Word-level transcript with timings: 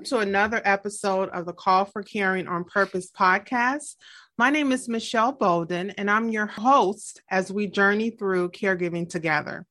Welcome 0.00 0.18
to 0.18 0.26
another 0.26 0.62
episode 0.64 1.28
of 1.28 1.44
the 1.44 1.52
Call 1.52 1.84
for 1.84 2.02
Caring 2.02 2.48
on 2.48 2.64
Purpose 2.64 3.10
podcast. 3.10 3.96
My 4.38 4.48
name 4.48 4.72
is 4.72 4.88
Michelle 4.88 5.32
Bolden, 5.32 5.90
and 5.90 6.10
I'm 6.10 6.30
your 6.30 6.46
host 6.46 7.20
as 7.30 7.52
we 7.52 7.66
journey 7.66 8.08
through 8.08 8.52
caregiving 8.52 9.10
together. 9.10 9.66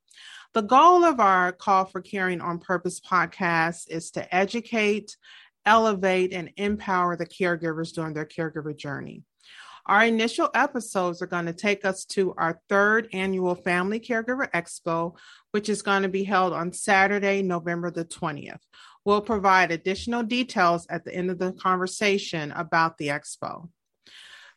The 0.54 0.62
goal 0.62 1.04
of 1.04 1.20
our 1.20 1.52
Call 1.52 1.86
for 1.86 2.00
Caring 2.02 2.42
on 2.42 2.60
Purpose 2.60 3.00
podcast 3.00 3.90
is 3.90 4.12
to 4.12 4.36
educate, 4.36 5.18
elevate, 5.66 6.32
and 6.32 6.52
empower 6.58 7.16
the 7.16 7.26
caregivers 7.26 7.92
during 7.92 8.14
their 8.14 8.28
caregiver 8.28 8.78
journey. 8.78 9.24
Our 9.88 10.06
initial 10.06 10.52
episodes 10.54 11.24
are 11.24 11.28
going 11.28 11.48
to 11.48 11.54
take 11.54 11.84
us 11.84 12.06
to 12.10 12.36
our 12.38 12.60
third 12.70 13.10
annual 13.14 13.56
Family 13.56 14.00
Caregiver 14.00 14.48
Expo, 14.52 15.16
which 15.50 15.70
is 15.70 15.82
going 15.82 16.04
to 16.04 16.10
be 16.10 16.24
held 16.24 16.54
on 16.54 16.72
Saturday, 16.72 17.42
November 17.42 17.90
the 17.90 18.06
20th. 18.06 18.60
We'll 19.06 19.22
provide 19.22 19.72
additional 19.72 20.24
details 20.24 20.86
at 20.90 21.06
the 21.06 21.14
end 21.14 21.32
of 21.32 21.40
the 21.40 21.54
conversation 21.54 22.52
about 22.52 22.98
the 22.98 23.08
expo. 23.08 23.70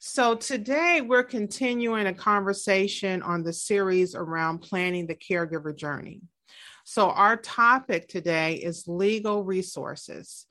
So, 0.01 0.35
today 0.35 1.01
we're 1.01 1.23
continuing 1.23 2.07
a 2.09 2.15
conversation 2.15 3.23
on 3.23 3.45
the 3.45 3.53
series 3.53 4.17
around 4.17 4.59
planning 4.59 5.07
the 5.07 5.15
caregiver 5.15 5.77
journey. 5.77 6.23
So, 6.85 7.11
our 7.11 7.37
topic 7.37 8.09
today 8.09 8.55
is 8.55 8.89
legal 8.89 9.45
resources. 9.45 10.47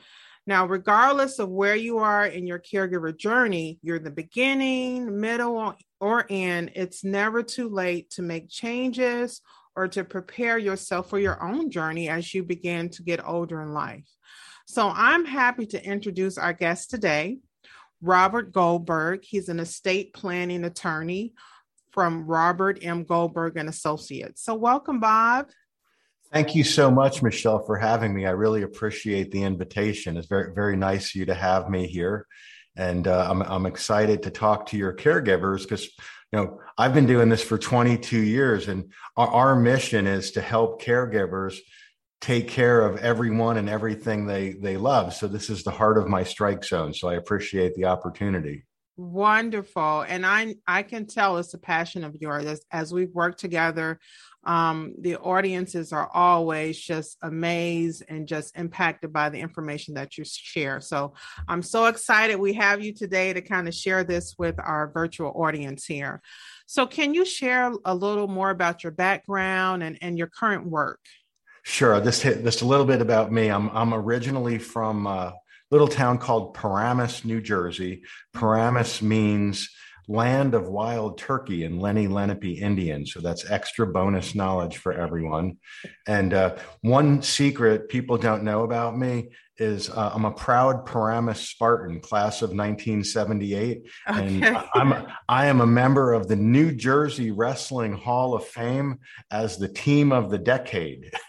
Now, 0.47 0.65
regardless 0.65 1.37
of 1.39 1.49
where 1.49 1.75
you 1.75 1.97
are 1.99 2.25
in 2.25 2.47
your 2.47 2.59
caregiver 2.59 3.15
journey, 3.15 3.77
you're 3.83 3.97
in 3.97 4.03
the 4.03 4.09
beginning, 4.09 5.19
middle, 5.19 5.75
or 5.99 6.25
end, 6.29 6.71
it's 6.75 7.03
never 7.03 7.43
too 7.43 7.69
late 7.69 8.09
to 8.11 8.21
make 8.21 8.49
changes 8.49 9.41
or 9.75 9.87
to 9.87 10.03
prepare 10.03 10.57
yourself 10.57 11.09
for 11.09 11.19
your 11.19 11.41
own 11.43 11.69
journey 11.69 12.09
as 12.09 12.33
you 12.33 12.43
begin 12.43 12.89
to 12.89 13.03
get 13.03 13.25
older 13.25 13.61
in 13.61 13.73
life. 13.73 14.07
So 14.65 14.91
I'm 14.93 15.25
happy 15.25 15.65
to 15.67 15.83
introduce 15.83 16.37
our 16.37 16.53
guest 16.53 16.89
today, 16.89 17.39
Robert 18.01 18.51
Goldberg. 18.51 19.23
He's 19.23 19.49
an 19.49 19.59
estate 19.59 20.13
planning 20.13 20.63
attorney 20.63 21.33
from 21.91 22.25
Robert 22.25 22.79
M. 22.81 23.03
Goldberg 23.03 23.57
and 23.57 23.69
Associates. 23.69 24.43
So 24.43 24.55
welcome, 24.55 24.99
Bob. 24.99 25.47
Thank 26.31 26.55
you 26.55 26.63
so 26.63 26.89
much, 26.89 27.21
Michelle, 27.21 27.59
for 27.59 27.77
having 27.77 28.13
me. 28.13 28.25
I 28.25 28.31
really 28.31 28.61
appreciate 28.61 29.31
the 29.31 29.43
invitation. 29.43 30.15
It's 30.15 30.27
very, 30.27 30.53
very 30.53 30.77
nice 30.77 31.09
of 31.09 31.15
you 31.15 31.25
to 31.25 31.33
have 31.33 31.69
me 31.69 31.87
here. 31.87 32.25
And 32.77 33.05
uh, 33.05 33.27
I'm, 33.29 33.41
I'm 33.41 33.65
excited 33.65 34.23
to 34.23 34.31
talk 34.31 34.67
to 34.67 34.77
your 34.77 34.95
caregivers 34.95 35.63
because 35.63 35.89
you 36.31 36.39
know 36.39 36.59
i've 36.77 36.93
been 36.93 37.05
doing 37.05 37.29
this 37.29 37.43
for 37.43 37.57
22 37.57 38.17
years 38.17 38.67
and 38.67 38.91
our, 39.17 39.27
our, 39.27 39.55
mission 39.55 40.07
is 40.07 40.31
to 40.31 40.41
help 40.41 40.81
caregivers 40.81 41.57
take 42.21 42.47
care 42.47 42.81
of 42.81 42.97
everyone 42.97 43.57
and 43.57 43.67
everything 43.67 44.25
they 44.25 44.51
they 44.53 44.77
love. 44.77 45.13
So 45.13 45.27
this 45.27 45.49
is 45.49 45.63
the 45.63 45.71
heart 45.71 45.97
of 45.97 46.07
my 46.07 46.23
strike 46.23 46.63
zone. 46.63 46.93
So 46.93 47.09
i 47.09 47.15
appreciate 47.15 47.73
the 47.75 47.85
opportunity. 47.85 48.63
Wonderful. 48.95 50.05
And 50.07 50.25
i 50.25 50.55
i 50.67 50.83
can 50.83 51.07
tell 51.07 51.37
it's 51.37 51.53
a 51.53 51.57
passion 51.57 52.03
of 52.03 52.15
yours 52.19 52.45
as, 52.45 52.61
as 52.71 52.93
we've 52.93 53.13
worked 53.13 53.39
together 53.39 53.99
um, 54.43 54.93
the 54.99 55.17
audiences 55.17 55.93
are 55.93 56.09
always 56.13 56.79
just 56.79 57.17
amazed 57.21 58.03
and 58.07 58.27
just 58.27 58.57
impacted 58.57 59.13
by 59.13 59.29
the 59.29 59.39
information 59.39 59.93
that 59.95 60.17
you 60.17 60.23
share. 60.25 60.81
So 60.81 61.13
I'm 61.47 61.61
so 61.61 61.85
excited 61.85 62.39
we 62.39 62.53
have 62.53 62.83
you 62.83 62.93
today 62.93 63.33
to 63.33 63.41
kind 63.41 63.67
of 63.67 63.73
share 63.73 64.03
this 64.03 64.35
with 64.37 64.55
our 64.59 64.91
virtual 64.91 65.31
audience 65.35 65.85
here. 65.85 66.21
So, 66.65 66.87
can 66.87 67.13
you 67.13 67.25
share 67.25 67.73
a 67.85 67.93
little 67.93 68.27
more 68.27 68.49
about 68.49 68.83
your 68.83 68.93
background 68.93 69.83
and, 69.83 69.97
and 70.01 70.17
your 70.17 70.27
current 70.27 70.65
work? 70.65 71.01
Sure. 71.63 71.99
Just 72.01 72.23
just 72.23 72.61
a 72.61 72.65
little 72.65 72.85
bit 72.85 73.01
about 73.01 73.31
me. 73.31 73.49
I'm 73.49 73.69
I'm 73.69 73.93
originally 73.93 74.57
from 74.57 75.05
a 75.05 75.35
little 75.69 75.87
town 75.87 76.17
called 76.17 76.53
Paramus, 76.53 77.23
New 77.23 77.41
Jersey. 77.41 78.03
Paramus 78.33 79.01
means 79.01 79.69
land 80.07 80.53
of 80.53 80.67
wild 80.67 81.17
turkey 81.17 81.63
and 81.63 81.81
Lenni 81.81 82.07
Lenape 82.07 82.61
Indian. 82.61 83.05
So 83.05 83.19
that's 83.19 83.49
extra 83.49 83.87
bonus 83.87 84.35
knowledge 84.35 84.77
for 84.77 84.93
everyone. 84.93 85.57
And 86.07 86.33
uh, 86.33 86.57
one 86.81 87.21
secret 87.21 87.89
people 87.89 88.17
don't 88.17 88.43
know 88.43 88.63
about 88.63 88.97
me 88.97 89.29
is 89.61 89.89
uh, 89.89 90.11
I'm 90.13 90.25
a 90.25 90.31
proud 90.31 90.85
Paramus 90.85 91.47
Spartan, 91.47 91.99
class 91.99 92.41
of 92.41 92.49
1978, 92.49 93.85
okay. 94.09 94.19
and 94.19 94.57
I'm 94.73 95.07
I 95.29 95.45
am 95.45 95.61
a 95.61 95.67
member 95.67 96.13
of 96.13 96.27
the 96.27 96.35
New 96.35 96.71
Jersey 96.71 97.31
Wrestling 97.31 97.93
Hall 97.93 98.33
of 98.33 98.45
Fame 98.45 98.99
as 99.29 99.57
the 99.57 99.67
team 99.67 100.11
of 100.11 100.31
the 100.31 100.39
decade. 100.39 101.11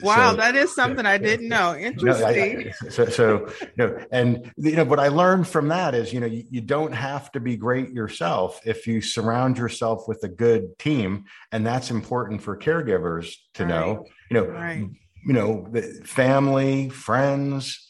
Wow, 0.00 0.32
so, 0.32 0.36
that 0.36 0.54
is 0.56 0.74
something 0.74 1.06
I 1.06 1.18
didn't 1.18 1.48
know. 1.48 1.76
Interesting. 1.76 2.72
I, 2.82 2.88
so, 2.88 3.06
so, 3.06 3.52
you 3.60 3.68
know, 3.76 3.98
and 4.10 4.52
you 4.56 4.76
know, 4.76 4.84
what 4.84 5.00
I 5.00 5.08
learned 5.08 5.48
from 5.48 5.68
that 5.68 5.94
is, 5.94 6.12
you 6.12 6.20
know, 6.20 6.26
you, 6.26 6.44
you, 6.50 6.60
don't 6.60 6.92
have 6.92 7.30
to 7.32 7.40
be 7.40 7.56
great 7.56 7.90
yourself 7.90 8.60
if 8.64 8.86
you 8.86 9.00
surround 9.00 9.58
yourself 9.58 10.08
with 10.08 10.22
a 10.24 10.28
good 10.28 10.78
team, 10.78 11.24
and 11.52 11.66
that's 11.66 11.90
important 11.90 12.42
for 12.42 12.56
caregivers 12.56 13.34
to 13.54 13.64
right. 13.64 13.68
know. 13.68 14.06
You 14.30 14.40
know, 14.40 14.46
right. 14.46 14.88
you 15.26 15.32
know, 15.32 15.72
family, 16.04 16.88
friends, 16.88 17.88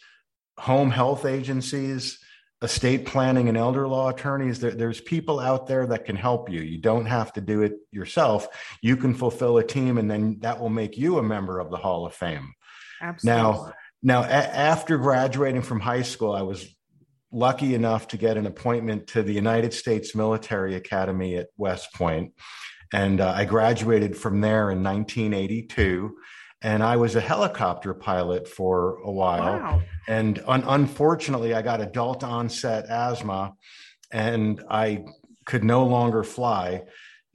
home 0.58 0.90
health 0.90 1.24
agencies 1.24 2.18
estate 2.64 3.06
planning 3.06 3.48
and 3.48 3.56
elder 3.56 3.86
law 3.86 4.08
attorneys 4.08 4.58
there, 4.58 4.72
there's 4.72 5.00
people 5.00 5.38
out 5.38 5.66
there 5.66 5.86
that 5.86 6.04
can 6.04 6.16
help 6.16 6.50
you. 6.50 6.60
You 6.60 6.78
don't 6.78 7.06
have 7.06 7.32
to 7.34 7.40
do 7.40 7.62
it 7.62 7.74
yourself. 7.92 8.48
You 8.82 8.96
can 8.96 9.14
fulfill 9.14 9.58
a 9.58 9.64
team 9.64 9.98
and 9.98 10.10
then 10.10 10.38
that 10.40 10.58
will 10.60 10.70
make 10.70 10.96
you 10.98 11.18
a 11.18 11.22
member 11.22 11.60
of 11.60 11.70
the 11.70 11.76
hall 11.76 12.06
of 12.06 12.14
fame. 12.14 12.54
Absolutely. 13.02 13.42
now 13.42 13.72
now 14.02 14.22
a- 14.22 14.26
after 14.72 14.98
graduating 14.98 15.62
from 15.62 15.80
high 15.80 16.02
school 16.02 16.32
i 16.32 16.42
was 16.42 16.66
lucky 17.32 17.74
enough 17.74 18.06
to 18.08 18.16
get 18.16 18.36
an 18.36 18.46
appointment 18.46 19.06
to 19.08 19.22
the 19.22 19.32
united 19.32 19.74
states 19.74 20.14
military 20.14 20.76
academy 20.76 21.36
at 21.36 21.48
west 21.56 21.92
point 21.94 22.32
and 22.92 23.20
uh, 23.20 23.32
i 23.36 23.44
graduated 23.44 24.16
from 24.16 24.40
there 24.40 24.70
in 24.70 24.82
1982 24.82 26.14
and 26.64 26.82
I 26.82 26.96
was 26.96 27.14
a 27.14 27.20
helicopter 27.20 27.92
pilot 27.92 28.48
for 28.48 28.96
a 29.04 29.12
while. 29.12 29.60
Wow. 29.60 29.82
And 30.08 30.42
un- 30.46 30.64
unfortunately, 30.66 31.52
I 31.52 31.60
got 31.60 31.82
adult 31.82 32.24
onset 32.24 32.86
asthma 32.86 33.52
and 34.10 34.64
I 34.70 35.04
could 35.44 35.62
no 35.62 35.84
longer 35.84 36.24
fly. 36.24 36.84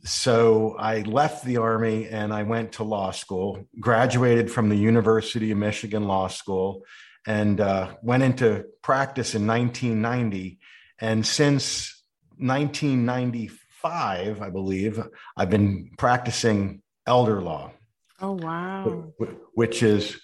So 0.04 0.76
I 0.80 1.02
left 1.02 1.46
the 1.46 1.58
Army 1.58 2.08
and 2.08 2.34
I 2.34 2.42
went 2.42 2.72
to 2.74 2.84
law 2.84 3.12
school, 3.12 3.68
graduated 3.80 4.50
from 4.50 4.70
the 4.70 4.76
University 4.76 5.52
of 5.52 5.60
Michigan 5.60 6.06
Law 6.06 6.28
School, 6.28 6.82
and 7.28 7.62
uh, 7.62 7.94
went 8.02 8.24
into 8.24 8.66
practice 8.82 9.36
in 9.36 9.46
1990. 9.46 10.58
And 11.00 11.24
since 11.24 12.04
1995, 12.38 14.42
I 14.42 14.50
believe, 14.50 15.08
I've 15.38 15.52
been 15.52 15.92
practicing 16.00 16.82
elder 17.06 17.42
law. 17.42 17.74
Oh, 18.22 18.34
wow. 18.34 19.14
Which 19.54 19.84
is 19.84 20.20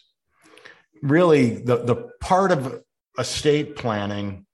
really 1.01 1.55
the, 1.55 1.78
the 1.78 2.09
part 2.22 2.52
of 2.52 2.84
estate 3.17 3.75
planning 3.75 4.46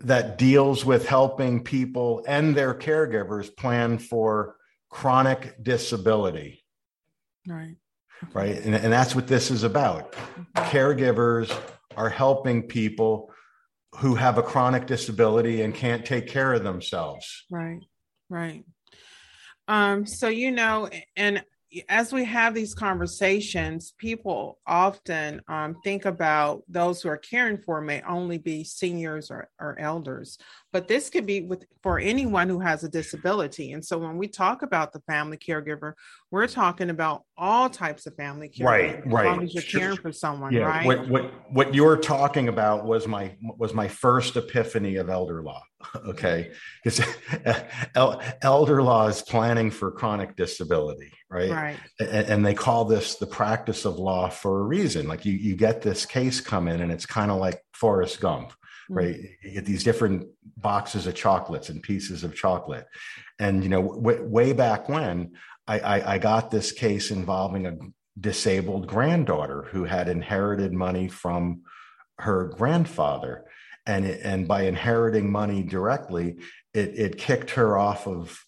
that 0.00 0.38
deals 0.38 0.84
with 0.84 1.06
helping 1.06 1.62
people 1.62 2.24
and 2.26 2.54
their 2.54 2.74
caregivers 2.74 3.54
plan 3.54 3.98
for 3.98 4.56
chronic 4.88 5.62
disability. 5.62 6.64
Right. 7.46 7.76
Right. 8.32 8.56
And, 8.56 8.74
and 8.74 8.92
that's 8.92 9.14
what 9.14 9.26
this 9.26 9.50
is 9.50 9.62
about. 9.62 10.12
Mm-hmm. 10.12 10.62
Caregivers 10.76 11.56
are 11.96 12.08
helping 12.08 12.64
people 12.64 13.30
who 13.96 14.14
have 14.14 14.38
a 14.38 14.42
chronic 14.42 14.86
disability 14.86 15.62
and 15.62 15.74
can't 15.74 16.04
take 16.04 16.28
care 16.28 16.52
of 16.54 16.64
themselves. 16.64 17.44
Right. 17.50 17.80
Right. 18.28 18.64
Um, 19.68 20.06
so 20.06 20.28
you 20.28 20.50
know, 20.50 20.88
and 21.16 21.44
as 21.88 22.12
we 22.12 22.24
have 22.24 22.52
these 22.52 22.74
conversations, 22.74 23.94
people 23.98 24.58
often 24.66 25.40
um, 25.48 25.76
think 25.84 26.04
about 26.04 26.62
those 26.68 27.00
who 27.00 27.08
are 27.08 27.16
caring 27.16 27.58
for 27.58 27.80
may 27.80 28.02
only 28.02 28.38
be 28.38 28.64
seniors 28.64 29.30
or, 29.30 29.48
or 29.60 29.78
elders, 29.78 30.36
but 30.72 30.88
this 30.88 31.10
could 31.10 31.26
be 31.26 31.42
with 31.42 31.64
for 31.82 32.00
anyone 32.00 32.48
who 32.48 32.58
has 32.58 32.82
a 32.82 32.88
disability. 32.88 33.72
And 33.72 33.84
so 33.84 33.98
when 33.98 34.18
we 34.18 34.26
talk 34.26 34.62
about 34.62 34.92
the 34.92 35.00
family 35.00 35.36
caregiver, 35.36 35.92
we're 36.32 36.48
talking 36.48 36.90
about 36.90 37.22
all 37.36 37.70
types 37.70 38.06
of 38.06 38.16
family 38.16 38.48
care. 38.48 38.66
Right, 38.66 39.06
right. 39.06 39.26
As 39.26 39.36
long 39.36 39.44
as 39.44 39.54
you're 39.54 39.62
caring 39.62 39.96
for 39.96 40.12
someone, 40.12 40.52
yeah, 40.52 40.62
right? 40.62 40.86
What 40.86 41.08
what 41.08 41.32
what 41.50 41.74
you're 41.74 41.96
talking 41.96 42.48
about 42.48 42.84
was 42.84 43.06
my 43.06 43.36
was 43.40 43.74
my 43.74 43.86
first 43.86 44.36
epiphany 44.36 44.96
of 44.96 45.08
elder 45.08 45.42
law. 45.42 45.62
Okay, 46.06 46.52
because 46.84 47.00
elder 48.42 48.82
law 48.82 49.06
is 49.06 49.22
planning 49.22 49.70
for 49.70 49.90
chronic 49.90 50.36
disability, 50.36 51.10
right? 51.30 51.50
Right. 51.50 51.78
And, 52.00 52.26
and, 52.28 52.46
they 52.46 52.54
call 52.54 52.84
this 52.84 53.16
the 53.16 53.26
practice 53.26 53.84
of 53.84 53.98
law 53.98 54.28
for 54.28 54.60
a 54.60 54.62
reason. 54.62 55.06
Like 55.06 55.24
you 55.24 55.32
you 55.32 55.56
get 55.56 55.80
this 55.80 56.04
case 56.04 56.40
come 56.40 56.68
in, 56.68 56.80
and 56.80 56.90
it's 56.90 57.06
kind 57.06 57.30
of 57.30 57.38
like 57.38 57.62
Forrest 57.72 58.20
Gump 58.20 58.52
right 58.90 59.14
mm-hmm. 59.14 59.46
you 59.46 59.52
get 59.52 59.64
these 59.64 59.84
different 59.84 60.26
boxes 60.56 61.06
of 61.06 61.14
chocolates 61.14 61.68
and 61.68 61.82
pieces 61.82 62.24
of 62.24 62.34
chocolate 62.34 62.86
and 63.38 63.62
you 63.62 63.70
know 63.70 63.94
w- 63.94 64.24
way 64.24 64.52
back 64.52 64.88
when 64.88 65.32
I, 65.66 65.78
I, 65.78 66.14
I 66.14 66.18
got 66.18 66.50
this 66.50 66.72
case 66.72 67.10
involving 67.12 67.66
a 67.66 67.76
disabled 68.18 68.88
granddaughter 68.88 69.68
who 69.70 69.84
had 69.84 70.08
inherited 70.08 70.72
money 70.72 71.08
from 71.08 71.62
her 72.18 72.52
grandfather 72.56 73.44
and 73.86 74.04
it, 74.04 74.20
and 74.24 74.48
by 74.48 74.62
inheriting 74.62 75.30
money 75.30 75.62
directly 75.62 76.36
it, 76.74 76.98
it 76.98 77.18
kicked 77.18 77.52
her 77.52 77.78
off 77.78 78.08
of 78.08 78.44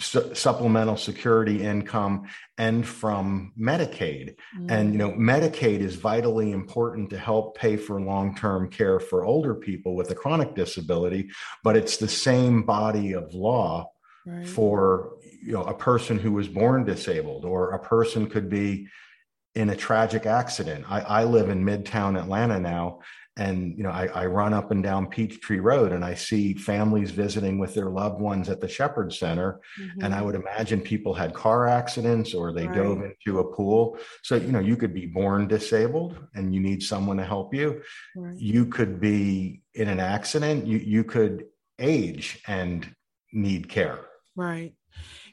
su- 0.00 0.34
supplemental 0.34 0.96
security 0.96 1.62
income 1.62 2.24
and 2.58 2.86
from 2.86 3.52
medicaid 3.58 4.34
mm. 4.58 4.70
and 4.70 4.92
you 4.92 4.98
know 4.98 5.12
medicaid 5.12 5.80
is 5.80 5.96
vitally 5.96 6.52
important 6.52 7.10
to 7.10 7.18
help 7.18 7.56
pay 7.56 7.76
for 7.76 8.00
long-term 8.00 8.68
care 8.70 8.98
for 8.98 9.24
older 9.24 9.54
people 9.54 9.94
with 9.94 10.10
a 10.10 10.14
chronic 10.14 10.54
disability 10.54 11.30
but 11.62 11.76
it's 11.76 11.98
the 11.98 12.08
same 12.08 12.62
body 12.62 13.12
of 13.12 13.32
law 13.34 13.90
right. 14.26 14.48
for 14.48 15.16
you 15.42 15.52
know 15.52 15.62
a 15.64 15.74
person 15.74 16.18
who 16.18 16.32
was 16.32 16.48
born 16.48 16.84
disabled 16.84 17.44
or 17.44 17.70
a 17.70 17.78
person 17.78 18.28
could 18.28 18.48
be 18.48 18.88
in 19.54 19.70
a 19.70 19.76
tragic 19.76 20.26
accident 20.26 20.84
i, 20.90 21.00
I 21.00 21.24
live 21.24 21.50
in 21.50 21.64
midtown 21.64 22.18
atlanta 22.18 22.58
now 22.58 23.00
and 23.36 23.76
you 23.76 23.84
know 23.84 23.90
I, 23.90 24.06
I, 24.06 24.26
run 24.26 24.52
up 24.52 24.70
and 24.70 24.82
down 24.82 25.06
peachtree 25.06 25.60
road 25.60 25.92
and 25.92 26.04
i 26.04 26.14
see 26.14 26.54
families 26.54 27.10
visiting 27.10 27.58
with 27.58 27.74
their 27.74 27.88
loved 27.88 28.20
ones 28.20 28.48
at 28.48 28.60
the 28.60 28.68
shepherd 28.68 29.12
center 29.12 29.60
mm-hmm. 29.80 30.02
and 30.02 30.14
i 30.14 30.20
would 30.20 30.34
imagine 30.34 30.80
people 30.80 31.14
had 31.14 31.32
car 31.32 31.68
accidents 31.68 32.34
or 32.34 32.52
they 32.52 32.66
right. 32.66 32.76
dove 32.76 33.02
into 33.02 33.38
a 33.38 33.54
pool 33.54 33.98
so 34.22 34.34
you 34.36 34.52
know 34.52 34.58
you 34.58 34.76
could 34.76 34.92
be 34.92 35.06
born 35.06 35.46
disabled 35.46 36.18
and 36.34 36.54
you 36.54 36.60
need 36.60 36.82
someone 36.82 37.16
to 37.16 37.24
help 37.24 37.54
you 37.54 37.80
right. 38.16 38.36
you 38.36 38.66
could 38.66 39.00
be 39.00 39.62
in 39.74 39.88
an 39.88 40.00
accident 40.00 40.66
you, 40.66 40.78
you 40.78 41.04
could 41.04 41.46
age 41.78 42.42
and 42.48 42.94
need 43.32 43.68
care 43.68 44.00
right 44.34 44.74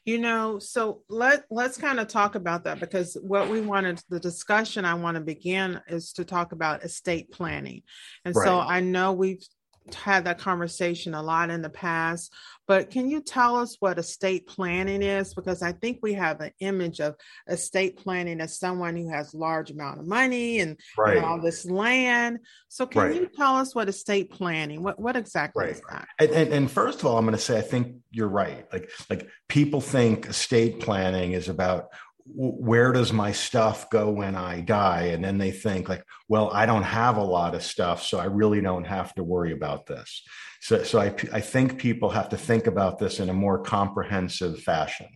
you 0.07 0.19
know, 0.19 0.57
so 0.57 1.01
let 1.09 1.43
let's 1.51 1.77
kind 1.77 1.99
of 1.99 2.07
talk 2.07 2.35
about 2.35 2.63
that 2.63 2.79
because 2.79 3.17
what 3.21 3.49
we 3.49 3.59
wanted 3.59 4.01
the 4.07 4.21
discussion 4.21 4.85
I 4.85 4.93
want 4.93 5.15
to 5.15 5.21
begin 5.21 5.81
is 5.89 6.13
to 6.13 6.23
talk 6.23 6.53
about 6.53 6.85
estate 6.85 7.29
planning. 7.29 7.81
And 8.23 8.33
right. 8.33 8.45
so 8.45 8.57
I 8.57 8.79
know 8.79 9.11
we've 9.11 9.45
had 9.93 10.25
that 10.25 10.39
conversation 10.39 11.13
a 11.13 11.21
lot 11.21 11.49
in 11.49 11.61
the 11.61 11.69
past, 11.69 12.33
but 12.67 12.89
can 12.89 13.09
you 13.09 13.21
tell 13.21 13.55
us 13.55 13.77
what 13.79 13.97
estate 13.97 14.47
planning 14.47 15.01
is? 15.01 15.33
Because 15.33 15.61
I 15.61 15.71
think 15.71 15.99
we 16.01 16.13
have 16.13 16.41
an 16.41 16.51
image 16.59 16.99
of 16.99 17.15
estate 17.47 17.97
planning 17.97 18.41
as 18.41 18.59
someone 18.59 18.95
who 18.95 19.09
has 19.09 19.33
large 19.33 19.71
amount 19.71 19.99
of 19.99 20.07
money 20.07 20.59
and, 20.59 20.77
right. 20.97 21.17
and 21.17 21.25
all 21.25 21.39
this 21.39 21.65
land. 21.65 22.39
So 22.67 22.85
can 22.85 23.01
right. 23.01 23.15
you 23.15 23.27
tell 23.27 23.55
us 23.55 23.73
what 23.73 23.87
estate 23.87 24.31
planning? 24.31 24.83
What 24.83 24.99
what 24.99 25.15
exactly 25.15 25.65
right. 25.65 25.73
is 25.73 25.81
that? 25.89 26.07
And, 26.19 26.31
and, 26.31 26.53
and 26.53 26.71
first 26.71 26.99
of 26.99 27.05
all, 27.05 27.17
I'm 27.17 27.25
going 27.25 27.37
to 27.37 27.41
say 27.41 27.57
I 27.57 27.61
think 27.61 27.97
you're 28.11 28.27
right. 28.27 28.67
Like 28.73 28.89
like 29.09 29.29
people 29.47 29.79
think 29.79 30.27
estate 30.27 30.79
planning 30.81 31.31
is 31.31 31.47
about 31.47 31.89
where 32.35 32.91
does 32.91 33.13
my 33.13 33.31
stuff 33.31 33.89
go 33.89 34.09
when 34.09 34.35
I 34.35 34.61
die? 34.61 35.09
And 35.13 35.23
then 35.23 35.37
they 35.37 35.51
think 35.51 35.89
like, 35.89 36.03
well, 36.27 36.49
I 36.51 36.65
don't 36.65 36.83
have 36.83 37.17
a 37.17 37.23
lot 37.23 37.55
of 37.55 37.63
stuff, 37.63 38.03
so 38.03 38.19
I 38.19 38.25
really 38.25 38.61
don't 38.61 38.85
have 38.85 39.13
to 39.15 39.23
worry 39.23 39.53
about 39.53 39.85
this. 39.85 40.23
So, 40.61 40.83
so 40.83 40.99
I, 40.99 41.13
I 41.31 41.41
think 41.41 41.77
people 41.77 42.09
have 42.09 42.29
to 42.29 42.37
think 42.37 42.67
about 42.67 42.99
this 42.99 43.19
in 43.19 43.29
a 43.29 43.33
more 43.33 43.61
comprehensive 43.61 44.59
fashion. 44.59 45.07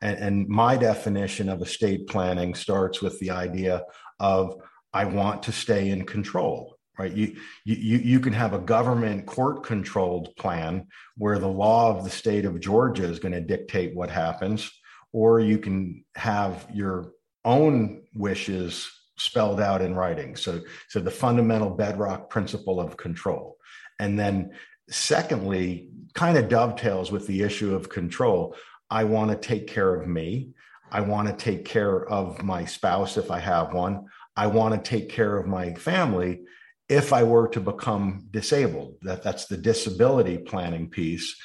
And, 0.00 0.18
and 0.18 0.48
my 0.48 0.76
definition 0.76 1.48
of 1.48 1.62
estate 1.62 2.06
planning 2.06 2.54
starts 2.54 3.02
with 3.02 3.18
the 3.18 3.30
idea 3.30 3.82
of 4.20 4.54
I 4.92 5.06
want 5.06 5.42
to 5.44 5.52
stay 5.52 5.90
in 5.90 6.04
control 6.04 6.78
right 6.96 7.12
you 7.12 7.34
you 7.64 7.98
you 7.98 8.20
can 8.20 8.32
have 8.32 8.52
a 8.52 8.58
government 8.60 9.26
court 9.26 9.64
controlled 9.64 10.28
plan 10.36 10.86
where 11.16 11.40
the 11.40 11.48
law 11.48 11.90
of 11.90 12.04
the 12.04 12.10
state 12.10 12.44
of 12.44 12.60
georgia 12.60 13.04
is 13.04 13.18
going 13.18 13.32
to 13.32 13.40
dictate 13.40 13.96
what 13.96 14.10
happens 14.10 14.70
or 15.14 15.38
you 15.38 15.58
can 15.58 16.04
have 16.16 16.66
your 16.74 17.12
own 17.44 18.02
wishes 18.16 18.90
spelled 19.16 19.60
out 19.60 19.80
in 19.80 19.94
writing. 19.94 20.34
So, 20.34 20.60
so 20.88 20.98
the 20.98 21.10
fundamental 21.10 21.70
bedrock 21.70 22.28
principle 22.28 22.80
of 22.80 22.96
control. 22.96 23.56
And 24.00 24.18
then, 24.18 24.50
secondly, 24.90 25.88
kind 26.14 26.36
of 26.36 26.48
dovetails 26.48 27.12
with 27.12 27.28
the 27.28 27.42
issue 27.42 27.76
of 27.76 27.88
control. 27.88 28.56
I 28.90 29.04
want 29.04 29.30
to 29.30 29.36
take 29.36 29.68
care 29.68 29.94
of 29.94 30.08
me. 30.08 30.50
I 30.90 31.00
want 31.00 31.28
to 31.28 31.34
take 31.34 31.64
care 31.64 32.08
of 32.08 32.42
my 32.42 32.64
spouse 32.64 33.16
if 33.16 33.30
I 33.30 33.38
have 33.38 33.72
one. 33.72 34.06
I 34.36 34.48
want 34.48 34.74
to 34.74 34.90
take 34.90 35.08
care 35.10 35.36
of 35.36 35.46
my 35.46 35.74
family 35.74 36.40
if 36.88 37.12
I 37.12 37.22
were 37.22 37.46
to 37.48 37.60
become 37.60 38.26
disabled. 38.32 38.96
That, 39.02 39.22
that's 39.22 39.46
the 39.46 39.56
disability 39.56 40.38
planning 40.38 40.90
piece 40.90 41.36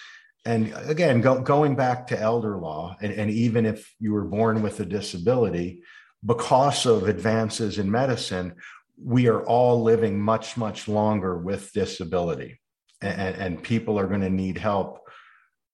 and 0.45 0.73
again 0.85 1.21
go, 1.21 1.41
going 1.41 1.75
back 1.75 2.07
to 2.07 2.19
elder 2.19 2.57
law 2.57 2.95
and, 3.01 3.13
and 3.13 3.29
even 3.29 3.65
if 3.65 3.93
you 3.99 4.13
were 4.13 4.25
born 4.25 4.61
with 4.61 4.79
a 4.79 4.85
disability 4.85 5.81
because 6.25 6.85
of 6.85 7.07
advances 7.07 7.77
in 7.77 7.89
medicine 7.89 8.55
we 9.01 9.27
are 9.27 9.43
all 9.43 9.81
living 9.81 10.19
much 10.19 10.57
much 10.57 10.87
longer 10.87 11.37
with 11.37 11.71
disability. 11.73 12.59
And, 13.01 13.35
and 13.35 13.63
people 13.63 13.97
are 13.97 14.07
going 14.07 14.21
to 14.21 14.29
need 14.29 14.57
help 14.57 14.99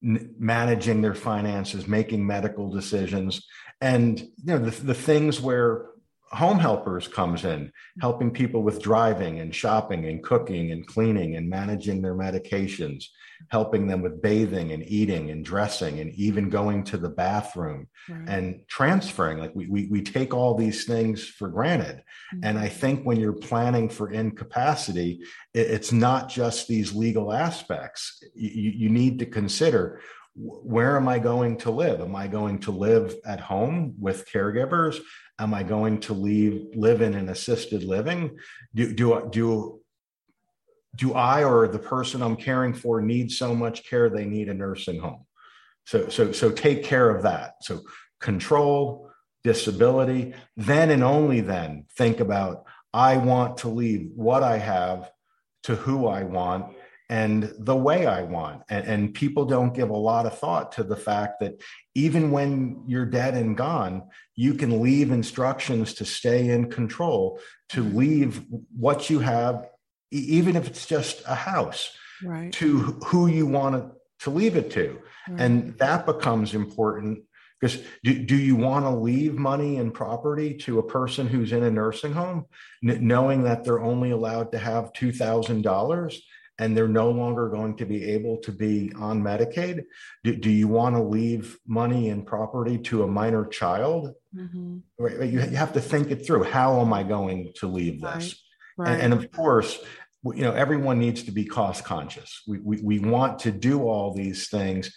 managing 0.02 1.02
their 1.02 1.16
finances 1.16 1.88
making 1.88 2.26
medical 2.26 2.70
decisions. 2.70 3.46
And 3.82 4.20
you 4.20 4.28
know 4.46 4.60
the, 4.60 4.84
the 4.84 4.94
things 4.94 5.42
where 5.42 5.88
home 6.32 6.60
helpers 6.60 7.08
comes 7.08 7.46
in 7.46 7.72
helping 8.02 8.32
people 8.32 8.64
with 8.64 8.82
driving 8.82 9.40
and 9.40 9.54
shopping 9.54 10.06
and 10.06 10.24
cooking 10.24 10.72
and 10.72 10.86
cleaning 10.88 11.36
and 11.36 11.50
managing 11.50 12.02
their 12.02 12.16
medications 12.16 13.06
helping 13.52 13.86
them 13.86 14.02
with 14.02 14.22
bathing 14.22 14.72
and 14.72 14.84
eating 14.88 15.30
and 15.30 15.46
dressing 15.46 16.00
and 16.00 16.12
even 16.16 16.50
going 16.50 16.84
to 16.84 16.98
the 16.98 17.10
bathroom 17.10 17.88
right. 18.10 18.28
and 18.28 18.62
transferring 18.68 19.38
like 19.38 19.54
we, 19.54 19.68
we 19.68 19.88
we 19.88 20.02
take 20.02 20.34
all 20.34 20.56
these 20.56 20.86
things 20.86 21.28
for 21.28 21.48
granted 21.48 21.98
mm-hmm. 22.34 22.40
and 22.44 22.58
i 22.58 22.68
think 22.68 23.04
when 23.04 23.20
you're 23.20 23.34
planning 23.34 23.88
for 23.88 24.12
incapacity 24.12 25.20
it, 25.54 25.68
it's 25.68 25.92
not 25.92 26.30
just 26.30 26.68
these 26.68 26.96
legal 26.96 27.32
aspects 27.32 28.24
you, 28.34 28.72
you 28.72 28.90
need 28.90 29.20
to 29.20 29.26
consider 29.26 30.02
where 30.38 30.98
am 30.98 31.08
I 31.08 31.20
going 31.20 31.58
to 31.60 31.72
live? 31.72 32.02
Am 32.02 32.16
I 32.16 32.28
going 32.28 32.60
to 32.60 32.72
live 32.72 33.16
at 33.26 33.40
home 33.40 33.96
with 33.98 34.30
caregivers? 34.30 35.00
Am 35.38 35.54
I 35.54 35.64
going 35.64 36.00
to 36.02 36.14
leave 36.14 36.68
live 36.76 37.02
in 37.02 37.14
an 37.14 37.30
assisted 37.30 37.84
living? 37.84 38.38
Do 38.74 38.94
do 38.94 39.30
do 39.32 39.82
do 40.96 41.14
I 41.14 41.44
or 41.44 41.68
the 41.68 41.80
person 41.80 42.22
I'm 42.22 42.38
caring 42.38 42.74
for 42.74 43.02
need 43.02 43.32
so 43.32 43.54
much 43.54 43.84
care 43.84 44.10
they 44.10 44.26
need 44.26 44.48
a 44.48 44.54
nursing 44.54 45.00
home? 45.00 45.26
So 45.86 46.10
so 46.10 46.32
so 46.32 46.52
take 46.52 46.84
care 46.84 47.10
of 47.10 47.24
that. 47.24 47.56
So 47.62 47.82
control 48.22 49.12
disability, 49.44 50.34
then 50.58 50.90
and 50.90 51.04
only 51.04 51.42
then 51.42 51.86
think 51.98 52.20
about 52.20 52.64
I 52.94 53.18
want 53.18 53.58
to 53.58 53.68
leave 53.68 54.10
what 54.16 54.42
I 54.42 54.58
have 54.58 55.12
to 55.64 55.76
who 55.76 56.08
I 56.08 56.24
want 56.24 56.75
and 57.10 57.54
the 57.60 57.76
way 57.76 58.06
I 58.06 58.24
want. 58.24 58.64
And, 58.70 58.86
and, 58.86 59.14
people 59.14 59.46
don't 59.46 59.74
give 59.74 59.90
a 59.90 59.96
lot 59.96 60.26
of 60.26 60.38
thought 60.38 60.72
to 60.74 60.84
the 60.84 60.96
fact 60.96 61.40
that 61.40 61.62
even 61.94 62.32
when 62.32 62.84
you're 62.88 63.06
dead 63.06 63.36
and 63.36 63.56
gone, 63.56 64.04
you 64.36 64.56
can 64.56 64.82
leave 64.82 65.12
instructions 65.12 65.94
to 65.96 66.06
stay 66.06 66.50
in 66.50 66.70
control, 66.72 67.40
to 67.70 67.84
mm-hmm. 67.84 67.98
leave 67.98 68.46
what 68.76 69.10
you 69.10 69.20
have, 69.20 69.68
even 70.12 70.56
if 70.56 70.68
it's 70.68 70.86
just 70.86 71.22
a 71.28 71.36
house, 71.36 71.96
right. 72.24 72.52
to 72.54 72.80
who 73.06 73.28
you 73.28 73.46
want 73.46 73.76
to, 73.76 73.92
to 74.24 74.30
leave 74.32 74.56
it 74.56 74.72
to. 74.72 75.00
Right. 75.30 75.42
And 75.42 75.78
that 75.78 76.06
becomes 76.06 76.56
important 76.56 77.24
because 77.60 77.82
do, 78.04 78.14
do 78.14 78.36
you 78.36 78.56
want 78.56 78.86
to 78.86 78.90
leave 78.90 79.36
money 79.36 79.78
and 79.78 79.94
property 79.94 80.56
to 80.56 80.80
a 80.80 80.84
person 80.84 81.28
who's 81.28 81.52
in 81.52 81.64
a 81.64 81.72
nursing 81.72 82.14
home, 82.14 82.46
n- 82.84 83.08
knowing 83.08 83.44
that 83.44 83.64
they're 83.64 83.80
only 83.80 84.12
allowed 84.12 84.52
to 84.52 84.58
have 84.58 84.94
$2,000? 84.94 86.20
And 86.58 86.76
they're 86.76 86.88
no 86.88 87.12
longer 87.12 87.50
going 87.50 87.76
to 87.78 87.86
be 87.86 88.12
able 88.12 88.38
to 88.38 88.52
be 88.52 88.92
on 88.98 89.22
Medicaid? 89.22 89.84
Do, 90.24 90.36
do 90.36 90.50
you 90.50 90.68
want 90.68 90.96
to 90.96 91.02
leave 91.04 91.58
money 91.68 92.10
and 92.10 92.26
property 92.26 92.78
to 92.80 93.04
a 93.04 93.08
minor 93.08 93.46
child? 93.46 94.14
Mm-hmm. 94.36 94.78
Right, 94.98 95.30
you, 95.30 95.42
you 95.42 95.58
have 95.58 95.74
to 95.74 95.82
think 95.82 96.12
it 96.12 96.26
through. 96.26 96.44
How 96.44 96.82
am 96.82 96.94
I 96.94 97.04
going 97.04 97.52
to 97.58 97.68
leave 97.68 98.02
this? 98.02 98.42
Right. 98.78 98.90
Right. 98.90 98.94
And, 98.94 99.14
and, 99.14 99.24
of 99.24 99.32
course, 99.32 99.80
you 100.24 100.42
know, 100.42 100.52
everyone 100.52 101.00
needs 101.00 101.24
to 101.24 101.32
be 101.32 101.46
cost 101.46 101.86
conscious. 101.86 102.42
We, 102.46 102.60
we, 102.60 102.82
we 102.82 103.00
want 103.00 103.40
to 103.40 103.52
do 103.52 103.88
all 103.88 104.14
these 104.14 104.50
things 104.50 104.94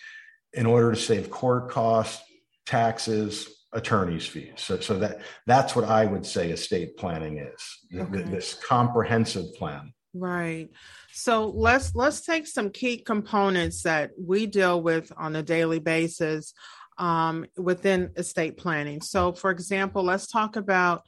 in 0.53 0.67
order 0.67 0.91
to 0.93 1.01
save 1.01 1.31
court 1.31 1.71
costs, 1.71 2.21
taxes, 2.67 3.49
attorney's 3.73 4.27
fees. 4.27 4.55
So, 4.57 4.81
so 4.81 4.99
that 4.99 5.21
that's 5.47 5.77
what 5.77 5.85
I 5.85 6.07
would 6.07 6.25
say 6.27 6.51
estate 6.51 6.97
planning 6.97 7.39
is 7.39 8.01
okay. 8.01 8.23
this 8.23 8.55
comprehensive 8.55 9.55
plan. 9.55 9.93
Right. 10.15 10.71
So 11.19 11.49
let's 11.49 11.97
let's 11.97 12.21
take 12.21 12.47
some 12.47 12.71
key 12.71 12.99
components 12.99 13.83
that 13.83 14.13
we 14.17 14.47
deal 14.47 14.81
with 14.81 15.13
on 15.17 15.35
a 15.35 15.43
daily 15.43 15.81
basis 15.81 16.55
um, 16.97 17.45
within 17.57 18.13
estate 18.17 18.57
planning. 18.57 19.01
So, 19.01 19.33
for 19.33 19.51
example, 19.51 20.05
let's 20.05 20.29
talk 20.29 20.55
about 20.55 21.03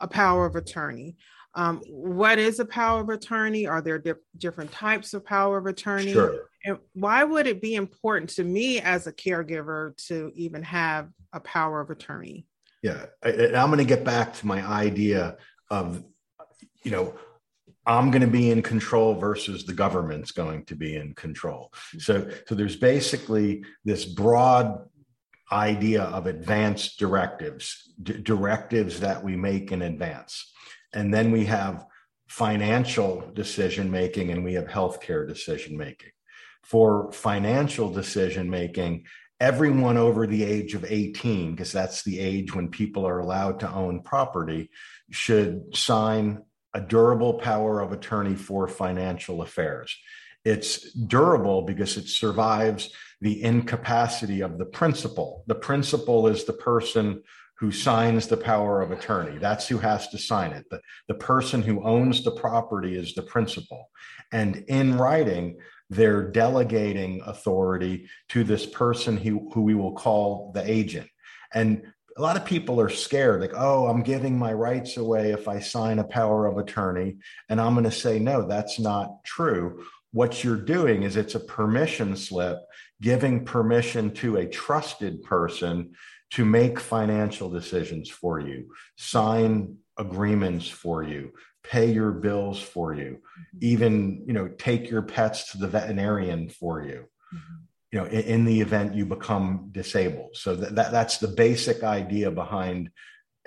a 0.00 0.06
power 0.06 0.46
of 0.46 0.54
attorney. 0.54 1.16
Um, 1.56 1.82
what 1.88 2.38
is 2.38 2.60
a 2.60 2.64
power 2.64 3.00
of 3.00 3.08
attorney? 3.08 3.66
Are 3.66 3.82
there 3.82 3.98
di- 3.98 4.12
different 4.38 4.70
types 4.70 5.14
of 5.14 5.24
power 5.24 5.58
of 5.58 5.66
attorney? 5.66 6.12
Sure. 6.12 6.48
And 6.64 6.78
why 6.92 7.24
would 7.24 7.48
it 7.48 7.60
be 7.60 7.74
important 7.74 8.30
to 8.30 8.44
me 8.44 8.80
as 8.80 9.08
a 9.08 9.12
caregiver 9.12 9.96
to 10.06 10.30
even 10.36 10.62
have 10.62 11.08
a 11.32 11.40
power 11.40 11.80
of 11.80 11.90
attorney? 11.90 12.46
Yeah, 12.82 13.06
I, 13.20 13.30
I'm 13.48 13.70
going 13.70 13.78
to 13.78 13.84
get 13.84 14.04
back 14.04 14.32
to 14.34 14.46
my 14.46 14.64
idea 14.64 15.38
of, 15.70 16.04
you 16.84 16.92
know, 16.92 17.14
I'm 17.86 18.10
going 18.10 18.22
to 18.22 18.26
be 18.26 18.50
in 18.50 18.62
control 18.62 19.14
versus 19.14 19.64
the 19.64 19.72
government's 19.72 20.32
going 20.32 20.64
to 20.66 20.74
be 20.74 20.96
in 20.96 21.14
control. 21.14 21.72
Mm-hmm. 21.72 21.98
So, 22.00 22.30
so 22.46 22.54
there's 22.54 22.76
basically 22.76 23.64
this 23.84 24.04
broad 24.04 24.78
idea 25.52 26.02
of 26.02 26.26
advanced 26.26 26.98
directives, 26.98 27.92
d- 28.02 28.20
directives 28.20 29.00
that 29.00 29.22
we 29.22 29.36
make 29.36 29.70
in 29.70 29.82
advance. 29.82 30.52
And 30.92 31.14
then 31.14 31.30
we 31.30 31.44
have 31.44 31.86
financial 32.26 33.30
decision 33.34 33.90
making 33.90 34.30
and 34.30 34.44
we 34.44 34.54
have 34.54 34.66
healthcare 34.66 35.26
decision 35.28 35.76
making. 35.76 36.10
For 36.64 37.12
financial 37.12 37.92
decision 37.92 38.50
making, 38.50 39.04
everyone 39.38 39.96
over 39.96 40.26
the 40.26 40.42
age 40.42 40.74
of 40.74 40.84
18, 40.84 41.52
because 41.52 41.70
that's 41.70 42.02
the 42.02 42.18
age 42.18 42.52
when 42.52 42.68
people 42.68 43.06
are 43.06 43.20
allowed 43.20 43.60
to 43.60 43.70
own 43.70 44.02
property, 44.02 44.70
should 45.10 45.76
sign 45.76 46.42
a 46.76 46.80
durable 46.80 47.34
power 47.34 47.80
of 47.80 47.92
attorney 47.92 48.34
for 48.34 48.68
financial 48.68 49.40
affairs. 49.40 49.96
It's 50.44 50.92
durable 50.92 51.62
because 51.62 51.96
it 51.96 52.06
survives 52.06 52.90
the 53.22 53.42
incapacity 53.42 54.42
of 54.42 54.58
the 54.58 54.66
principal. 54.66 55.42
The 55.46 55.54
principal 55.54 56.26
is 56.26 56.44
the 56.44 56.52
person 56.52 57.22
who 57.58 57.72
signs 57.72 58.26
the 58.26 58.36
power 58.36 58.82
of 58.82 58.90
attorney. 58.90 59.38
That's 59.38 59.66
who 59.66 59.78
has 59.78 60.08
to 60.08 60.18
sign 60.18 60.52
it. 60.52 60.66
The, 60.70 60.82
the 61.08 61.14
person 61.14 61.62
who 61.62 61.82
owns 61.82 62.22
the 62.22 62.32
property 62.32 62.94
is 62.94 63.14
the 63.14 63.22
principal. 63.22 63.88
And 64.30 64.56
in 64.68 64.98
writing, 64.98 65.56
they're 65.88 66.30
delegating 66.30 67.22
authority 67.24 68.10
to 68.28 68.44
this 68.44 68.66
person 68.66 69.16
who, 69.16 69.50
who 69.54 69.62
we 69.62 69.74
will 69.74 69.94
call 69.94 70.52
the 70.54 70.70
agent. 70.70 71.08
And 71.54 71.90
a 72.16 72.22
lot 72.22 72.36
of 72.36 72.46
people 72.46 72.80
are 72.80 72.88
scared, 72.88 73.40
like, 73.40 73.52
oh, 73.54 73.86
I'm 73.86 74.02
giving 74.02 74.38
my 74.38 74.52
rights 74.52 74.96
away 74.96 75.32
if 75.32 75.48
I 75.48 75.60
sign 75.60 75.98
a 75.98 76.04
power 76.04 76.46
of 76.46 76.56
attorney. 76.56 77.16
And 77.48 77.60
I'm 77.60 77.74
going 77.74 77.84
to 77.84 77.90
say, 77.90 78.18
no, 78.18 78.46
that's 78.46 78.78
not 78.78 79.22
true. 79.24 79.84
What 80.12 80.42
you're 80.42 80.56
doing 80.56 81.02
is 81.02 81.16
it's 81.16 81.34
a 81.34 81.40
permission 81.40 82.16
slip 82.16 82.58
giving 83.02 83.44
permission 83.44 84.10
to 84.10 84.36
a 84.36 84.46
trusted 84.46 85.22
person 85.22 85.92
to 86.30 86.44
make 86.44 86.80
financial 86.80 87.50
decisions 87.50 88.08
for 88.08 88.40
you, 88.40 88.70
sign 88.96 89.76
agreements 89.98 90.66
for 90.66 91.02
you, 91.02 91.32
pay 91.62 91.92
your 91.92 92.12
bills 92.12 92.60
for 92.60 92.94
you, 92.94 93.20
mm-hmm. 93.20 93.58
even, 93.60 94.24
you 94.26 94.32
know, 94.32 94.48
take 94.48 94.88
your 94.88 95.02
pets 95.02 95.52
to 95.52 95.58
the 95.58 95.68
veterinarian 95.68 96.48
for 96.48 96.82
you. 96.82 97.04
Mm-hmm 97.34 97.54
you 97.96 98.02
know 98.02 98.08
in, 98.08 98.20
in, 98.20 98.44
the 98.44 98.60
event 98.60 98.94
you 98.94 99.06
become 99.06 99.70
disabled. 99.72 100.36
So 100.36 100.54
that, 100.54 100.74
that 100.74 100.92
that's 100.92 101.16
the 101.16 101.28
basic 101.28 101.82
idea 101.82 102.30
behind 102.30 102.90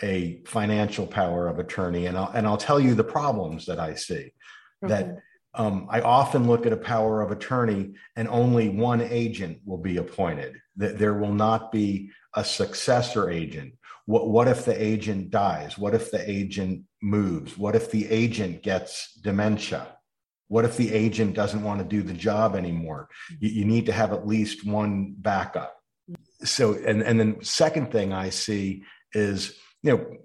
a 0.01 0.41
financial 0.47 1.05
power 1.05 1.47
of 1.47 1.59
attorney. 1.59 2.07
And 2.07 2.17
I'll, 2.17 2.31
and 2.33 2.47
I'll 2.47 2.57
tell 2.57 2.79
you 2.79 2.95
the 2.95 3.03
problems 3.03 3.67
that 3.67 3.79
I 3.79 3.93
see 3.93 4.33
that 4.81 5.17
um, 5.53 5.85
I 5.87 6.01
often 6.01 6.47
look 6.47 6.65
at 6.65 6.73
a 6.73 6.77
power 6.77 7.21
of 7.21 7.29
attorney 7.29 7.93
and 8.15 8.27
only 8.27 8.69
one 8.69 9.01
agent 9.01 9.59
will 9.65 9.77
be 9.77 9.97
appointed. 9.97 10.55
That 10.77 10.97
there 10.97 11.13
will 11.13 11.33
not 11.33 11.71
be 11.71 12.09
a 12.33 12.43
successor 12.43 13.29
agent. 13.29 13.73
What, 14.07 14.29
what 14.29 14.47
if 14.47 14.65
the 14.65 14.83
agent 14.83 15.29
dies? 15.29 15.77
What 15.77 15.93
if 15.93 16.09
the 16.09 16.27
agent 16.27 16.85
moves? 17.03 17.55
What 17.55 17.75
if 17.75 17.91
the 17.91 18.09
agent 18.09 18.63
gets 18.63 19.13
dementia 19.13 19.98
what 20.49 20.65
if 20.65 20.75
the 20.75 20.93
agent 20.93 21.35
doesn't 21.35 21.63
want 21.63 21.79
to 21.79 21.85
do 21.85 22.01
the 22.03 22.13
job 22.13 22.55
anymore? 22.55 23.07
You, 23.39 23.49
you 23.49 23.65
need 23.65 23.85
to 23.85 23.93
have 23.93 24.11
at 24.11 24.27
least 24.27 24.65
one 24.65 25.15
backup. 25.17 25.75
So, 26.43 26.73
and, 26.73 27.01
and 27.01 27.19
then 27.19 27.43
second 27.43 27.91
thing 27.91 28.11
I 28.11 28.29
see 28.29 28.83
is, 29.13 29.57
you 29.83 29.91
know, 29.91 30.17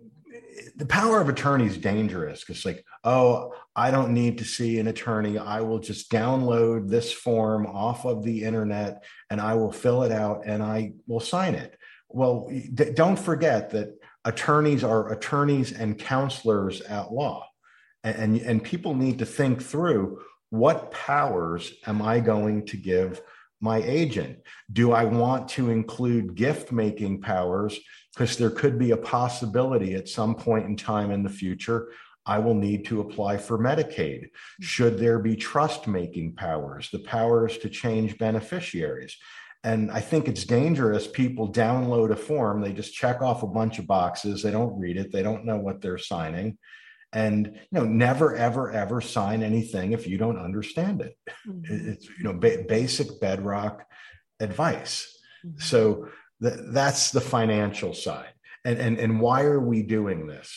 the 0.76 0.86
power 0.86 1.20
of 1.20 1.28
attorney 1.28 1.66
is 1.66 1.76
dangerous 1.76 2.40
because 2.40 2.64
like 2.64 2.84
oh 3.04 3.52
i 3.74 3.90
don't 3.90 4.12
need 4.12 4.38
to 4.38 4.44
see 4.44 4.78
an 4.78 4.86
attorney 4.86 5.38
i 5.38 5.60
will 5.60 5.78
just 5.78 6.10
download 6.10 6.88
this 6.88 7.12
form 7.12 7.66
off 7.66 8.04
of 8.04 8.22
the 8.24 8.44
internet 8.44 9.04
and 9.30 9.40
i 9.40 9.54
will 9.54 9.72
fill 9.72 10.02
it 10.02 10.12
out 10.12 10.42
and 10.46 10.62
i 10.62 10.92
will 11.06 11.20
sign 11.20 11.54
it 11.54 11.76
well 12.08 12.50
don't 12.94 13.18
forget 13.18 13.70
that 13.70 13.94
attorneys 14.24 14.84
are 14.84 15.12
attorneys 15.12 15.72
and 15.72 15.98
counselors 15.98 16.80
at 16.82 17.12
law 17.12 17.46
and, 18.04 18.36
and 18.36 18.62
people 18.62 18.94
need 18.94 19.18
to 19.18 19.26
think 19.26 19.62
through 19.62 20.20
what 20.50 20.92
powers 20.92 21.72
am 21.86 22.02
I 22.02 22.20
going 22.20 22.66
to 22.66 22.76
give 22.76 23.22
my 23.60 23.78
agent? 23.78 24.38
Do 24.70 24.92
I 24.92 25.04
want 25.04 25.48
to 25.50 25.70
include 25.70 26.34
gift 26.34 26.70
making 26.70 27.22
powers? 27.22 27.78
Because 28.14 28.36
there 28.36 28.50
could 28.50 28.78
be 28.78 28.90
a 28.90 28.96
possibility 28.96 29.94
at 29.94 30.08
some 30.08 30.34
point 30.34 30.66
in 30.66 30.76
time 30.76 31.10
in 31.10 31.22
the 31.22 31.30
future, 31.30 31.88
I 32.26 32.38
will 32.38 32.54
need 32.54 32.84
to 32.86 33.00
apply 33.00 33.38
for 33.38 33.58
Medicaid. 33.58 34.28
Should 34.60 34.98
there 34.98 35.18
be 35.18 35.34
trust 35.34 35.86
making 35.86 36.34
powers, 36.34 36.90
the 36.90 37.00
powers 37.00 37.58
to 37.58 37.68
change 37.68 38.18
beneficiaries? 38.18 39.16
And 39.62 39.90
I 39.90 40.00
think 40.00 40.28
it's 40.28 40.44
dangerous. 40.44 41.06
People 41.06 41.50
download 41.50 42.12
a 42.12 42.16
form, 42.16 42.60
they 42.60 42.72
just 42.72 42.94
check 42.94 43.22
off 43.22 43.42
a 43.42 43.46
bunch 43.46 43.78
of 43.78 43.86
boxes, 43.86 44.42
they 44.42 44.50
don't 44.50 44.78
read 44.78 44.98
it, 44.98 45.10
they 45.10 45.22
don't 45.22 45.46
know 45.46 45.56
what 45.56 45.80
they're 45.80 45.98
signing 45.98 46.58
and 47.14 47.46
you 47.46 47.78
know 47.78 47.84
never 47.84 48.34
ever 48.34 48.70
ever 48.72 49.00
sign 49.00 49.42
anything 49.42 49.92
if 49.92 50.06
you 50.06 50.18
don't 50.18 50.38
understand 50.38 51.00
it. 51.00 51.16
Mm-hmm. 51.48 51.90
it's 51.90 52.06
you 52.06 52.24
know 52.24 52.34
ba- 52.34 52.64
basic 52.68 53.20
bedrock 53.20 53.86
advice. 54.40 55.16
Mm-hmm. 55.46 55.60
so 55.60 56.08
th- 56.42 56.58
that's 56.70 57.12
the 57.12 57.20
financial 57.20 57.94
side. 57.94 58.32
And 58.64 58.78
and 58.78 58.98
and 58.98 59.20
why 59.20 59.42
are 59.42 59.60
we 59.60 59.82
doing 59.82 60.26
this? 60.26 60.52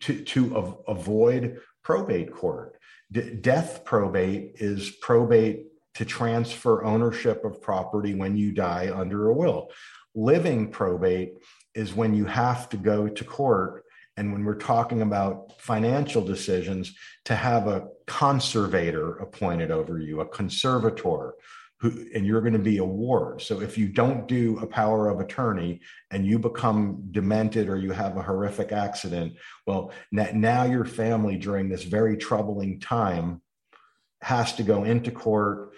To 0.00 0.24
to 0.24 0.56
av- 0.56 0.78
avoid 0.88 1.58
probate 1.82 2.32
court. 2.32 2.78
D- 3.12 3.34
death 3.34 3.84
probate 3.84 4.52
is 4.56 4.90
probate 5.02 5.66
to 5.94 6.04
transfer 6.04 6.84
ownership 6.84 7.44
of 7.44 7.60
property 7.60 8.14
when 8.14 8.36
you 8.36 8.52
die 8.52 8.90
under 8.94 9.28
a 9.28 9.34
will. 9.34 9.70
Living 10.14 10.70
probate 10.70 11.32
is 11.74 11.94
when 11.94 12.14
you 12.14 12.24
have 12.24 12.68
to 12.68 12.76
go 12.76 13.08
to 13.08 13.24
court 13.24 13.84
and 14.20 14.34
when 14.34 14.44
we're 14.44 14.54
talking 14.54 15.00
about 15.00 15.58
financial 15.62 16.22
decisions, 16.22 16.94
to 17.24 17.34
have 17.34 17.66
a 17.66 17.88
conservator 18.06 19.16
appointed 19.16 19.70
over 19.70 19.98
you, 19.98 20.20
a 20.20 20.28
conservator, 20.28 21.32
who, 21.78 21.88
and 22.14 22.26
you're 22.26 22.42
going 22.42 22.52
to 22.52 22.58
be 22.58 22.76
a 22.76 22.84
ward. 22.84 23.40
So 23.40 23.62
if 23.62 23.78
you 23.78 23.88
don't 23.88 24.28
do 24.28 24.58
a 24.58 24.66
power 24.66 25.08
of 25.08 25.20
attorney 25.20 25.80
and 26.10 26.26
you 26.26 26.38
become 26.38 27.08
demented 27.10 27.70
or 27.70 27.78
you 27.78 27.92
have 27.92 28.18
a 28.18 28.22
horrific 28.22 28.72
accident, 28.72 29.36
well, 29.66 29.90
now 30.12 30.64
your 30.64 30.84
family 30.84 31.38
during 31.38 31.70
this 31.70 31.84
very 31.84 32.18
troubling 32.18 32.78
time 32.78 33.40
has 34.20 34.52
to 34.56 34.62
go 34.62 34.84
into 34.84 35.10
court, 35.10 35.72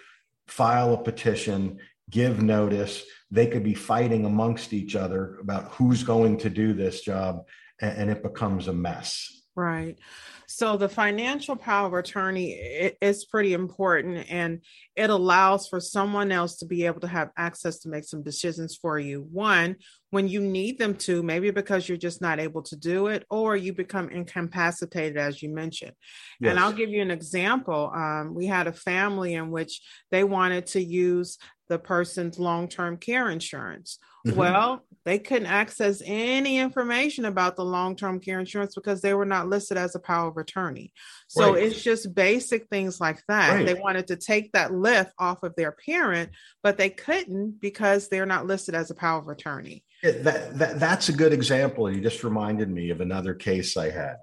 file 0.48 0.94
a 0.94 0.98
petition, 1.00 1.78
give 2.10 2.42
notice. 2.42 3.04
They 3.30 3.46
could 3.46 3.62
be 3.62 3.74
fighting 3.74 4.24
amongst 4.24 4.72
each 4.72 4.96
other 4.96 5.38
about 5.40 5.70
who's 5.74 6.02
going 6.02 6.38
to 6.38 6.50
do 6.50 6.72
this 6.72 7.02
job 7.02 7.44
and, 7.82 7.98
and 7.98 8.10
it 8.10 8.22
becomes 8.22 8.68
a 8.68 8.72
mess. 8.72 9.42
Right. 9.54 9.98
So 10.46 10.78
the 10.78 10.88
financial 10.88 11.56
power 11.56 11.86
of 11.86 11.94
attorney 11.94 12.52
is 13.00 13.24
pretty 13.26 13.52
important 13.52 14.30
and 14.30 14.60
it 14.96 15.10
allows 15.10 15.68
for 15.68 15.78
someone 15.78 16.32
else 16.32 16.56
to 16.58 16.66
be 16.66 16.86
able 16.86 17.00
to 17.00 17.06
have 17.06 17.30
access 17.36 17.80
to 17.80 17.90
make 17.90 18.04
some 18.04 18.22
decisions 18.22 18.76
for 18.76 18.98
you. 18.98 19.26
One, 19.30 19.76
when 20.10 20.28
you 20.28 20.40
need 20.40 20.78
them 20.78 20.94
to, 20.96 21.22
maybe 21.22 21.50
because 21.50 21.86
you're 21.86 21.98
just 21.98 22.22
not 22.22 22.40
able 22.40 22.62
to 22.62 22.76
do 22.76 23.08
it 23.08 23.26
or 23.30 23.56
you 23.56 23.74
become 23.74 24.08
incapacitated, 24.08 25.18
as 25.18 25.42
you 25.42 25.50
mentioned. 25.50 25.92
Yes. 26.40 26.50
And 26.50 26.58
I'll 26.58 26.72
give 26.72 26.90
you 26.90 27.02
an 27.02 27.10
example. 27.10 27.90
Um, 27.94 28.34
we 28.34 28.46
had 28.46 28.66
a 28.66 28.72
family 28.72 29.34
in 29.34 29.50
which 29.50 29.82
they 30.10 30.24
wanted 30.24 30.66
to 30.68 30.82
use 30.82 31.38
the 31.72 31.78
person's 31.78 32.38
long 32.38 32.68
term 32.68 32.98
care 32.98 33.30
insurance. 33.30 33.98
Mm-hmm. 34.26 34.38
Well, 34.38 34.84
they 35.04 35.18
couldn't 35.18 35.46
access 35.46 36.02
any 36.04 36.58
information 36.58 37.24
about 37.24 37.56
the 37.56 37.64
long-term 37.64 38.20
care 38.20 38.38
insurance 38.38 38.74
because 38.74 39.00
they 39.00 39.14
were 39.14 39.24
not 39.24 39.48
listed 39.48 39.76
as 39.76 39.96
a 39.96 39.98
power 39.98 40.28
of 40.28 40.36
attorney. 40.36 40.92
So 41.26 41.54
right. 41.54 41.62
it's 41.64 41.82
just 41.82 42.14
basic 42.14 42.68
things 42.68 43.00
like 43.00 43.20
that. 43.26 43.54
Right. 43.54 43.66
They 43.66 43.74
wanted 43.74 44.06
to 44.08 44.16
take 44.16 44.52
that 44.52 44.72
lift 44.72 45.12
off 45.18 45.42
of 45.42 45.56
their 45.56 45.72
parent, 45.72 46.30
but 46.62 46.76
they 46.76 46.90
couldn't 46.90 47.60
because 47.60 48.08
they're 48.08 48.26
not 48.26 48.46
listed 48.46 48.76
as 48.76 48.90
a 48.90 48.94
power 48.94 49.18
of 49.18 49.28
attorney. 49.28 49.82
that, 50.02 50.56
that, 50.58 50.78
that's 50.78 51.08
a 51.08 51.12
good 51.12 51.32
example. 51.32 51.90
You 51.90 52.00
just 52.00 52.22
reminded 52.22 52.70
me 52.70 52.90
of 52.90 53.00
another 53.00 53.34
case 53.34 53.76
I 53.76 53.90
had. 53.90 54.18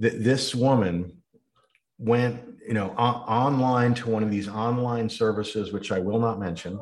That 0.00 0.24
This 0.24 0.52
woman 0.52 1.18
went 2.04 2.40
you 2.66 2.74
know 2.74 2.90
online 2.90 3.94
to 3.94 4.08
one 4.08 4.22
of 4.22 4.30
these 4.30 4.48
online 4.48 5.08
services 5.08 5.72
which 5.72 5.92
i 5.92 5.98
will 5.98 6.18
not 6.18 6.38
mention 6.38 6.78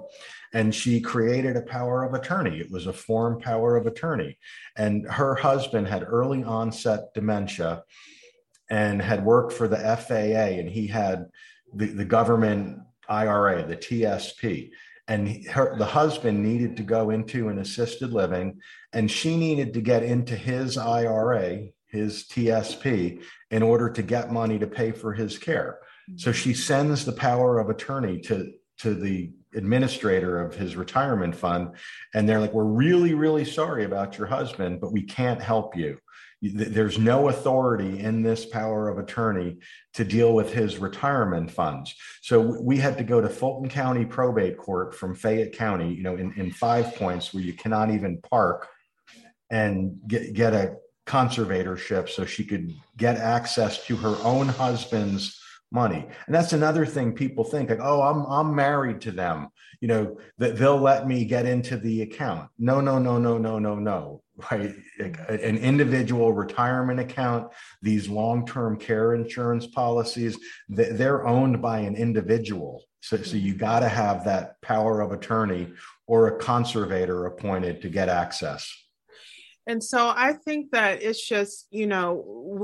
and 0.52 0.74
she 0.74 1.00
created 1.00 1.56
a 1.56 1.62
power 1.62 2.04
of 2.04 2.14
attorney. 2.14 2.60
It 2.60 2.70
was 2.70 2.86
a 2.86 2.92
form 2.92 3.40
power 3.40 3.76
of 3.76 3.86
attorney. 3.86 4.38
And 4.76 5.06
her 5.06 5.34
husband 5.34 5.88
had 5.88 6.04
early 6.06 6.44
onset 6.44 7.14
dementia 7.14 7.84
and 8.70 9.00
had 9.00 9.24
worked 9.24 9.52
for 9.52 9.68
the 9.68 9.76
faa 9.76 10.58
and 10.58 10.68
he 10.68 10.86
had 10.86 11.26
the, 11.74 11.86
the 11.86 12.04
government 12.04 12.78
ira 13.08 13.66
the 13.66 13.76
tsp 13.76 14.70
and 15.08 15.44
her, 15.48 15.76
the 15.76 15.84
husband 15.84 16.42
needed 16.42 16.76
to 16.76 16.82
go 16.82 17.10
into 17.10 17.48
an 17.48 17.58
assisted 17.58 18.12
living 18.12 18.58
and 18.92 19.10
she 19.10 19.36
needed 19.36 19.74
to 19.74 19.80
get 19.80 20.02
into 20.02 20.36
his 20.36 20.78
ira 20.78 21.58
his 21.92 22.24
TSP 22.24 23.22
in 23.50 23.62
order 23.62 23.90
to 23.90 24.02
get 24.02 24.32
money 24.32 24.58
to 24.58 24.66
pay 24.66 24.90
for 24.90 25.12
his 25.12 25.38
care. 25.38 25.78
So 26.16 26.32
she 26.32 26.54
sends 26.54 27.04
the 27.04 27.12
power 27.12 27.58
of 27.58 27.70
attorney 27.70 28.20
to 28.22 28.52
to 28.78 28.94
the 28.94 29.30
administrator 29.54 30.40
of 30.40 30.54
his 30.54 30.76
retirement 30.76 31.36
fund 31.36 31.70
and 32.14 32.26
they're 32.26 32.40
like 32.40 32.54
we're 32.54 32.64
really 32.64 33.12
really 33.12 33.44
sorry 33.44 33.84
about 33.84 34.16
your 34.16 34.26
husband 34.26 34.80
but 34.80 34.92
we 34.92 35.02
can't 35.02 35.42
help 35.42 35.76
you 35.76 35.98
there's 36.40 36.98
no 36.98 37.28
authority 37.28 38.00
in 38.00 38.22
this 38.22 38.46
power 38.46 38.88
of 38.88 38.98
attorney 38.98 39.58
to 39.92 40.04
deal 40.04 40.34
with 40.34 40.52
his 40.52 40.78
retirement 40.78 41.50
funds 41.50 41.94
so 42.22 42.40
we 42.62 42.78
had 42.78 42.96
to 42.96 43.04
go 43.04 43.20
to 43.20 43.28
fulton 43.28 43.68
county 43.68 44.06
probate 44.06 44.56
court 44.56 44.94
from 44.94 45.14
fayette 45.14 45.52
county 45.52 45.92
you 45.92 46.02
know 46.02 46.16
in, 46.16 46.32
in 46.36 46.50
five 46.50 46.94
points 46.96 47.34
where 47.34 47.42
you 47.42 47.52
cannot 47.52 47.90
even 47.90 48.20
park 48.22 48.68
and 49.50 50.00
get, 50.08 50.32
get 50.32 50.54
a 50.54 50.74
conservatorship 51.06 52.08
so 52.08 52.24
she 52.24 52.44
could 52.44 52.74
get 52.96 53.16
access 53.16 53.84
to 53.86 53.96
her 53.96 54.16
own 54.22 54.48
husband's 54.48 55.40
money. 55.72 56.06
And 56.26 56.34
that's 56.34 56.52
another 56.52 56.86
thing 56.86 57.12
people 57.12 57.44
think 57.44 57.70
like, 57.70 57.80
oh, 57.80 58.02
I'm 58.02 58.24
I'm 58.26 58.54
married 58.54 59.00
to 59.02 59.10
them, 59.10 59.48
you 59.80 59.88
know, 59.88 60.18
that 60.38 60.56
they'll 60.56 60.78
let 60.78 61.08
me 61.08 61.24
get 61.24 61.46
into 61.46 61.76
the 61.76 62.02
account. 62.02 62.50
No, 62.58 62.80
no, 62.80 62.98
no, 62.98 63.18
no, 63.18 63.38
no, 63.38 63.58
no, 63.58 63.74
no. 63.76 64.22
Right. 64.50 64.74
Mm-hmm. 64.98 65.34
An 65.34 65.58
individual 65.58 66.32
retirement 66.32 66.98
account, 67.00 67.52
these 67.82 68.08
long-term 68.08 68.78
care 68.78 69.14
insurance 69.14 69.66
policies, 69.66 70.38
they're 70.68 71.26
owned 71.26 71.60
by 71.60 71.80
an 71.80 71.96
individual. 71.96 72.82
So, 73.00 73.18
so 73.18 73.36
you 73.36 73.52
mm-hmm. 73.52 73.60
got 73.60 73.80
to 73.80 73.88
have 73.88 74.24
that 74.24 74.60
power 74.62 75.00
of 75.00 75.12
attorney 75.12 75.72
or 76.06 76.28
a 76.28 76.38
conservator 76.38 77.26
appointed 77.26 77.82
to 77.82 77.88
get 77.88 78.08
access. 78.08 78.72
And 79.66 79.82
so 79.82 80.12
I 80.14 80.32
think 80.32 80.72
that 80.72 81.02
it's 81.02 81.26
just, 81.26 81.68
you 81.70 81.86
know, 81.86 82.22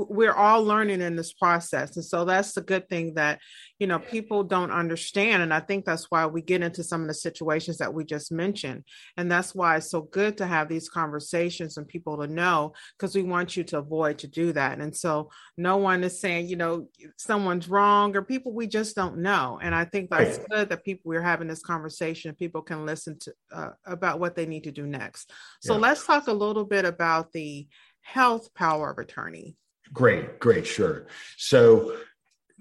we're 0.09 0.33
all 0.33 0.63
learning 0.63 1.01
in 1.01 1.15
this 1.15 1.33
process. 1.33 1.95
And 1.95 2.03
so 2.03 2.25
that's 2.25 2.53
the 2.53 2.61
good 2.61 2.89
thing 2.89 3.13
that, 3.13 3.39
you 3.79 3.87
know, 3.87 3.97
people 3.97 4.43
don't 4.43 4.71
understand. 4.71 5.41
And 5.41 5.53
I 5.53 5.61
think 5.61 5.85
that's 5.85 6.11
why 6.11 6.25
we 6.25 6.41
get 6.41 6.61
into 6.61 6.83
some 6.83 7.01
of 7.01 7.07
the 7.07 7.13
situations 7.13 7.77
that 7.77 7.93
we 7.93 8.03
just 8.03 8.29
mentioned. 8.29 8.83
And 9.15 9.31
that's 9.31 9.55
why 9.55 9.77
it's 9.77 9.89
so 9.89 10.01
good 10.01 10.37
to 10.37 10.45
have 10.45 10.67
these 10.67 10.89
conversations 10.89 11.77
and 11.77 11.87
people 11.87 12.17
to 12.17 12.27
know, 12.27 12.73
because 12.97 13.15
we 13.15 13.23
want 13.23 13.55
you 13.55 13.63
to 13.63 13.77
avoid 13.77 14.19
to 14.19 14.27
do 14.27 14.51
that. 14.51 14.79
And 14.79 14.95
so 14.95 15.29
no 15.57 15.77
one 15.77 16.03
is 16.03 16.19
saying, 16.19 16.47
you 16.47 16.57
know, 16.57 16.89
someone's 17.17 17.69
wrong 17.69 18.15
or 18.17 18.21
people 18.21 18.51
we 18.51 18.67
just 18.67 18.97
don't 18.97 19.19
know. 19.19 19.59
And 19.61 19.73
I 19.73 19.85
think 19.85 20.09
that's 20.09 20.39
good 20.49 20.69
that 20.69 20.83
people 20.83 21.09
we're 21.09 21.21
having 21.21 21.47
this 21.47 21.63
conversation, 21.63 22.35
people 22.35 22.61
can 22.61 22.85
listen 22.85 23.17
to 23.19 23.33
uh, 23.53 23.69
about 23.85 24.19
what 24.19 24.35
they 24.35 24.45
need 24.45 24.65
to 24.65 24.71
do 24.71 24.85
next. 24.85 25.31
So 25.61 25.75
yeah. 25.75 25.79
let's 25.79 26.05
talk 26.05 26.27
a 26.27 26.33
little 26.33 26.65
bit 26.65 26.83
about 26.83 27.31
the 27.31 27.67
health 28.01 28.53
power 28.53 28.91
of 28.91 28.97
attorney. 28.97 29.55
Great, 29.91 30.39
great, 30.39 30.67
sure. 30.67 31.07
So 31.37 31.97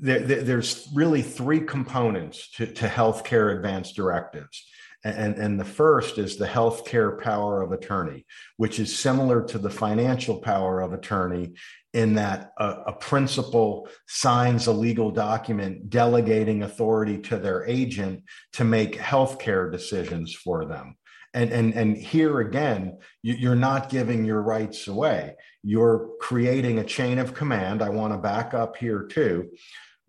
there, 0.01 0.21
there, 0.21 0.43
there's 0.43 0.89
really 0.95 1.23
three 1.23 1.61
components 1.61 2.51
to, 2.53 2.67
to 2.67 2.87
healthcare 2.87 3.57
advance 3.57 3.93
directives. 3.93 4.65
And, 5.05 5.37
and 5.37 5.61
the 5.61 5.65
first 5.65 6.19
is 6.19 6.37
the 6.37 6.47
healthcare 6.47 7.23
power 7.23 7.63
of 7.63 7.71
attorney, 7.71 8.27
which 8.57 8.81
is 8.81 8.99
similar 8.99 9.45
to 9.45 9.59
the 9.59 9.71
financial 9.71 10.41
power 10.41 10.81
of 10.81 10.93
attorney 10.93 11.55
in 11.95 12.15
that 12.15 12.53
a, 12.59 12.69
a, 12.89 12.93
principal 12.93 13.89
signs 14.07 14.67
a 14.67 14.73
legal 14.73 15.11
document 15.11 15.89
delegating 15.89 16.63
authority 16.65 17.17
to 17.19 17.39
their 17.39 17.65
agent 17.67 18.25
to 18.55 18.65
make 18.65 18.99
healthcare 18.99 19.71
decisions 19.71 20.35
for 20.35 20.67
them. 20.67 20.97
And 21.33 21.53
and 21.53 21.75
and 21.75 21.97
here 21.97 22.41
again 22.41 22.99
you're 23.23 23.55
not 23.55 23.91
giving 23.91 24.25
your 24.25 24.43
rights 24.43 24.89
away. 24.89 25.37
You're 25.63 26.11
creating 26.21 26.79
a 26.79 26.85
chain 26.85 27.19
of 27.19 27.35
command. 27.35 27.83
I 27.83 27.91
want 27.91 28.15
to 28.15 28.19
back 28.19 28.55
up 28.55 28.77
here 28.77 29.03
too 29.03 29.51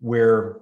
where 0.00 0.56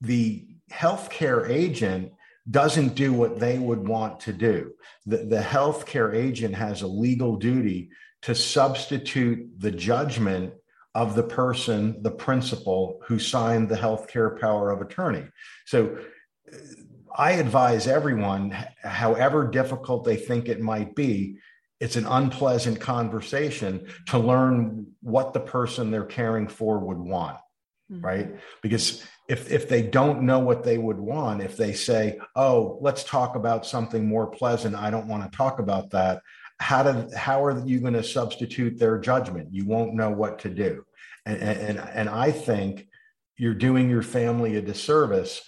the 0.00 0.46
healthcare 0.70 1.48
agent 1.48 2.12
doesn't 2.50 2.94
do 2.94 3.12
what 3.12 3.38
they 3.38 3.58
would 3.58 3.86
want 3.86 4.20
to 4.20 4.32
do 4.32 4.72
the, 5.06 5.18
the 5.18 5.40
healthcare 5.40 6.14
agent 6.14 6.54
has 6.54 6.82
a 6.82 6.86
legal 6.86 7.36
duty 7.36 7.90
to 8.22 8.34
substitute 8.34 9.48
the 9.58 9.70
judgment 9.70 10.52
of 10.94 11.14
the 11.14 11.22
person 11.22 12.02
the 12.02 12.10
principal 12.10 13.00
who 13.06 13.18
signed 13.18 13.68
the 13.68 13.76
healthcare 13.76 14.38
power 14.40 14.70
of 14.70 14.80
attorney 14.80 15.24
so 15.66 15.98
uh, 16.52 16.56
I 17.18 17.32
advise 17.32 17.88
everyone, 17.88 18.56
however 18.82 19.48
difficult 19.48 20.04
they 20.04 20.16
think 20.16 20.48
it 20.48 20.60
might 20.60 20.94
be, 20.94 21.38
it's 21.80 21.96
an 21.96 22.06
unpleasant 22.06 22.80
conversation 22.80 23.88
to 24.06 24.18
learn 24.18 24.88
what 25.00 25.32
the 25.32 25.40
person 25.40 25.90
they're 25.90 26.04
caring 26.04 26.46
for 26.46 26.78
would 26.78 26.98
want. 26.98 27.38
Mm-hmm. 27.90 28.04
Right. 28.04 28.34
Because 28.62 29.02
if, 29.28 29.50
if 29.50 29.68
they 29.68 29.82
don't 29.82 30.22
know 30.22 30.38
what 30.38 30.62
they 30.62 30.78
would 30.78 30.98
want, 30.98 31.42
if 31.42 31.56
they 31.56 31.72
say, 31.72 32.18
oh, 32.36 32.78
let's 32.80 33.04
talk 33.04 33.34
about 33.34 33.66
something 33.66 34.06
more 34.06 34.26
pleasant, 34.26 34.74
I 34.74 34.90
don't 34.90 35.08
want 35.08 35.30
to 35.30 35.36
talk 35.36 35.58
about 35.58 35.90
that. 35.90 36.22
How 36.60 36.82
do 36.82 37.08
how 37.16 37.44
are 37.44 37.64
you 37.66 37.80
going 37.80 37.94
to 37.94 38.02
substitute 38.02 38.78
their 38.78 38.98
judgment? 38.98 39.48
You 39.52 39.64
won't 39.64 39.94
know 39.94 40.10
what 40.10 40.40
to 40.40 40.48
do. 40.48 40.84
And, 41.24 41.38
and, 41.38 41.78
and 41.78 42.08
I 42.08 42.32
think 42.32 42.88
you're 43.36 43.54
doing 43.54 43.88
your 43.88 44.02
family 44.02 44.56
a 44.56 44.62
disservice 44.62 45.42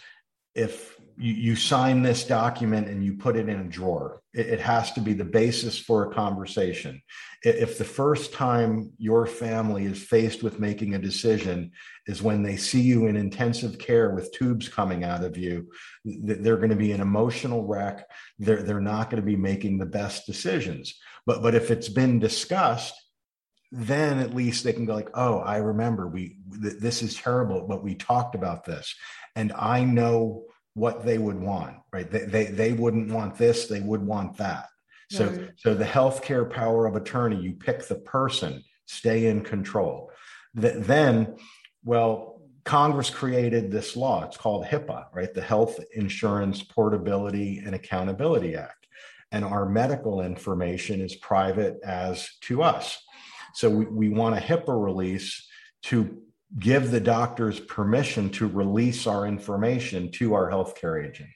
if 0.54 0.99
you, 1.20 1.34
you 1.34 1.56
sign 1.56 2.02
this 2.02 2.24
document 2.24 2.88
and 2.88 3.04
you 3.04 3.14
put 3.14 3.36
it 3.36 3.48
in 3.48 3.60
a 3.60 3.64
drawer. 3.64 4.22
It, 4.32 4.46
it 4.46 4.60
has 4.60 4.92
to 4.92 5.00
be 5.00 5.12
the 5.12 5.24
basis 5.24 5.78
for 5.78 6.04
a 6.04 6.14
conversation. 6.14 7.02
If 7.42 7.78
the 7.78 7.84
first 7.84 8.32
time 8.32 8.92
your 8.98 9.26
family 9.26 9.84
is 9.84 10.02
faced 10.02 10.42
with 10.42 10.58
making 10.58 10.94
a 10.94 10.98
decision 10.98 11.72
is 12.06 12.22
when 12.22 12.42
they 12.42 12.56
see 12.56 12.80
you 12.80 13.06
in 13.06 13.16
intensive 13.16 13.78
care 13.78 14.10
with 14.10 14.32
tubes 14.32 14.68
coming 14.68 15.04
out 15.04 15.22
of 15.22 15.36
you, 15.36 15.70
they're 16.04 16.56
going 16.56 16.70
to 16.70 16.76
be 16.76 16.92
an 16.92 17.00
emotional 17.00 17.66
wreck. 17.66 18.06
They're, 18.38 18.62
they're 18.62 18.80
not 18.80 19.10
going 19.10 19.22
to 19.22 19.26
be 19.26 19.36
making 19.36 19.78
the 19.78 19.86
best 19.86 20.26
decisions. 20.26 20.98
But, 21.26 21.42
but 21.42 21.54
if 21.54 21.70
it's 21.70 21.88
been 21.88 22.18
discussed, 22.18 22.94
then 23.72 24.18
at 24.18 24.34
least 24.34 24.64
they 24.64 24.72
can 24.72 24.84
go 24.84 24.94
like 24.94 25.10
oh 25.14 25.38
i 25.38 25.58
remember 25.58 26.08
we 26.08 26.38
th- 26.60 26.78
this 26.80 27.02
is 27.02 27.14
terrible 27.14 27.68
but 27.68 27.84
we 27.84 27.94
talked 27.94 28.34
about 28.34 28.64
this 28.64 28.96
and 29.36 29.52
i 29.52 29.84
know 29.84 30.44
what 30.74 31.04
they 31.04 31.18
would 31.18 31.40
want, 31.40 31.76
right? 31.92 32.10
They, 32.10 32.24
they, 32.24 32.44
they 32.46 32.72
wouldn't 32.72 33.10
want 33.10 33.36
this, 33.36 33.66
they 33.66 33.80
would 33.80 34.04
want 34.04 34.36
that. 34.38 34.66
So, 35.10 35.26
right. 35.26 35.50
so 35.56 35.74
the 35.74 35.84
healthcare 35.84 36.48
power 36.48 36.86
of 36.86 36.94
attorney, 36.94 37.36
you 37.36 37.54
pick 37.54 37.86
the 37.86 37.96
person, 37.96 38.62
stay 38.86 39.26
in 39.26 39.42
control. 39.42 40.10
That 40.54 40.86
then, 40.86 41.36
well, 41.84 42.40
Congress 42.64 43.10
created 43.10 43.70
this 43.70 43.96
law. 43.96 44.24
It's 44.24 44.36
called 44.36 44.66
HIPAA, 44.66 45.06
right? 45.12 45.32
The 45.34 45.40
Health 45.40 45.80
Insurance 45.94 46.62
Portability 46.62 47.62
and 47.64 47.74
Accountability 47.74 48.54
Act. 48.54 48.86
And 49.32 49.44
our 49.44 49.66
medical 49.66 50.20
information 50.20 51.00
is 51.00 51.16
private 51.16 51.78
as 51.84 52.28
to 52.42 52.62
us. 52.62 53.02
So 53.54 53.70
we, 53.70 53.86
we 53.86 54.08
want 54.10 54.36
a 54.36 54.40
HIPAA 54.40 54.84
release 54.84 55.48
to 55.84 56.22
give 56.58 56.90
the 56.90 57.00
doctors 57.00 57.60
permission 57.60 58.30
to 58.30 58.46
release 58.46 59.06
our 59.06 59.26
information 59.26 60.10
to 60.12 60.34
our 60.34 60.50
healthcare 60.50 61.06
agent. 61.06 61.30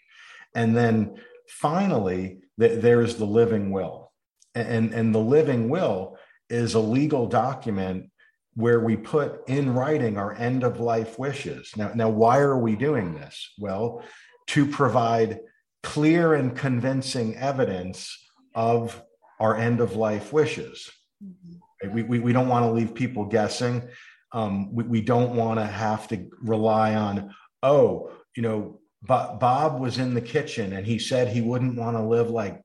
And 0.54 0.76
then 0.76 1.20
finally, 1.48 2.40
th- 2.58 2.80
there's 2.80 3.16
the 3.16 3.24
living 3.24 3.70
will. 3.70 4.12
And, 4.54 4.92
and 4.92 5.14
the 5.14 5.20
living 5.20 5.68
will 5.68 6.16
is 6.48 6.74
a 6.74 6.80
legal 6.80 7.26
document 7.26 8.10
where 8.54 8.80
we 8.80 8.96
put 8.96 9.48
in 9.48 9.74
writing 9.74 10.16
our 10.16 10.32
end 10.32 10.62
of 10.62 10.78
life 10.78 11.18
wishes. 11.18 11.72
Now, 11.76 11.90
now, 11.94 12.08
why 12.08 12.38
are 12.38 12.58
we 12.58 12.76
doing 12.76 13.14
this? 13.14 13.52
Well, 13.58 14.04
to 14.48 14.66
provide 14.66 15.40
clear 15.82 16.34
and 16.34 16.56
convincing 16.56 17.36
evidence 17.36 18.16
of 18.54 19.02
our 19.40 19.56
end 19.56 19.80
of 19.80 19.96
life 19.96 20.32
wishes. 20.32 20.90
Mm-hmm. 21.22 21.94
We, 21.94 22.02
we, 22.02 22.18
we 22.20 22.32
don't 22.32 22.48
want 22.48 22.64
to 22.64 22.70
leave 22.70 22.94
people 22.94 23.26
guessing. 23.26 23.82
Um, 24.34 24.74
we, 24.74 24.84
we 24.84 25.00
don't 25.00 25.34
want 25.34 25.58
to 25.58 25.66
have 25.66 26.06
to 26.08 26.28
rely 26.42 26.94
on, 26.94 27.34
oh, 27.62 28.12
you 28.36 28.42
know, 28.42 28.80
Bob 29.02 29.80
was 29.80 29.98
in 29.98 30.12
the 30.12 30.20
kitchen 30.20 30.74
and 30.74 30.86
he 30.86 30.98
said 30.98 31.28
he 31.28 31.40
wouldn't 31.40 31.76
want 31.76 31.96
to 31.96 32.02
live 32.02 32.30
like 32.30 32.60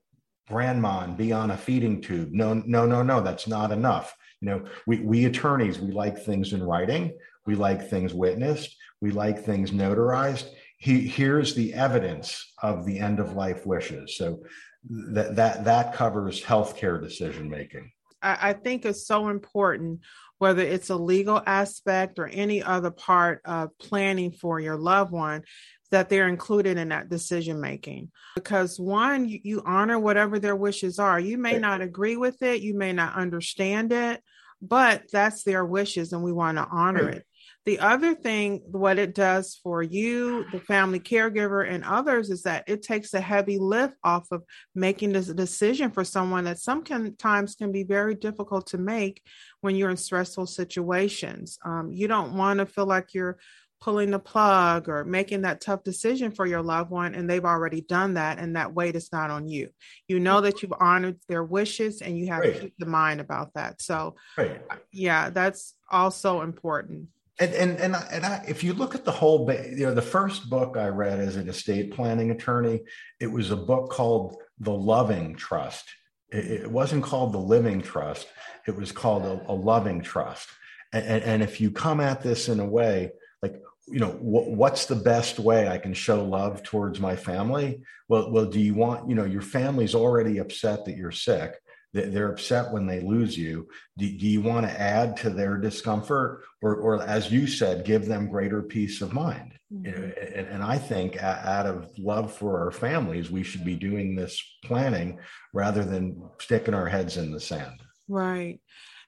grandma 0.48 1.00
and 1.00 1.16
be 1.16 1.32
on 1.32 1.52
a 1.52 1.56
feeding 1.56 2.02
tube. 2.02 2.30
No, 2.32 2.54
no, 2.54 2.84
no, 2.84 3.02
no, 3.02 3.20
that's 3.20 3.46
not 3.46 3.72
enough. 3.72 4.14
You 4.40 4.48
know, 4.48 4.64
we, 4.86 4.98
we 4.98 5.24
attorneys, 5.26 5.78
we 5.78 5.92
like 5.92 6.18
things 6.18 6.52
in 6.52 6.62
writing, 6.62 7.16
we 7.46 7.54
like 7.54 7.88
things 7.88 8.12
witnessed, 8.14 8.74
we 9.00 9.10
like 9.10 9.44
things 9.44 9.70
notarized. 9.70 10.48
He, 10.78 11.06
here's 11.06 11.54
the 11.54 11.74
evidence 11.74 12.52
of 12.62 12.84
the 12.86 12.98
end 12.98 13.20
of 13.20 13.34
life 13.34 13.66
wishes. 13.66 14.16
So 14.16 14.42
that 14.88 15.36
that 15.36 15.64
that 15.64 15.94
covers 15.94 16.42
healthcare 16.42 17.00
decision 17.00 17.50
making. 17.50 17.92
I, 18.22 18.50
I 18.50 18.52
think 18.52 18.84
it's 18.84 19.06
so 19.06 19.28
important 19.28 20.00
whether 20.38 20.62
it's 20.62 20.88
a 20.88 20.96
legal 20.96 21.42
aspect 21.46 22.18
or 22.18 22.26
any 22.26 22.62
other 22.62 22.90
part 22.90 23.42
of 23.44 23.76
planning 23.78 24.32
for 24.32 24.58
your 24.58 24.76
loved 24.76 25.12
one 25.12 25.42
that 25.90 26.08
they're 26.08 26.28
included 26.28 26.78
in 26.78 26.88
that 26.88 27.10
decision 27.10 27.60
making 27.60 28.10
because 28.36 28.78
one 28.78 29.28
you, 29.28 29.40
you, 29.42 29.62
honor 29.66 29.98
whatever 29.98 30.38
their 30.38 30.56
wishes 30.56 30.98
are. 30.98 31.18
You 31.18 31.36
may 31.36 31.58
not 31.58 31.80
agree 31.80 32.16
with 32.16 32.42
it 32.42 32.62
you 32.62 32.74
may 32.74 32.92
not 32.92 33.14
understand 33.14 33.92
it 33.92 34.22
but 34.62 35.04
that's 35.12 35.42
their 35.42 35.64
wishes 35.64 36.12
and 36.12 36.22
we 36.22 36.32
want 36.32 36.58
to 36.58 36.66
honor 36.70 37.08
it 37.08 37.26
the 37.66 37.78
other 37.78 38.14
thing 38.14 38.62
what 38.66 38.98
it 38.98 39.14
does 39.14 39.58
for 39.62 39.82
you 39.82 40.44
the 40.52 40.60
family 40.60 41.00
caregiver 41.00 41.68
and 41.68 41.84
others 41.84 42.30
is 42.30 42.42
that 42.42 42.64
it 42.66 42.82
takes 42.82 43.12
a 43.14 43.20
heavy 43.20 43.58
lift 43.58 43.96
off 44.02 44.26
of 44.30 44.42
making 44.74 45.12
this 45.12 45.26
decision 45.28 45.90
for 45.90 46.04
someone 46.04 46.44
that 46.44 46.58
sometimes 46.58 47.54
can 47.54 47.72
be 47.72 47.84
very 47.84 48.14
difficult 48.14 48.66
to 48.66 48.78
make 48.78 49.22
when 49.60 49.76
you're 49.76 49.90
in 49.90 49.96
stressful 49.96 50.46
situations 50.46 51.58
um, 51.64 51.90
you 51.92 52.08
don't 52.08 52.34
want 52.34 52.58
to 52.58 52.66
feel 52.66 52.86
like 52.86 53.14
you're 53.14 53.38
pulling 53.80 54.10
the 54.10 54.18
plug 54.18 54.90
or 54.90 55.04
making 55.04 55.40
that 55.42 55.60
tough 55.60 55.82
decision 55.82 56.30
for 56.30 56.44
your 56.44 56.62
loved 56.62 56.90
one 56.90 57.14
and 57.14 57.28
they've 57.28 57.46
already 57.46 57.80
done 57.80 58.14
that 58.14 58.38
and 58.38 58.54
that 58.54 58.74
weight 58.74 58.94
is 58.94 59.10
not 59.10 59.30
on 59.30 59.48
you 59.48 59.70
you 60.06 60.20
know 60.20 60.42
that 60.42 60.62
you've 60.62 60.74
honored 60.78 61.18
their 61.28 61.42
wishes 61.42 62.02
and 62.02 62.18
you 62.18 62.26
have 62.26 62.40
right. 62.40 62.54
to 62.54 62.60
keep 62.60 62.74
the 62.78 62.86
mind 62.86 63.20
about 63.20 63.54
that 63.54 63.80
so 63.80 64.14
right. 64.36 64.60
yeah 64.92 65.30
that's 65.30 65.74
also 65.90 66.42
important 66.42 67.08
and 67.40 67.54
and 67.54 67.80
and, 67.80 67.96
I, 67.96 68.08
and 68.12 68.24
I, 68.24 68.44
if 68.46 68.62
you 68.62 68.74
look 68.74 68.94
at 68.94 69.04
the 69.04 69.10
whole 69.10 69.50
you 69.52 69.86
know 69.86 69.94
the 69.94 70.02
first 70.02 70.50
book 70.50 70.76
i 70.76 70.88
read 70.88 71.18
as 71.18 71.36
an 71.36 71.48
estate 71.48 71.92
planning 71.92 72.30
attorney 72.30 72.80
it 73.18 73.26
was 73.26 73.50
a 73.50 73.56
book 73.56 73.90
called 73.90 74.36
the 74.60 74.72
loving 74.72 75.34
trust. 75.34 75.86
It, 76.30 76.62
it 76.62 76.70
wasn't 76.70 77.02
called 77.02 77.32
the 77.32 77.38
living 77.38 77.80
trust. 77.80 78.28
It 78.66 78.76
was 78.76 78.92
called 78.92 79.24
a, 79.24 79.50
a 79.50 79.54
loving 79.54 80.02
trust. 80.02 80.48
And, 80.92 81.22
and 81.22 81.42
if 81.42 81.60
you 81.60 81.70
come 81.70 82.00
at 82.00 82.20
this 82.20 82.48
in 82.48 82.60
a 82.60 82.66
way 82.66 83.12
like 83.42 83.54
you 83.88 84.00
know 84.00 84.10
what's 84.20 84.86
the 84.86 84.96
best 84.96 85.38
way 85.38 85.68
i 85.68 85.78
can 85.78 85.94
show 85.94 86.24
love 86.24 86.62
towards 86.62 87.00
my 87.00 87.16
family? 87.16 87.82
Well 88.08 88.30
well 88.30 88.46
do 88.46 88.60
you 88.60 88.74
want 88.74 89.08
you 89.08 89.14
know 89.14 89.24
your 89.24 89.42
family's 89.42 89.94
already 89.94 90.38
upset 90.38 90.84
that 90.84 90.96
you're 90.96 91.12
sick 91.12 91.54
they're 91.92 92.30
upset 92.30 92.72
when 92.72 92.86
they 92.86 93.00
lose 93.00 93.36
you. 93.36 93.68
Do, 93.98 94.08
do 94.08 94.26
you 94.26 94.42
want 94.42 94.66
to 94.66 94.80
add 94.80 95.16
to 95.18 95.30
their 95.30 95.56
discomfort? 95.56 96.44
Or 96.62 96.76
or 96.76 97.02
as 97.02 97.32
you 97.32 97.46
said 97.46 97.84
give 97.84 98.06
them 98.06 98.30
greater 98.30 98.62
peace 98.62 99.00
of 99.00 99.12
mind. 99.12 99.54
Mm-hmm. 99.72 99.86
you 99.86 99.92
know, 99.92 100.12
and, 100.34 100.48
and 100.48 100.62
i 100.64 100.76
think 100.76 101.22
out 101.22 101.64
of 101.64 101.96
love 101.96 102.32
for 102.32 102.58
our 102.58 102.72
families 102.72 103.30
we 103.30 103.44
should 103.44 103.64
be 103.64 103.76
doing 103.76 104.16
this 104.16 104.42
planning 104.64 105.20
rather 105.52 105.84
than 105.84 106.20
sticking 106.40 106.74
our 106.74 106.88
heads 106.88 107.16
in 107.16 107.30
the 107.30 107.38
sand. 107.38 107.80
Right. 108.08 108.60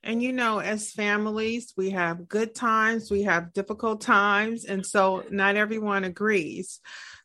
And 0.05 0.23
you 0.23 0.33
know, 0.33 0.59
as 0.59 0.93
families, 0.93 1.75
we 1.77 1.91
have 1.91 2.29
good 2.29 2.55
times, 2.55 3.11
we 3.11 3.23
have 3.23 3.53
difficult 3.53 4.01
times, 4.01 4.65
and 4.65 4.85
so 4.85 5.25
not 5.31 5.57
everyone 5.57 6.05
agrees. 6.05 6.81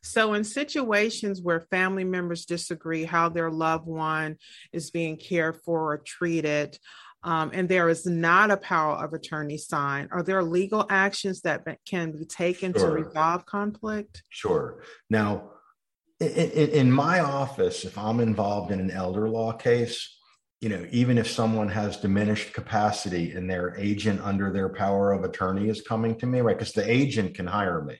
So, 0.08 0.32
in 0.32 0.42
situations 0.42 1.42
where 1.42 1.60
family 1.60 2.04
members 2.04 2.46
disagree 2.46 3.04
how 3.04 3.28
their 3.28 3.50
loved 3.50 3.86
one 3.86 4.36
is 4.72 4.90
being 4.90 5.18
cared 5.18 5.58
for 5.64 5.92
or 5.92 5.98
treated, 5.98 6.78
um, 7.24 7.50
and 7.52 7.68
there 7.68 7.90
is 7.90 8.06
not 8.06 8.50
a 8.50 8.56
power 8.56 8.94
of 8.94 9.12
attorney 9.12 9.58
signed, 9.58 10.08
are 10.10 10.22
there 10.22 10.42
legal 10.42 10.86
actions 10.88 11.42
that 11.42 11.62
can 11.84 12.12
be 12.12 12.24
taken 12.24 12.72
sure. 12.72 12.96
to 12.96 13.04
resolve 13.04 13.44
conflict? 13.44 14.22
Sure. 14.30 14.82
Now, 15.10 15.50
in, 16.20 16.28
in 16.28 16.90
my 16.90 17.20
office, 17.20 17.84
if 17.84 17.98
I'm 17.98 18.20
involved 18.20 18.72
in 18.72 18.80
an 18.80 18.90
elder 18.90 19.28
law 19.28 19.52
case, 19.52 20.16
you 20.62 20.70
know, 20.70 20.86
even 20.90 21.18
if 21.18 21.30
someone 21.30 21.68
has 21.68 21.98
diminished 21.98 22.54
capacity 22.54 23.32
and 23.32 23.48
their 23.48 23.76
agent 23.76 24.22
under 24.22 24.50
their 24.50 24.70
power 24.70 25.12
of 25.12 25.22
attorney 25.22 25.68
is 25.68 25.82
coming 25.82 26.16
to 26.18 26.26
me, 26.26 26.40
right? 26.40 26.56
Because 26.56 26.72
the 26.72 26.90
agent 26.90 27.34
can 27.34 27.46
hire 27.46 27.82
me. 27.82 27.98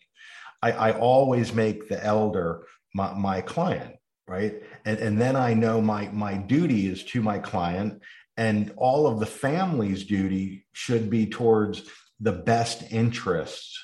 I, 0.63 0.73
I 0.73 0.93
always 0.93 1.53
make 1.53 1.89
the 1.89 2.03
elder 2.03 2.67
my, 2.95 3.15
my 3.15 3.41
client, 3.41 3.97
right? 4.27 4.63
And, 4.85 4.99
and 4.99 5.21
then 5.21 5.37
I 5.37 5.55
know 5.55 5.81
my, 5.81 6.09
my 6.09 6.35
duty 6.35 6.89
is 6.89 7.05
to 7.05 7.23
my 7.23 7.39
client, 7.39 8.03
and 8.37 8.73
all 8.77 9.07
of 9.07 9.21
the 9.21 9.27
family's 9.27 10.05
duty 10.05 10.67
should 10.73 11.11
be 11.11 11.27
towards 11.27 11.83
the 12.21 12.33
best 12.33 12.93
interests 12.93 13.79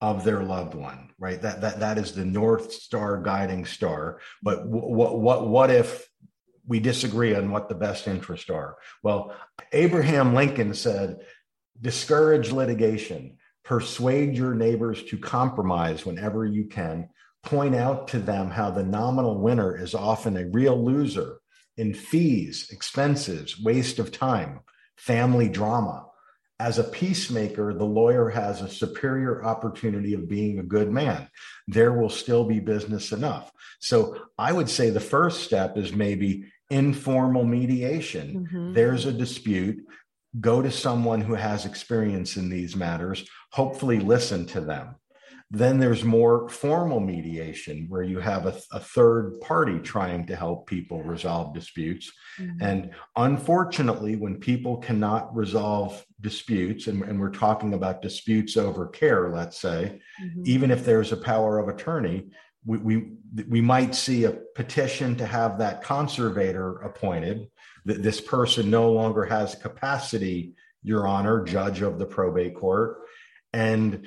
of 0.00 0.24
their 0.24 0.42
loved 0.42 0.74
one 0.74 1.10
right 1.16 1.42
that 1.42 1.60
that 1.60 1.78
that 1.78 1.96
is 1.96 2.12
the 2.12 2.24
north 2.24 2.72
star 2.72 3.22
guiding 3.22 3.64
star 3.64 4.18
but 4.42 4.66
what 4.66 5.16
what 5.16 5.46
what 5.46 5.70
if 5.70 6.08
we 6.66 6.80
disagree 6.80 7.34
on 7.34 7.50
what 7.50 7.68
the 7.68 7.74
best 7.74 8.06
interests 8.06 8.50
are. 8.50 8.76
Well, 9.02 9.34
Abraham 9.72 10.34
Lincoln 10.34 10.74
said, 10.74 11.18
discourage 11.80 12.52
litigation, 12.52 13.38
persuade 13.64 14.36
your 14.36 14.54
neighbors 14.54 15.02
to 15.04 15.18
compromise 15.18 16.04
whenever 16.04 16.44
you 16.44 16.64
can, 16.64 17.08
point 17.42 17.74
out 17.74 18.08
to 18.08 18.18
them 18.18 18.50
how 18.50 18.70
the 18.70 18.84
nominal 18.84 19.40
winner 19.40 19.76
is 19.76 19.94
often 19.94 20.36
a 20.36 20.48
real 20.48 20.82
loser 20.82 21.38
in 21.76 21.94
fees, 21.94 22.68
expenses, 22.70 23.60
waste 23.60 23.98
of 23.98 24.12
time, 24.12 24.60
family 24.96 25.48
drama. 25.48 26.06
As 26.60 26.78
a 26.78 26.84
peacemaker, 26.84 27.74
the 27.74 27.84
lawyer 27.84 28.28
has 28.28 28.60
a 28.60 28.68
superior 28.68 29.44
opportunity 29.44 30.14
of 30.14 30.28
being 30.28 30.58
a 30.58 30.64
good 30.64 30.92
man. 30.92 31.28
There 31.66 31.92
will 31.92 32.10
still 32.10 32.44
be 32.44 32.60
business 32.60 33.10
enough. 33.10 33.50
So 33.80 34.16
I 34.38 34.52
would 34.52 34.70
say 34.70 34.90
the 34.90 35.00
first 35.00 35.42
step 35.42 35.76
is 35.76 35.92
maybe 35.92 36.44
informal 36.70 37.44
mediation. 37.44 38.46
Mm-hmm. 38.46 38.72
There's 38.74 39.06
a 39.06 39.12
dispute. 39.12 39.84
Go 40.40 40.62
to 40.62 40.70
someone 40.70 41.20
who 41.20 41.34
has 41.34 41.66
experience 41.66 42.36
in 42.36 42.48
these 42.48 42.74
matters, 42.74 43.28
hopefully, 43.50 44.00
listen 44.00 44.46
to 44.46 44.60
them. 44.60 44.96
Then 45.54 45.78
there's 45.78 46.02
more 46.02 46.48
formal 46.48 46.98
mediation 46.98 47.84
where 47.90 48.02
you 48.02 48.18
have 48.20 48.46
a, 48.46 48.58
a 48.72 48.80
third 48.80 49.38
party 49.42 49.78
trying 49.80 50.24
to 50.28 50.34
help 50.34 50.66
people 50.66 51.02
resolve 51.02 51.52
disputes. 51.52 52.10
Mm-hmm. 52.40 52.62
And 52.62 52.90
unfortunately, 53.16 54.16
when 54.16 54.36
people 54.36 54.78
cannot 54.78 55.36
resolve 55.36 56.02
disputes, 56.22 56.86
and, 56.86 57.02
and, 57.02 57.20
we're 57.20 57.28
talking 57.28 57.74
about 57.74 58.00
disputes 58.00 58.56
over 58.56 58.86
care, 58.86 59.28
let's 59.28 59.60
say, 59.60 60.00
mm-hmm. 60.24 60.42
even 60.46 60.70
if 60.70 60.86
there's 60.86 61.12
a 61.12 61.18
power 61.18 61.58
of 61.58 61.68
attorney, 61.68 62.30
we, 62.64 62.78
we, 62.78 63.12
we 63.46 63.60
might 63.60 63.94
see 63.94 64.24
a 64.24 64.38
petition 64.54 65.16
to 65.16 65.26
have 65.26 65.58
that 65.58 65.82
conservator 65.82 66.78
appointed 66.78 67.48
that 67.84 68.02
this 68.02 68.20
person 68.20 68.70
no 68.70 68.92
longer 68.92 69.24
has 69.24 69.54
capacity 69.54 70.54
your 70.82 71.06
honor 71.06 71.44
judge 71.44 71.80
of 71.80 71.98
the 71.98 72.06
probate 72.06 72.54
court. 72.54 72.98
And 73.52 74.06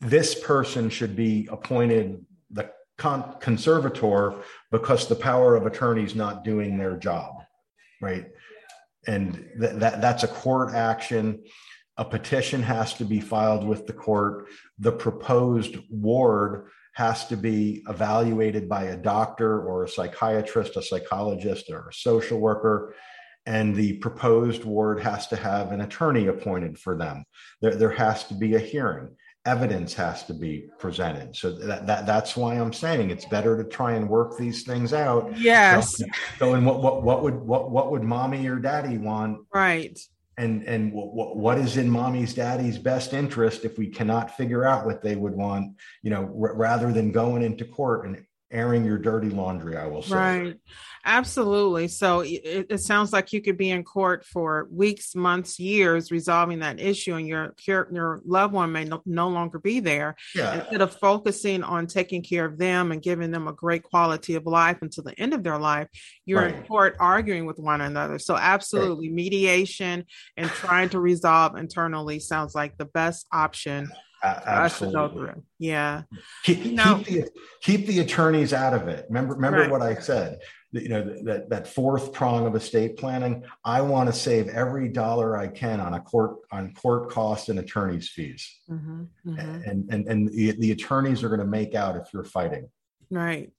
this 0.00 0.34
person 0.38 0.90
should 0.90 1.16
be 1.16 1.48
appointed 1.50 2.24
the 2.50 2.70
con- 2.98 3.36
conservator 3.40 4.34
because 4.70 5.08
the 5.08 5.14
power 5.14 5.56
of 5.56 5.66
attorney 5.66 6.04
is 6.04 6.14
not 6.14 6.44
doing 6.44 6.78
their 6.78 6.96
job 6.96 7.42
right? 8.02 8.26
And 9.06 9.48
th- 9.58 9.76
that 9.76 10.02
that's 10.02 10.24
a 10.24 10.28
court 10.28 10.74
action. 10.74 11.42
A 11.96 12.04
petition 12.04 12.62
has 12.62 12.92
to 12.94 13.04
be 13.04 13.20
filed 13.20 13.66
with 13.66 13.86
the 13.86 13.92
court. 13.94 14.48
The 14.78 14.92
proposed 14.92 15.76
ward 15.88 16.68
has 16.94 17.26
to 17.28 17.36
be 17.36 17.82
evaluated 17.88 18.68
by 18.68 18.84
a 18.84 18.96
doctor 18.96 19.62
or 19.62 19.84
a 19.84 19.88
psychiatrist, 19.88 20.76
a 20.76 20.82
psychologist, 20.82 21.70
or 21.70 21.88
a 21.88 21.94
social 21.94 22.38
worker. 22.38 22.94
And 23.44 23.74
the 23.74 23.94
proposed 23.94 24.64
ward 24.64 25.00
has 25.00 25.26
to 25.28 25.36
have 25.36 25.72
an 25.72 25.80
attorney 25.80 26.28
appointed 26.28 26.78
for 26.78 26.96
them. 26.96 27.24
There, 27.60 27.74
there 27.74 27.90
has 27.90 28.24
to 28.24 28.34
be 28.34 28.54
a 28.54 28.60
hearing. 28.60 29.16
Evidence 29.44 29.92
has 29.94 30.24
to 30.26 30.34
be 30.34 30.66
presented. 30.78 31.34
So 31.34 31.50
that, 31.50 31.84
that 31.88 32.06
that's 32.06 32.36
why 32.36 32.54
I'm 32.54 32.72
saying 32.72 33.10
it's 33.10 33.24
better 33.24 33.60
to 33.60 33.68
try 33.68 33.94
and 33.94 34.08
work 34.08 34.38
these 34.38 34.62
things 34.62 34.92
out. 34.92 35.36
Yes. 35.36 35.98
So, 35.98 36.04
so 36.38 36.54
and 36.54 36.64
what 36.64 36.80
what 36.80 37.02
what 37.02 37.24
would 37.24 37.34
what 37.34 37.72
what 37.72 37.90
would 37.90 38.04
mommy 38.04 38.46
or 38.46 38.56
daddy 38.56 38.98
want? 38.98 39.38
Right 39.52 39.98
and 40.38 40.62
and 40.64 40.92
w- 40.92 41.10
what 41.12 41.58
is 41.58 41.76
in 41.76 41.88
mommy's 41.88 42.34
daddy's 42.34 42.78
best 42.78 43.12
interest 43.12 43.64
if 43.64 43.78
we 43.78 43.86
cannot 43.86 44.36
figure 44.36 44.64
out 44.64 44.86
what 44.86 45.02
they 45.02 45.16
would 45.16 45.34
want 45.34 45.76
you 46.02 46.10
know 46.10 46.22
r- 46.22 46.54
rather 46.54 46.92
than 46.92 47.12
going 47.12 47.42
into 47.42 47.64
court 47.64 48.06
and 48.06 48.24
airing 48.52 48.84
your 48.84 48.98
dirty 48.98 49.30
laundry, 49.30 49.76
I 49.76 49.86
will 49.86 50.02
say. 50.02 50.14
Right. 50.14 50.56
Absolutely. 51.04 51.88
So 51.88 52.20
it, 52.20 52.66
it, 52.70 52.80
sounds 52.80 53.12
like 53.12 53.32
you 53.32 53.40
could 53.40 53.56
be 53.56 53.70
in 53.70 53.82
court 53.82 54.24
for 54.24 54.68
weeks, 54.70 55.16
months, 55.16 55.58
years 55.58 56.12
resolving 56.12 56.60
that 56.60 56.78
issue, 56.78 57.14
and 57.14 57.26
your 57.26 57.54
your 57.66 58.20
loved 58.24 58.54
one 58.54 58.70
may 58.70 58.84
no, 58.84 59.02
no 59.04 59.28
longer 59.28 59.58
be 59.58 59.80
there. 59.80 60.14
Yeah. 60.34 60.60
Instead 60.60 60.80
of 60.80 60.94
focusing 60.94 61.64
on 61.64 61.88
taking 61.88 62.22
care 62.22 62.44
of 62.44 62.56
them 62.56 62.92
and 62.92 63.02
giving 63.02 63.32
them 63.32 63.48
a 63.48 63.52
great 63.52 63.82
quality 63.82 64.36
of 64.36 64.46
life 64.46 64.78
until 64.80 65.02
the 65.02 65.18
end 65.18 65.34
of 65.34 65.42
their 65.42 65.58
life, 65.58 65.88
you're 66.24 66.42
right. 66.42 66.54
in 66.54 66.62
court 66.64 66.96
arguing 67.00 67.46
with 67.46 67.58
one 67.58 67.80
another. 67.80 68.20
So 68.20 68.36
absolutely, 68.36 69.08
right. 69.08 69.14
mediation 69.16 70.04
and 70.36 70.48
trying 70.48 70.90
to 70.90 71.00
resolve 71.00 71.56
internally 71.56 72.20
sounds 72.20 72.54
like 72.54 72.76
the 72.76 72.84
best 72.84 73.26
option 73.32 73.90
absolutely. 74.22 75.42
Yeah. 75.58 76.02
Keep, 76.44 76.64
you 76.64 76.72
know, 76.72 77.02
keep, 77.04 77.06
the, 77.06 77.30
keep 77.60 77.86
the 77.86 78.00
attorneys 78.00 78.52
out 78.52 78.74
of 78.74 78.88
it. 78.88 79.06
Remember, 79.08 79.34
remember 79.34 79.60
right. 79.60 79.70
what 79.70 79.82
I 79.82 79.94
said. 79.94 80.40
You 80.74 80.88
know 80.88 81.22
that 81.24 81.50
that 81.50 81.68
fourth 81.68 82.14
prong 82.14 82.46
of 82.46 82.54
estate 82.56 82.96
planning. 82.96 83.44
I 83.62 83.82
want 83.82 84.08
to 84.08 84.12
save 84.14 84.48
every 84.48 84.88
dollar 84.88 85.36
I 85.36 85.48
can 85.48 85.80
on 85.80 85.92
a 85.92 86.00
court 86.00 86.36
on 86.50 86.72
court 86.72 87.10
costs 87.10 87.50
and 87.50 87.58
attorneys 87.58 88.08
fees. 88.08 88.58
Mm-hmm, 88.70 89.02
mm-hmm. 89.26 89.38
And 89.68 89.90
and 89.92 90.08
and 90.08 90.28
the, 90.28 90.52
the 90.52 90.72
attorneys 90.72 91.22
are 91.22 91.28
going 91.28 91.40
to 91.40 91.46
make 91.46 91.74
out 91.74 91.96
if 91.96 92.04
you're 92.14 92.24
fighting. 92.24 92.70
Right. 93.10 93.52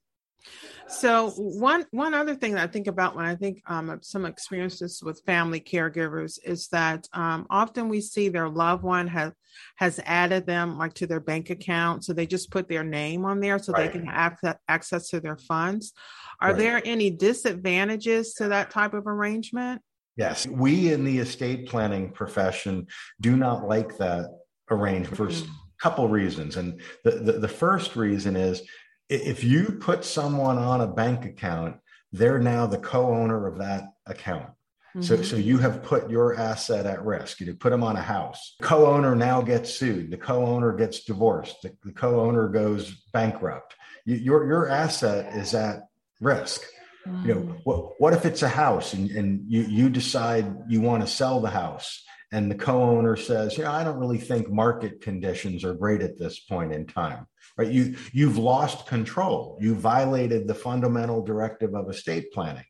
So 0.88 1.30
one 1.30 1.86
one 1.90 2.14
other 2.14 2.34
thing 2.34 2.54
that 2.54 2.68
I 2.68 2.72
think 2.72 2.86
about 2.86 3.16
when 3.16 3.24
I 3.24 3.34
think 3.34 3.62
um, 3.66 3.98
some 4.02 4.26
experiences 4.26 5.02
with 5.02 5.22
family 5.24 5.60
caregivers 5.60 6.38
is 6.44 6.68
that 6.68 7.08
um, 7.12 7.46
often 7.50 7.88
we 7.88 8.00
see 8.00 8.28
their 8.28 8.48
loved 8.48 8.82
one 8.82 9.06
has 9.08 9.32
has 9.76 10.00
added 10.04 10.46
them 10.46 10.78
like 10.78 10.94
to 10.94 11.06
their 11.06 11.20
bank 11.20 11.50
account, 11.50 12.04
so 12.04 12.12
they 12.12 12.26
just 12.26 12.50
put 12.50 12.68
their 12.68 12.84
name 12.84 13.24
on 13.24 13.40
there 13.40 13.58
so 13.58 13.72
right. 13.72 13.92
they 13.92 13.98
can 13.98 14.06
have 14.06 14.38
access 14.68 15.08
to 15.08 15.20
their 15.20 15.36
funds. 15.36 15.92
Are 16.40 16.50
right. 16.50 16.58
there 16.58 16.82
any 16.84 17.10
disadvantages 17.10 18.34
to 18.34 18.48
that 18.48 18.70
type 18.70 18.94
of 18.94 19.06
arrangement? 19.06 19.80
Yes, 20.16 20.46
we 20.46 20.92
in 20.92 21.04
the 21.04 21.18
estate 21.18 21.68
planning 21.68 22.10
profession 22.10 22.86
do 23.20 23.36
not 23.36 23.66
like 23.66 23.96
that 23.98 24.30
arrangement 24.70 25.16
for 25.16 25.26
mm-hmm. 25.28 25.50
a 25.50 25.82
couple 25.82 26.08
reasons, 26.08 26.56
and 26.56 26.80
the, 27.04 27.12
the 27.12 27.32
the 27.32 27.48
first 27.48 27.96
reason 27.96 28.36
is 28.36 28.62
if 29.08 29.44
you 29.44 29.78
put 29.80 30.04
someone 30.04 30.58
on 30.58 30.80
a 30.80 30.86
bank 30.86 31.24
account, 31.24 31.76
they're 32.12 32.38
now 32.38 32.66
the 32.66 32.78
co-owner 32.78 33.46
of 33.46 33.58
that 33.58 33.84
account. 34.06 34.50
Mm-hmm. 34.96 35.02
So, 35.02 35.22
so 35.22 35.36
you 35.36 35.58
have 35.58 35.82
put 35.82 36.08
your 36.08 36.36
asset 36.36 36.86
at 36.86 37.04
risk. 37.04 37.40
You 37.40 37.52
put 37.54 37.70
them 37.70 37.82
on 37.82 37.96
a 37.96 38.02
house. 38.02 38.54
Co-owner 38.62 39.16
now 39.16 39.42
gets 39.42 39.74
sued. 39.74 40.10
The 40.10 40.16
co-owner 40.16 40.72
gets 40.74 41.04
divorced. 41.04 41.62
The, 41.62 41.76
the 41.82 41.92
co-owner 41.92 42.48
goes 42.48 42.94
bankrupt. 43.12 43.74
You, 44.04 44.16
your 44.16 44.46
your 44.46 44.68
asset 44.68 45.34
is 45.34 45.54
at 45.54 45.80
risk. 46.20 46.62
Mm-hmm. 47.06 47.28
You 47.28 47.34
know 47.34 47.40
mm. 47.40 47.60
what? 47.64 47.92
What 47.98 48.12
if 48.12 48.24
it's 48.24 48.42
a 48.42 48.48
house 48.48 48.94
and, 48.94 49.10
and 49.10 49.44
you 49.48 49.62
you 49.62 49.88
decide 49.90 50.46
you 50.68 50.80
want 50.80 51.02
to 51.02 51.08
sell 51.08 51.40
the 51.40 51.50
house 51.50 52.02
and 52.34 52.50
the 52.50 52.54
co-owner 52.54 53.16
says, 53.16 53.56
you 53.56 53.64
know, 53.64 53.70
I 53.70 53.84
don't 53.84 53.98
really 53.98 54.18
think 54.18 54.50
market 54.50 55.00
conditions 55.00 55.64
are 55.64 55.74
great 55.74 56.02
at 56.02 56.18
this 56.18 56.40
point 56.40 56.72
in 56.72 56.86
time 56.86 57.26
right 57.56 57.70
you 57.70 57.96
you've 58.12 58.38
lost 58.38 58.86
control 58.86 59.58
you 59.60 59.74
violated 59.74 60.46
the 60.46 60.54
fundamental 60.54 61.22
directive 61.22 61.74
of 61.74 61.88
estate 61.88 62.32
planning 62.32 62.64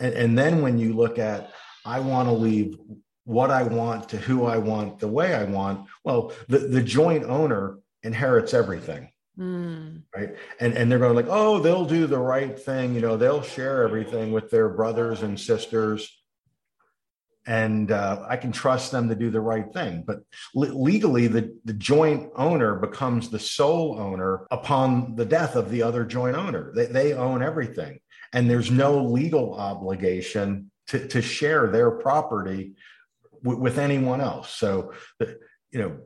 and, 0.00 0.14
and 0.14 0.38
then 0.38 0.62
when 0.62 0.78
you 0.78 0.92
look 0.92 1.18
at 1.18 1.52
i 1.84 2.00
want 2.00 2.28
to 2.28 2.32
leave 2.32 2.76
what 3.24 3.50
i 3.50 3.62
want 3.62 4.08
to 4.08 4.16
who 4.16 4.44
i 4.44 4.56
want 4.56 4.98
the 4.98 5.08
way 5.08 5.34
i 5.34 5.44
want 5.44 5.86
well 6.04 6.32
the, 6.48 6.58
the 6.58 6.82
joint 6.82 7.24
owner 7.24 7.78
inherits 8.02 8.54
everything 8.54 9.08
Mm. 9.36 10.02
Right. 10.14 10.36
And 10.60 10.74
and 10.74 10.88
they're 10.88 11.00
going 11.00 11.16
like, 11.16 11.26
oh, 11.28 11.58
they'll 11.58 11.86
do 11.86 12.06
the 12.06 12.20
right 12.20 12.56
thing. 12.56 12.94
You 12.94 13.00
know, 13.00 13.16
they'll 13.16 13.42
share 13.42 13.82
everything 13.82 14.30
with 14.30 14.48
their 14.48 14.68
brothers 14.68 15.22
and 15.22 15.40
sisters 15.40 16.08
and 17.46 17.90
uh, 17.90 18.24
I 18.28 18.36
can 18.36 18.52
trust 18.52 18.90
them 18.90 19.08
to 19.08 19.14
do 19.14 19.30
the 19.30 19.40
right 19.40 19.70
thing. 19.72 20.04
But 20.06 20.20
le- 20.54 20.66
legally, 20.66 21.26
the, 21.26 21.56
the 21.64 21.74
joint 21.74 22.30
owner 22.36 22.76
becomes 22.76 23.28
the 23.28 23.38
sole 23.38 23.98
owner 23.98 24.46
upon 24.50 25.16
the 25.16 25.26
death 25.26 25.54
of 25.54 25.70
the 25.70 25.82
other 25.82 26.04
joint 26.04 26.36
owner. 26.36 26.72
They, 26.74 26.86
they 26.86 27.12
own 27.12 27.42
everything, 27.42 28.00
and 28.32 28.48
there's 28.48 28.70
no 28.70 29.02
legal 29.02 29.54
obligation 29.54 30.70
to, 30.88 31.06
to 31.08 31.22
share 31.22 31.68
their 31.68 31.90
property 31.90 32.74
w- 33.42 33.60
with 33.60 33.78
anyone 33.78 34.20
else. 34.20 34.50
So, 34.50 34.92
you 35.20 35.78
know, 35.78 35.98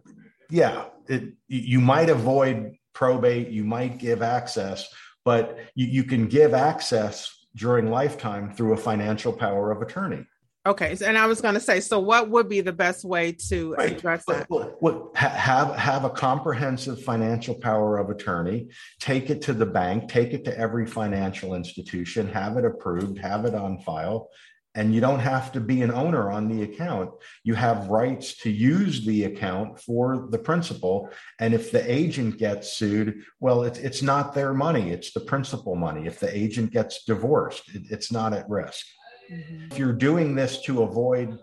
yeah, 0.51 0.87
it, 1.07 1.35
you 1.47 1.81
might 1.81 2.11
avoid 2.11 2.77
probate, 2.95 3.49
you 3.49 3.65
might 3.65 3.99
give 3.99 4.23
access, 4.23 4.89
but 5.25 5.59
you, 5.75 5.87
you 5.87 6.05
can 6.05 6.27
give 6.27 6.53
access 6.53 7.47
during 7.55 7.91
lifetime 7.91 8.55
through 8.55 8.73
a 8.73 8.77
financial 8.77 9.33
power 9.33 9.71
of 9.71 9.83
attorney. 9.83 10.25
Okay, 10.69 10.95
and 11.03 11.17
I 11.17 11.25
was 11.25 11.41
going 11.41 11.55
to 11.55 11.61
say, 11.61 11.81
so 11.81 11.99
what 11.99 12.29
would 12.29 12.47
be 12.47 12.61
the 12.61 12.75
best 12.75 13.03
way 13.03 13.33
to 13.49 13.73
right. 13.73 13.93
address 13.93 14.23
that? 14.27 14.47
Well, 14.51 15.11
have 15.15 15.75
have 15.77 16.05
a 16.05 16.11
comprehensive 16.11 17.03
financial 17.03 17.55
power 17.55 17.97
of 17.97 18.11
attorney. 18.11 18.69
Take 19.01 19.31
it 19.31 19.41
to 19.43 19.55
the 19.55 19.65
bank. 19.65 20.11
Take 20.11 20.35
it 20.35 20.45
to 20.45 20.57
every 20.59 20.87
financial 20.87 21.55
institution. 21.55 22.29
Have 22.29 22.59
it 22.59 22.67
approved. 22.67 23.17
Have 23.19 23.47
it 23.47 23.55
on 23.55 23.79
file. 23.79 24.29
And 24.75 24.95
you 24.95 25.01
don't 25.01 25.21
have 25.21 25.53
to 25.53 25.61
be 25.61 25.81
an 25.81 25.91
owner 25.91 26.31
on 26.31 26.49
the 26.49 26.63
account. 26.63 27.13
You 27.45 27.55
have 27.55 27.89
rights 27.89 28.37
to 28.43 28.51
use 28.51 29.07
the 29.07 29.25
account 29.25 29.81
for 29.81 30.29
the 30.31 30.39
principal. 30.39 31.09
And 31.41 31.55
if 31.55 31.73
the 31.73 31.91
agent 31.91 32.37
gets 32.37 32.75
sued, 32.75 33.23
well, 33.41 33.63
it's 33.63 33.79
it's 33.79 34.03
not 34.03 34.35
their 34.35 34.53
money. 34.53 34.91
It's 34.91 35.13
the 35.13 35.21
principal 35.21 35.77
money. 35.77 36.07
If 36.07 36.21
the 36.21 36.37
agent 36.37 36.73
gets 36.73 37.05
divorced, 37.05 37.75
it, 37.75 37.85
it's 37.91 38.13
not 38.13 38.35
at 38.35 38.49
risk. 38.51 38.85
Mm-hmm. 39.31 39.73
If 39.73 39.79
you're 39.79 39.93
doing 39.93 40.35
this 40.35 40.63
to 40.63 40.83
avoid 40.83 41.39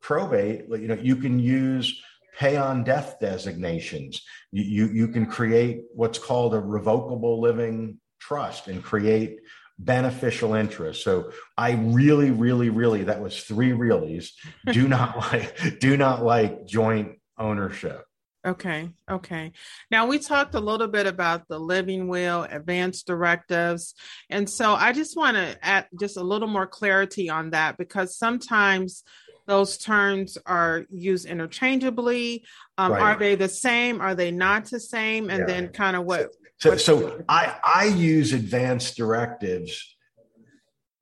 probate, 0.00 0.66
you 0.68 0.88
know, 0.88 0.94
you 0.94 1.16
can 1.16 1.38
use 1.38 2.00
pay 2.38 2.56
on 2.56 2.84
death 2.84 3.16
designations. 3.20 4.22
You, 4.52 4.62
you, 4.62 4.92
you 4.94 5.08
can 5.08 5.26
create 5.26 5.82
what's 5.92 6.18
called 6.18 6.54
a 6.54 6.60
revocable 6.60 7.40
living 7.40 7.98
trust 8.20 8.68
and 8.68 8.82
create 8.82 9.40
beneficial 9.78 10.54
interest. 10.54 11.02
So 11.02 11.32
I 11.56 11.72
really, 11.72 12.30
really, 12.30 12.70
really, 12.70 13.04
that 13.04 13.20
was 13.20 13.42
three 13.42 13.70
reallys. 13.70 14.30
Do 14.70 14.88
not 14.88 15.16
like, 15.32 15.78
do 15.80 15.96
not 15.96 16.24
like 16.24 16.66
joint 16.66 17.18
ownership. 17.38 18.04
Okay. 18.48 18.88
Okay. 19.10 19.52
Now 19.90 20.06
we 20.06 20.18
talked 20.18 20.54
a 20.54 20.60
little 20.60 20.88
bit 20.88 21.06
about 21.06 21.48
the 21.48 21.58
living 21.58 22.08
will, 22.08 22.44
advanced 22.44 23.06
directives. 23.06 23.94
And 24.30 24.48
so 24.48 24.72
I 24.72 24.92
just 24.92 25.16
want 25.16 25.36
to 25.36 25.58
add 25.62 25.86
just 26.00 26.16
a 26.16 26.22
little 26.22 26.48
more 26.48 26.66
clarity 26.66 27.28
on 27.28 27.50
that 27.50 27.76
because 27.76 28.16
sometimes 28.16 29.04
those 29.46 29.76
terms 29.76 30.38
are 30.46 30.84
used 30.90 31.26
interchangeably. 31.26 32.44
Um, 32.78 32.92
right. 32.92 33.02
Are 33.02 33.18
they 33.18 33.34
the 33.34 33.48
same? 33.48 34.00
Are 34.00 34.14
they 34.14 34.30
not 34.30 34.64
the 34.66 34.80
same? 34.80 35.28
And 35.28 35.40
yeah. 35.40 35.46
then 35.46 35.68
kind 35.68 35.96
of 35.96 36.04
what. 36.04 36.30
So, 36.58 36.76
so 36.76 37.22
I, 37.28 37.56
I 37.62 37.84
use 37.84 38.32
advanced 38.32 38.96
directives 38.96 39.94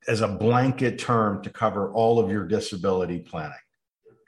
as 0.05 0.19
a 0.19 0.27
blanket 0.27 0.99
term 0.99 1.43
to 1.43 1.49
cover 1.49 1.93
all 1.93 2.19
of 2.19 2.29
your 2.29 2.45
disability 2.45 3.19
planning, 3.19 3.55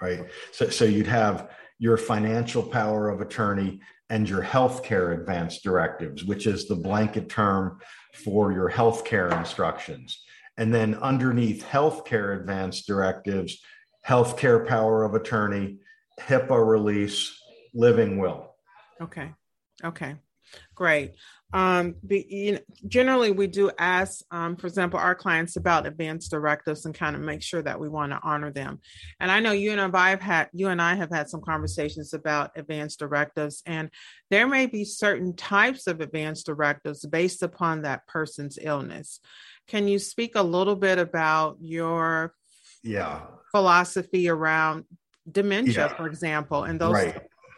right? 0.02 0.26
So, 0.54 0.70
so 0.70 0.86
you'd 0.86 1.08
have 1.08 1.50
your 1.80 1.98
financial 1.98 2.62
power 2.62 3.10
of 3.10 3.22
attorney, 3.22 3.80
and 4.10 4.28
your 4.28 4.44
healthcare 4.44 5.20
advance 5.20 5.62
directives, 5.62 6.24
which 6.24 6.48
is 6.48 6.68
the 6.68 6.76
blanket 6.76 7.30
term 7.30 7.80
for 8.26 8.52
your 8.52 8.70
healthcare 8.70 9.38
instructions. 9.38 10.24
And 10.58 10.74
then 10.74 10.96
underneath 10.96 11.64
healthcare 11.64 12.40
advance 12.40 12.86
directives, 12.86 13.62
healthcare 14.06 14.68
power 14.68 15.04
of 15.04 15.14
attorney, 15.14 15.78
HIPAA 16.20 16.68
release, 16.68 17.40
living 17.74 18.18
will. 18.18 18.56
Okay. 19.00 19.32
Okay. 19.84 20.16
Great. 20.76 21.14
Um, 21.52 21.96
be, 22.06 22.26
you 22.30 22.52
know, 22.54 22.60
generally, 22.88 23.32
we 23.32 23.48
do 23.48 23.72
ask, 23.80 24.24
um, 24.30 24.56
for 24.56 24.68
example, 24.68 25.00
our 25.00 25.16
clients 25.16 25.56
about 25.56 25.88
advanced 25.88 26.30
directives 26.30 26.86
and 26.86 26.94
kind 26.94 27.16
of 27.16 27.24
make 27.24 27.42
sure 27.42 27.62
that 27.64 27.80
we 27.80 27.90
want 27.90 28.12
to 28.12 28.20
honor 28.22 28.52
them. 28.52 28.80
And 29.20 29.32
I 29.32 29.40
know 29.40 29.52
you 29.52 29.72
and 29.72 29.96
I 29.96 30.12
have 30.12 30.22
had 30.22 30.50
you 30.54 30.68
and 30.68 30.80
I 30.82 30.94
have 30.94 31.10
had 31.10 31.28
some 31.28 31.42
conversations 31.42 32.14
about 32.14 32.52
advanced 32.56 33.00
directives, 33.00 33.64
and 33.66 33.90
there 34.30 34.48
may 34.48 34.68
be 34.68 34.86
certain 34.86 35.36
types 35.36 35.88
of 35.88 36.02
advanced 36.02 36.46
directives 36.46 37.04
based 37.06 37.42
upon 37.42 37.82
that 37.82 38.06
person's 38.06 38.60
illness. 38.62 39.20
Can 39.68 39.88
you 39.88 39.98
speak 39.98 40.36
a 40.36 40.44
little 40.44 40.76
bit 40.76 41.00
about 41.00 41.58
your 41.62 42.36
yeah 42.84 43.22
philosophy 43.52 44.30
around 44.30 44.86
dementia, 45.30 45.74
yeah. 45.74 45.88
for 45.88 46.06
example, 46.06 46.64
and 46.64 46.80
those? 46.80 46.94
Right. 46.94 47.16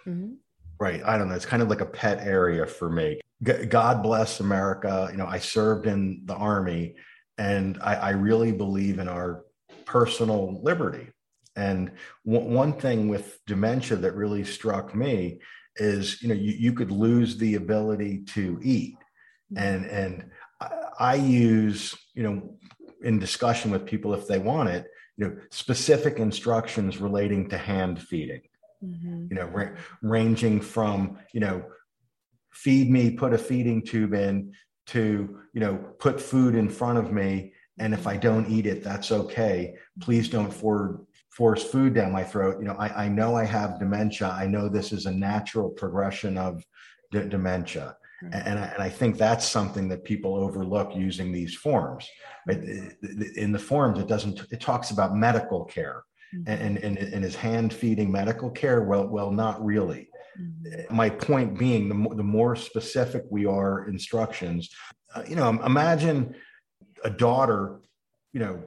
Mm-hmm. 0.08 0.34
Right. 0.80 1.04
I 1.06 1.18
don't 1.18 1.28
know. 1.30 1.36
It's 1.36 1.46
kind 1.46 1.62
of 1.62 1.68
like 1.68 1.82
a 1.82 1.86
pet 1.86 2.26
area 2.26 2.66
for 2.66 2.90
me. 2.90 3.20
God 3.44 4.04
bless 4.04 4.40
America. 4.40 5.10
You 5.12 5.18
know, 5.18 5.26
I 5.26 5.40
served 5.40 5.88
in 5.88 6.22
the 6.26 6.36
army 6.36 6.96
and 7.38 7.80
I, 7.82 7.96
I 7.96 8.10
really 8.12 8.52
believe 8.52 9.00
in 9.00 9.08
our 9.08 9.44
personal 9.86 10.62
liberty. 10.64 11.08
And 11.56 11.92
w- 12.26 12.48
one 12.48 12.74
thing 12.74 13.08
with 13.08 13.40
dementia 13.48 13.98
that 13.98 14.16
really 14.16 14.44
struck 14.44 14.94
me 14.94 15.40
is, 15.76 16.22
you 16.22 16.30
know, 16.30 16.36
you, 16.36 16.52
you 16.52 16.74
could 16.74 16.92
lose 16.92 17.38
the 17.38 17.56
ability 17.56 18.24
to 18.34 18.60
eat. 18.62 18.96
And, 19.56 19.86
and 19.86 20.30
I 21.00 21.16
use, 21.16 21.96
you 22.14 22.24
know, 22.24 22.58
in 23.04 23.20
discussion 23.20 23.72
with 23.72 23.86
people 23.86 24.14
if 24.14 24.28
they 24.28 24.40
want 24.40 24.70
it, 24.70 24.86
you 25.18 25.26
know, 25.26 25.36
specific 25.50 26.20
instructions 26.20 27.00
relating 27.00 27.50
to 27.50 27.58
hand 27.58 28.02
feeding. 28.02 28.42
Mm-hmm. 28.84 29.28
You 29.30 29.36
know, 29.36 29.46
ra- 29.46 29.76
ranging 30.02 30.62
from 30.62 31.18
you 31.34 31.40
know, 31.40 31.64
feed 32.52 32.90
me, 32.90 33.12
put 33.12 33.34
a 33.34 33.38
feeding 33.38 33.84
tube 33.84 34.14
in, 34.14 34.54
to 34.88 35.40
you 35.54 35.60
know, 35.60 35.78
put 36.00 36.20
food 36.20 36.56
in 36.56 36.70
front 36.70 36.98
of 36.98 37.12
me, 37.12 37.54
and 37.80 37.94
if 37.94 38.08
I 38.08 38.18
don't 38.18 38.50
eat 38.50 38.66
it, 38.66 38.84
that's 38.84 39.12
okay. 39.12 39.76
Please 40.00 40.30
don't 40.30 40.54
for, 40.54 41.02
force 41.30 41.64
food 41.64 41.94
down 41.94 42.12
my 42.12 42.24
throat. 42.24 42.58
You 42.60 42.66
know, 42.68 42.76
I, 42.78 43.06
I 43.06 43.08
know 43.08 43.36
I 43.36 43.46
have 43.46 43.80
dementia. 43.80 44.30
I 44.30 44.48
know 44.48 44.70
this 44.70 44.92
is 44.92 45.06
a 45.06 45.12
natural 45.12 45.70
progression 45.70 46.38
of 46.38 46.64
d- 47.12 47.28
dementia. 47.28 47.96
And, 48.32 48.60
I, 48.60 48.66
and 48.68 48.84
I 48.84 48.90
think 48.90 49.18
that's 49.18 49.48
something 49.48 49.90
that 49.90 50.04
people 50.04 50.36
overlook 50.36 50.96
using 50.96 51.32
these 51.32 51.56
forms. 51.56 52.08
Right? 52.48 52.62
In 53.36 53.52
the 53.52 53.58
forms, 53.58 53.98
it 53.98 54.08
doesn't. 54.08 54.40
It 54.52 54.62
talks 54.62 54.92
about 54.92 55.16
medical 55.16 55.66
care, 55.66 56.04
mm-hmm. 56.32 56.48
and, 56.48 56.78
and 56.78 57.00
and 57.00 57.26
is 57.26 57.36
hand 57.36 57.74
feeding 57.74 58.12
medical 58.12 58.52
care? 58.52 58.84
Well, 58.84 59.08
well, 59.08 59.32
not 59.32 59.64
really. 59.66 60.08
Mm-hmm. 60.40 60.96
My 60.96 61.10
point 61.10 61.58
being, 61.58 61.90
the 61.90 61.96
more, 61.96 62.16
the 62.16 62.24
more 62.24 62.56
specific 62.56 63.24
we 63.30 63.46
are 63.46 63.88
instructions, 63.88 64.70
uh, 65.16 65.24
you 65.28 65.36
know, 65.36 65.50
imagine 65.50 66.36
a 67.04 67.10
daughter, 67.10 67.82
you 68.34 68.40
know, 68.40 68.62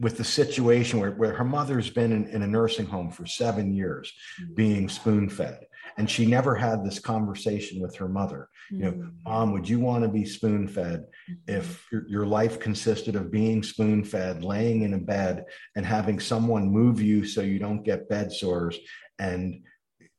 with 0.00 0.16
the 0.16 0.24
situation 0.24 0.98
where, 0.98 1.12
where 1.12 1.34
her 1.34 1.44
mother's 1.44 1.88
been 1.88 2.12
in, 2.12 2.26
in 2.28 2.42
a 2.42 2.46
nursing 2.46 2.86
home 2.86 3.10
for 3.10 3.26
seven 3.26 3.72
years, 3.72 4.12
mm-hmm. 4.40 4.54
being 4.54 4.88
spoon 4.88 5.28
fed 5.28 5.66
and 5.96 6.10
she 6.10 6.26
never 6.26 6.54
had 6.54 6.84
this 6.84 6.98
conversation 6.98 7.80
with 7.80 7.94
her 7.96 8.08
mother 8.08 8.48
mm-hmm. 8.72 8.82
you 8.82 8.90
know 8.90 8.96
mm. 8.96 9.12
mom 9.24 9.52
would 9.52 9.68
you 9.68 9.80
want 9.80 10.02
to 10.02 10.08
be 10.08 10.24
spoon 10.24 10.66
fed 10.66 11.04
mm-hmm. 11.30 11.58
if 11.58 11.86
your, 11.92 12.06
your 12.08 12.26
life 12.26 12.58
consisted 12.58 13.16
of 13.16 13.30
being 13.30 13.62
spoon 13.62 14.04
fed 14.04 14.44
laying 14.44 14.82
in 14.82 14.94
a 14.94 14.98
bed 14.98 15.44
and 15.76 15.86
having 15.86 16.18
someone 16.18 16.68
move 16.68 17.00
you 17.00 17.24
so 17.24 17.40
you 17.40 17.58
don't 17.58 17.84
get 17.84 18.08
bed 18.08 18.32
sores 18.32 18.78
and 19.18 19.62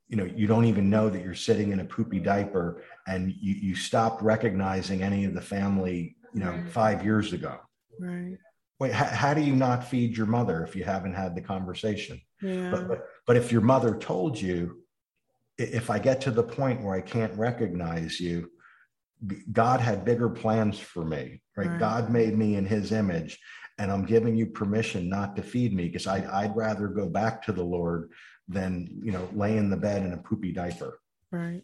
you 0.08 0.18
know 0.18 0.26
you 0.26 0.48
don't 0.48 0.66
even 0.66 0.90
know 0.90 1.10
that 1.10 1.24
you're 1.24 1.34
sitting 1.34 1.72
in 1.72 1.80
a 1.80 1.86
poopy 1.86 2.20
diaper 2.20 2.84
and 3.08 3.32
you, 3.40 3.56
you 3.56 3.76
stopped 3.76 4.22
recognizing 4.22 5.02
any 5.02 5.26
of 5.26 5.34
the 5.34 5.42
family 5.42 6.16
you 6.34 6.40
know 6.40 6.64
five 6.70 7.04
years 7.04 7.34
ago 7.34 7.58
right 8.00 8.38
wait 8.80 8.92
how, 8.92 9.06
how, 9.06 9.34
do 9.34 9.42
you 9.42 9.56
not 9.56 9.88
feed 9.88 10.16
your 10.16 10.28
mother 10.28 10.64
if 10.64 10.76
you 10.76 10.84
haven't 10.84 11.14
had 11.14 11.34
the 11.34 11.42
conversation 11.42 12.22
yeah. 12.42 12.70
but, 12.72 12.88
but 12.88 13.06
but 13.26 13.38
if 13.38 13.52
your 13.52 13.62
mother 13.62 13.96
told 13.96 14.40
you 14.40 14.86
if 15.58 15.90
I 15.90 16.00
get 16.00 16.22
to 16.22 16.32
the 16.32 16.44
point 16.44 16.82
where 16.82 16.96
I 16.96 17.02
can't 17.02 17.34
recognize 17.38 18.20
you, 18.20 18.52
God 19.52 19.80
had 19.80 20.06
bigger 20.06 20.30
plans 20.30 20.78
for 20.78 21.06
me, 21.06 21.42
right? 21.56 21.68
right? 21.68 21.80
God 21.80 22.10
made 22.10 22.38
me 22.38 22.56
in 22.56 22.66
his 22.66 22.92
image, 22.92 23.40
and 23.78 23.92
I'm 23.92 24.06
giving 24.06 24.36
you 24.36 24.48
permission 24.48 25.10
not 25.10 25.36
to 25.36 25.44
feed 25.44 25.74
me 25.74 25.86
because 25.86 26.08
I'd, 26.08 26.26
I'd 26.26 26.56
rather 26.56 26.88
go 26.88 27.08
back 27.08 27.42
to 27.44 27.52
the 27.52 27.64
Lord 27.64 28.12
than, 28.48 29.02
you 29.04 29.12
know, 29.12 29.28
lay 29.34 29.58
in 29.58 29.70
the 29.70 29.78
bed 29.78 30.04
in 30.04 30.14
a 30.14 30.18
poopy 30.18 30.52
diaper. 30.52 31.00
Right 31.32 31.64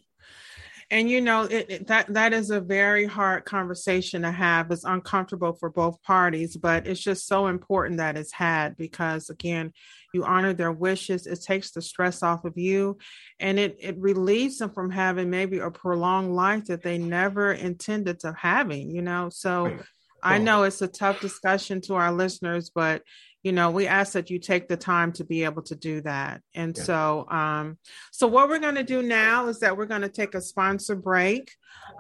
and 0.91 1.09
you 1.09 1.21
know 1.21 1.43
it, 1.43 1.65
it, 1.69 1.87
that 1.87 2.13
that 2.13 2.33
is 2.33 2.51
a 2.51 2.59
very 2.59 3.05
hard 3.05 3.45
conversation 3.45 4.21
to 4.21 4.31
have 4.31 4.69
it's 4.69 4.83
uncomfortable 4.83 5.53
for 5.53 5.69
both 5.69 6.01
parties 6.03 6.55
but 6.57 6.85
it's 6.85 6.99
just 6.99 7.27
so 7.27 7.47
important 7.47 7.97
that 7.97 8.17
it's 8.17 8.33
had 8.33 8.77
because 8.77 9.29
again 9.29 9.71
you 10.13 10.23
honor 10.23 10.53
their 10.53 10.71
wishes 10.71 11.25
it 11.25 11.41
takes 11.41 11.71
the 11.71 11.81
stress 11.81 12.21
off 12.21 12.45
of 12.45 12.57
you 12.57 12.97
and 13.39 13.57
it 13.57 13.77
it 13.79 13.97
relieves 13.97 14.59
them 14.59 14.69
from 14.69 14.91
having 14.91 15.29
maybe 15.29 15.57
a 15.59 15.71
prolonged 15.71 16.35
life 16.35 16.65
that 16.65 16.83
they 16.83 16.97
never 16.97 17.53
intended 17.53 18.19
to 18.19 18.35
having 18.37 18.91
you 18.91 19.01
know 19.01 19.29
so 19.31 19.63
right. 19.63 19.81
i 20.21 20.37
know 20.37 20.63
it's 20.63 20.81
a 20.81 20.87
tough 20.87 21.19
discussion 21.21 21.81
to 21.81 21.95
our 21.95 22.11
listeners 22.11 22.69
but 22.73 23.01
you 23.43 23.51
know 23.51 23.71
we 23.71 23.87
ask 23.87 24.13
that 24.13 24.29
you 24.29 24.39
take 24.39 24.67
the 24.67 24.77
time 24.77 25.11
to 25.13 25.23
be 25.23 25.43
able 25.43 25.61
to 25.63 25.75
do 25.75 26.01
that. 26.01 26.41
And 26.53 26.75
yeah. 26.77 26.83
so 26.83 27.25
um 27.29 27.77
so 28.11 28.27
what 28.27 28.49
we're 28.49 28.59
going 28.59 28.75
to 28.75 28.83
do 28.83 29.01
now 29.01 29.47
is 29.47 29.59
that 29.59 29.77
we're 29.77 29.85
going 29.85 30.01
to 30.01 30.09
take 30.09 30.35
a 30.35 30.41
sponsor 30.41 30.95
break 30.95 31.51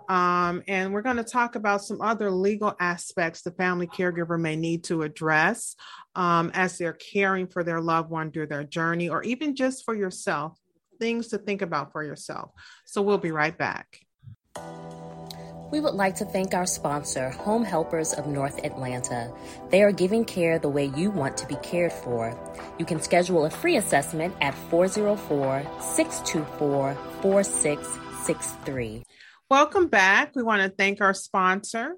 um 0.09 0.63
and 0.67 0.93
we're 0.93 1.01
going 1.01 1.17
to 1.17 1.23
talk 1.23 1.55
about 1.55 1.83
some 1.83 2.01
other 2.01 2.31
legal 2.31 2.75
aspects 2.79 3.41
the 3.41 3.51
family 3.51 3.87
caregiver 3.87 4.39
may 4.39 4.55
need 4.55 4.83
to 4.83 5.01
address 5.03 5.75
um 6.15 6.51
as 6.53 6.77
they're 6.77 6.93
caring 6.93 7.47
for 7.47 7.63
their 7.63 7.81
loved 7.81 8.09
one 8.09 8.31
through 8.31 8.47
their 8.47 8.63
journey 8.63 9.09
or 9.09 9.23
even 9.23 9.55
just 9.55 9.83
for 9.85 9.95
yourself 9.95 10.57
things 11.01 11.29
to 11.29 11.37
think 11.39 11.61
about 11.61 11.91
for 11.91 12.03
yourself. 12.03 12.51
So 12.85 13.01
we'll 13.01 13.17
be 13.17 13.31
right 13.31 13.57
back 13.57 13.99
we 15.71 15.79
would 15.79 15.93
like 15.93 16.15
to 16.15 16.25
thank 16.25 16.53
our 16.53 16.65
sponsor, 16.65 17.29
Home 17.29 17.63
Helpers 17.63 18.11
of 18.13 18.27
North 18.27 18.63
Atlanta. 18.65 19.33
They 19.69 19.81
are 19.83 19.93
giving 19.93 20.25
care 20.25 20.59
the 20.59 20.67
way 20.67 20.91
you 20.97 21.09
want 21.09 21.37
to 21.37 21.47
be 21.47 21.55
cared 21.63 21.93
for. 21.93 22.37
You 22.77 22.85
can 22.85 23.01
schedule 23.01 23.45
a 23.45 23.49
free 23.49 23.77
assessment 23.77 24.35
at 24.41 24.53
404 24.53 25.63
624 25.79 26.95
4663. 27.21 29.03
Welcome 29.49 29.87
back. 29.87 30.35
We 30.35 30.43
want 30.43 30.61
to 30.61 30.69
thank 30.69 30.99
our 30.99 31.13
sponsor. 31.13 31.95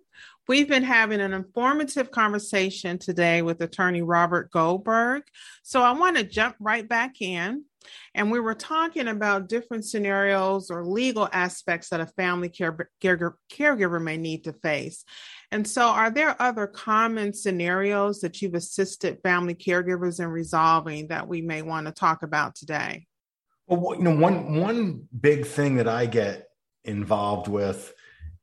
We've 0.47 0.67
been 0.67 0.83
having 0.83 1.21
an 1.21 1.33
informative 1.33 2.11
conversation 2.11 2.99
today 2.99 3.41
with 3.41 3.61
attorney 3.61 4.03
Robert 4.03 4.51
Goldberg. 4.51 5.23
So 5.63 5.81
I 5.81 5.93
want 5.93 6.17
to 6.17 6.23
jump 6.23 6.57
right 6.59 6.87
back 6.87 7.21
in. 7.21 7.65
And 8.15 8.31
we 8.31 8.39
were 8.39 8.55
talking 8.55 9.07
about 9.07 9.49
different 9.49 9.85
scenarios 9.85 10.69
or 10.69 10.85
legal 10.85 11.29
aspects 11.31 11.89
that 11.89 12.01
a 12.01 12.07
family 12.07 12.49
care, 12.49 12.89
care, 13.01 13.35
caregiver 13.51 14.01
may 14.01 14.17
need 14.17 14.43
to 14.45 14.53
face. 14.53 15.03
And 15.51 15.67
so, 15.67 15.83
are 15.83 16.09
there 16.09 16.41
other 16.41 16.67
common 16.67 17.33
scenarios 17.33 18.21
that 18.21 18.41
you've 18.41 18.55
assisted 18.55 19.19
family 19.21 19.55
caregivers 19.55 20.19
in 20.19 20.27
resolving 20.27 21.07
that 21.07 21.27
we 21.27 21.41
may 21.41 21.61
want 21.61 21.87
to 21.87 21.93
talk 21.93 22.23
about 22.23 22.55
today? 22.55 23.05
Well, 23.67 23.95
you 23.95 24.03
know, 24.03 24.15
one 24.15 24.59
one 24.59 25.07
big 25.19 25.45
thing 25.45 25.75
that 25.75 25.87
I 25.87 26.05
get 26.05 26.47
involved 26.85 27.47
with 27.47 27.93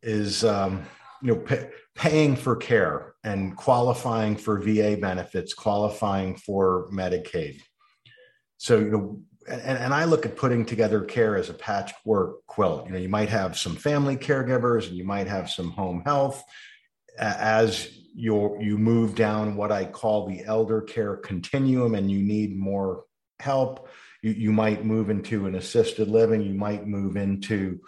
is 0.02 0.44
um, 0.44 0.84
you 1.22 1.34
know 1.34 1.40
pay, 1.40 1.70
paying 1.94 2.36
for 2.36 2.56
care 2.56 3.14
and 3.24 3.56
qualifying 3.56 4.36
for 4.36 4.58
VA 4.58 4.96
benefits, 4.96 5.52
qualifying 5.52 6.36
for 6.36 6.88
Medicaid. 6.90 7.60
So 8.56 8.78
you 8.78 8.90
know 8.90 9.22
and, 9.48 9.78
and 9.78 9.94
I 9.94 10.04
look 10.04 10.26
at 10.26 10.36
putting 10.36 10.64
together 10.64 11.02
care 11.02 11.36
as 11.36 11.48
a 11.48 11.54
patchwork 11.54 12.46
quilt. 12.46 12.86
You 12.86 12.92
know, 12.92 12.98
you 12.98 13.08
might 13.08 13.30
have 13.30 13.56
some 13.56 13.76
family 13.76 14.16
caregivers 14.16 14.88
and 14.88 14.96
you 14.96 15.04
might 15.04 15.26
have 15.26 15.50
some 15.50 15.70
home 15.70 16.02
health. 16.04 16.42
As 17.18 17.88
you 18.14 18.56
you 18.60 18.76
move 18.76 19.14
down 19.14 19.56
what 19.56 19.72
I 19.72 19.84
call 19.84 20.26
the 20.26 20.44
elder 20.44 20.82
care 20.82 21.16
continuum 21.16 21.94
and 21.94 22.10
you 22.10 22.22
need 22.22 22.56
more 22.56 23.04
help, 23.38 23.88
you, 24.22 24.32
you 24.32 24.52
might 24.52 24.84
move 24.84 25.10
into 25.10 25.46
an 25.46 25.54
assisted 25.54 26.08
living, 26.08 26.42
you 26.42 26.54
might 26.54 26.86
move 26.86 27.16
into 27.16 27.80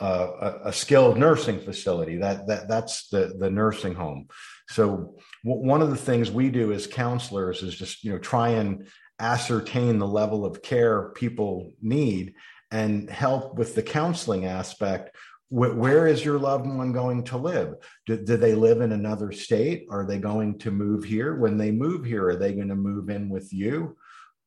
uh, 0.00 0.30
a, 0.64 0.68
a, 0.68 0.72
skilled 0.72 1.18
nursing 1.18 1.58
facility. 1.58 2.16
That 2.18 2.46
that 2.46 2.68
that's 2.68 3.08
the 3.08 3.34
the 3.38 3.50
nursing 3.50 3.94
home. 3.94 4.28
So 4.68 5.16
w- 5.44 5.66
one 5.66 5.82
of 5.82 5.90
the 5.90 5.96
things 5.96 6.30
we 6.30 6.50
do 6.50 6.72
as 6.72 6.86
counselors 6.86 7.62
is 7.62 7.74
just 7.74 8.04
you 8.04 8.12
know 8.12 8.18
try 8.18 8.50
and 8.50 8.86
ascertain 9.20 9.98
the 9.98 10.06
level 10.06 10.44
of 10.44 10.62
care 10.62 11.10
people 11.10 11.72
need 11.80 12.34
and 12.70 13.08
help 13.10 13.56
with 13.56 13.74
the 13.74 13.82
counseling 13.82 14.44
aspect 14.44 15.16
where 15.50 16.06
is 16.06 16.24
your 16.24 16.38
loved 16.38 16.66
one 16.66 16.92
going 16.92 17.24
to 17.24 17.38
live? 17.38 17.76
Do, 18.06 18.22
do, 18.22 18.36
they 18.36 18.54
live 18.54 18.82
in 18.82 18.92
another 18.92 19.32
state? 19.32 19.86
Are 19.90 20.04
they 20.04 20.18
going 20.18 20.58
to 20.58 20.70
move 20.70 21.04
here? 21.04 21.36
When 21.36 21.56
they 21.56 21.70
move 21.70 22.04
here 22.04 22.28
are 22.28 22.36
they 22.36 22.52
going 22.52 22.68
to 22.68 22.76
move 22.76 23.08
in 23.08 23.30
with 23.30 23.52
you? 23.52 23.96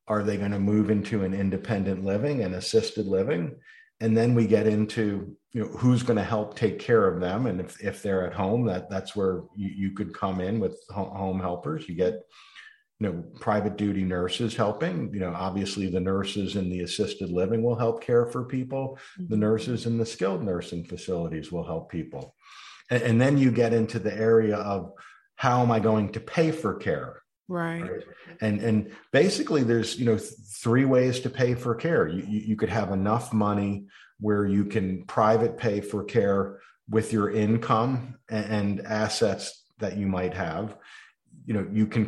Are 0.07 0.23
they 0.23 0.38
going 0.38 0.51
to 0.51 0.60
move 0.60 0.91
into 0.91 1.23
an 1.23 1.34
independent 1.34 2.03
living 2.03 2.43
and 2.43 2.53
assisted 2.53 3.07
living? 3.07 3.55
And 3.99 4.15
then 4.15 4.36
we 4.36 4.45
get 4.45 4.67
into 4.67 5.36
you 5.53 5.63
know 5.63 5.67
who's 5.69 6.03
going 6.03 6.17
to 6.17 6.23
help 6.23 6.55
take 6.55 6.79
care 6.79 7.07
of 7.07 7.19
them. 7.19 7.47
And 7.47 7.60
if, 7.60 7.81
if 7.84 8.03
they're 8.03 8.25
at 8.25 8.34
home 8.34 8.65
that 8.67 8.89
that's 8.89 9.15
where 9.15 9.43
you, 9.55 9.69
you 9.69 9.91
could 9.91 10.13
come 10.13 10.39
in 10.39 10.60
with 10.60 10.79
home 10.89 11.39
helpers. 11.39 11.89
You 11.89 11.95
get 11.95 12.21
you 13.02 13.08
know 13.08 13.24
private 13.40 13.78
duty 13.78 14.04
nurses 14.04 14.56
helping. 14.56 15.12
You 15.12 15.22
know 15.22 15.34
obviously 15.34 15.90
the 15.90 16.00
nurses 16.00 16.56
in 16.56 16.70
the 16.70 16.82
assisted 16.82 17.32
living 17.32 17.64
will 17.64 17.76
help 17.76 18.04
care 18.04 18.28
for 18.28 18.46
people. 18.46 19.00
The 19.18 19.24
mm-hmm. 19.24 19.40
nurses 19.40 19.88
in 19.88 19.98
the 19.98 20.06
skilled 20.06 20.44
nursing 20.44 20.84
facilities 20.84 21.52
will 21.52 21.64
help 21.64 21.92
people. 21.92 22.36
And, 22.92 23.02
and, 23.02 23.22
then 23.22 23.40
you 23.40 23.52
get 23.52 23.74
into 23.74 23.98
the 23.98 24.14
area 24.14 24.58
of 24.58 24.92
how 25.36 25.62
am 25.62 25.72
i 25.72 25.80
going 25.80 26.12
to 26.12 26.20
pay 26.20 26.52
for 26.52 26.76
care? 26.76 27.24
Right, 27.48 27.82
right? 27.82 28.04
and 28.40 28.62
and 28.62 28.91
basically 29.12 29.64
there's 29.64 29.97
you 29.99 30.06
know 30.06 30.18
th- 30.18 30.34
three 30.62 30.86
ways 30.86 31.22
to 31.22 31.30
pay 31.32 31.56
for 31.56 31.74
care. 31.74 32.08
You, 32.08 32.24
you, 32.30 32.39
you 32.49 32.56
could 32.56 32.70
have 32.70 32.91
enough 32.91 33.34
money 33.34 33.88
where 34.20 34.45
you 34.45 34.66
can 34.66 35.06
private 35.06 35.58
pay 35.58 35.82
for 35.82 36.04
care 36.04 36.60
with 36.88 37.12
your 37.12 37.32
income 37.32 38.20
and, 38.30 38.45
and 38.45 38.82
assets 38.82 39.64
that 39.80 39.97
you 39.97 40.06
might 40.06 40.36
have. 40.36 40.78
You 41.45 41.56
know 41.56 41.68
you 41.72 41.88
can 41.88 42.08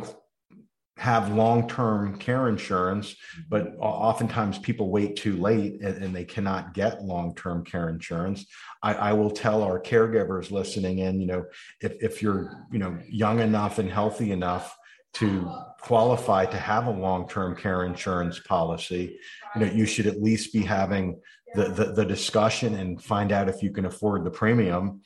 have 0.96 1.34
long-term 1.34 2.16
care 2.18 2.48
insurance 2.48 3.16
but 3.48 3.74
oftentimes 3.80 4.58
people 4.58 4.90
wait 4.90 5.16
too 5.16 5.36
late 5.36 5.80
and, 5.80 6.04
and 6.04 6.14
they 6.14 6.24
cannot 6.24 6.72
get 6.72 7.02
long-term 7.02 7.64
care 7.64 7.88
insurance. 7.88 8.46
I, 8.82 8.94
I, 8.94 9.12
will 9.12 9.30
tell 9.30 9.62
our 9.62 9.80
caregivers 9.80 10.52
listening 10.52 11.00
in 11.00 11.20
you 11.20 11.26
know 11.26 11.44
if, 11.80 11.92
if 12.00 12.22
you're 12.22 12.66
you 12.70 12.78
know 12.78 12.96
young 13.08 13.40
enough 13.40 13.78
and 13.78 13.90
healthy 13.90 14.30
enough 14.30 14.76
to 15.14 15.50
qualify 15.80 16.46
to 16.46 16.56
have 16.56 16.86
a 16.86 16.90
long-term 16.90 17.56
care 17.56 17.84
insurance 17.84 18.38
policy 18.38 19.18
you 19.54 19.60
know 19.60 19.72
you 19.72 19.86
should 19.86 20.06
at 20.06 20.22
least 20.22 20.52
be 20.52 20.62
having 20.62 21.20
the, 21.54 21.68
the, 21.68 21.84
the 21.92 22.04
discussion 22.04 22.74
and 22.74 23.02
find 23.02 23.32
out 23.32 23.48
if 23.48 23.62
you 23.62 23.70
can 23.70 23.86
afford 23.86 24.24
the 24.24 24.30
premium. 24.30 25.02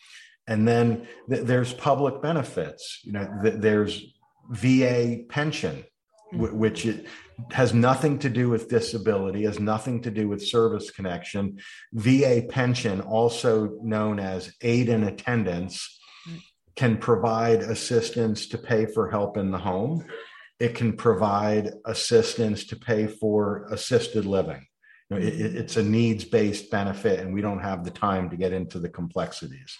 And 0.46 0.66
then 0.66 1.06
th- 1.28 1.44
there's 1.44 1.74
public 1.74 2.22
benefits. 2.22 3.00
You 3.04 3.12
know 3.12 3.40
th- 3.42 3.56
there's 3.58 4.17
VA 4.48 5.20
pension, 5.28 5.84
mm-hmm. 6.32 6.58
which 6.58 6.86
it 6.86 7.06
has 7.52 7.72
nothing 7.72 8.18
to 8.18 8.28
do 8.28 8.48
with 8.48 8.68
disability, 8.68 9.44
has 9.44 9.60
nothing 9.60 10.02
to 10.02 10.10
do 10.10 10.28
with 10.28 10.46
service 10.46 10.90
connection. 10.90 11.58
VA 11.92 12.42
pension, 12.48 13.00
also 13.00 13.78
known 13.82 14.18
as 14.18 14.52
aid 14.60 14.88
and 14.88 15.04
attendance, 15.04 15.98
can 16.78 16.96
provide 16.96 17.60
assistance 17.60 18.46
to 18.46 18.56
pay 18.56 18.86
for 18.86 19.10
help 19.10 19.36
in 19.36 19.50
the 19.50 19.58
home. 19.58 20.04
It 20.60 20.76
can 20.76 20.96
provide 20.96 21.72
assistance 21.84 22.66
to 22.66 22.76
pay 22.76 23.08
for 23.08 23.66
assisted 23.72 24.24
living. 24.24 24.64
You 25.10 25.18
know, 25.18 25.26
it, 25.26 25.34
it's 25.56 25.76
a 25.76 25.82
needs 25.82 26.24
based 26.24 26.70
benefit, 26.70 27.18
and 27.18 27.34
we 27.34 27.40
don't 27.40 27.60
have 27.60 27.84
the 27.84 27.90
time 27.90 28.30
to 28.30 28.36
get 28.36 28.52
into 28.52 28.78
the 28.78 28.88
complexities. 28.88 29.76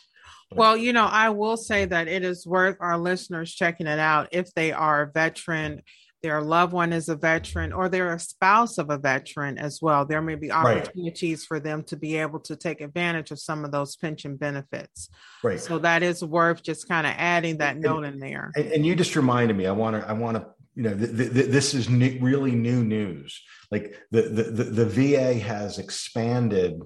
Well, 0.55 0.77
you 0.77 0.93
know, 0.93 1.05
I 1.05 1.31
will 1.31 1.57
say 1.57 1.85
that 1.85 2.09
it 2.09 2.25
is 2.25 2.47
worth 2.47 2.77
our 2.81 2.97
listeners 2.97 3.55
checking 3.55 3.87
it 3.87 3.99
out 3.99 4.29
if 4.33 4.53
they 4.55 4.73
are 4.73 5.03
a 5.03 5.11
veteran, 5.11 5.83
their 6.23 6.41
loved 6.41 6.73
one 6.73 6.93
is 6.93 7.09
a 7.09 7.15
veteran, 7.15 7.73
or 7.73 7.89
they're 7.89 8.15
a 8.15 8.19
spouse 8.19 8.79
of 8.79 8.91
a 8.91 8.99
veteran 8.99 9.57
as 9.57 9.81
well. 9.81 10.05
There 10.05 10.21
may 10.21 10.35
be 10.35 10.51
opportunities 10.51 11.43
right. 11.43 11.47
for 11.47 11.61
them 11.61 11.85
to 11.85 11.97
be 11.97 12.17
able 12.17 12.41
to 12.41 12.57
take 12.57 12.81
advantage 12.81 13.31
of 13.31 13.39
some 13.39 13.65
of 13.65 13.71
those 13.71 13.95
pension 13.95 14.37
benefits. 14.37 15.11
Right. 15.45 15.61
So 15.61 15.79
that 15.79 16.03
is 16.03 16.25
worth 16.25 16.63
just 16.63 16.89
kind 16.89 17.07
of 17.07 17.13
adding 17.17 17.59
that 17.59 17.75
and, 17.75 17.83
note 17.83 18.05
in 18.05 18.19
there. 18.19 18.51
And, 18.57 18.73
and, 18.73 18.87
you 18.87 18.97
just 18.97 19.15
reminded 19.15 19.57
me. 19.57 19.67
I 19.67 19.73
want 19.73 20.01
to. 20.01 20.09
I 20.09 20.13
want 20.13 20.39
to. 20.39 20.47
You 20.75 20.85
know, 20.85 20.97
th- 20.97 21.17
th- 21.17 21.51
this 21.51 21.75
is 21.75 21.89
new, 21.89 22.19
really 22.21 22.53
new 22.53 22.85
news. 22.85 23.41
Like 23.71 23.97
the, 24.11 24.23
the 24.23 24.43
the 24.45 24.65
the 24.65 24.87
VA 24.87 25.35
has 25.35 25.79
expanded 25.79 26.83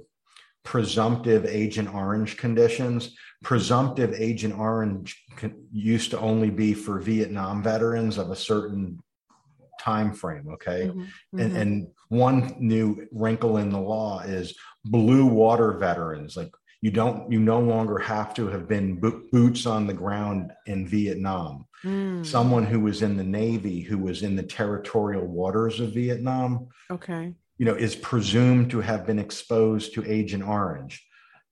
presumptive 0.65 1.45
Agent 1.47 1.93
Orange 1.95 2.37
conditions. 2.37 3.17
Presumptive 3.43 4.15
Agent 4.15 4.59
Orange 4.59 5.25
used 5.73 6.11
to 6.13 6.21
only 6.21 6.51
be 6.51 6.75
for 6.75 7.01
Vietnam 7.01 7.63
veterans 7.63 8.19
of 8.19 8.31
a 8.31 8.37
certain 8.37 8.99
time 9.81 10.13
frame. 10.13 10.49
Okay, 10.53 10.87
mm-hmm. 10.87 11.01
Mm-hmm. 11.01 11.39
And, 11.41 11.57
and 11.57 11.87
one 12.09 12.55
new 12.59 13.07
wrinkle 13.11 13.57
in 13.57 13.71
the 13.71 13.81
law 13.81 14.21
is 14.21 14.55
blue 14.85 15.27
water 15.27 15.73
veterans. 15.73 16.37
Like 16.37 16.53
you 16.81 16.91
don't, 16.91 17.31
you 17.31 17.41
no 17.41 17.59
longer 17.61 17.99
have 17.99 18.33
to 18.35 18.47
have 18.49 18.69
been 18.69 19.01
bo- 19.01 19.23
boots 19.33 19.67
on 19.67 19.87
the 19.87 19.95
ground 19.95 20.53
in 20.67 20.87
Vietnam. 20.87 21.67
Mm. 21.85 22.25
Someone 22.25 22.65
who 22.65 22.79
was 22.79 23.03
in 23.03 23.17
the 23.17 23.25
Navy, 23.25 23.81
who 23.81 23.99
was 23.99 24.23
in 24.23 24.37
the 24.37 24.43
territorial 24.43 25.27
waters 25.27 25.81
of 25.81 25.95
Vietnam. 25.95 26.69
Okay 26.91 27.35
you 27.63 27.67
know, 27.67 27.77
is 27.77 27.95
presumed 27.95 28.73
to 28.73 28.81
have 28.81 29.07
been 29.07 29.21
exposed 29.21 29.95
to 29.95 30.05
Agent 30.05 30.43
Orange. 30.43 31.01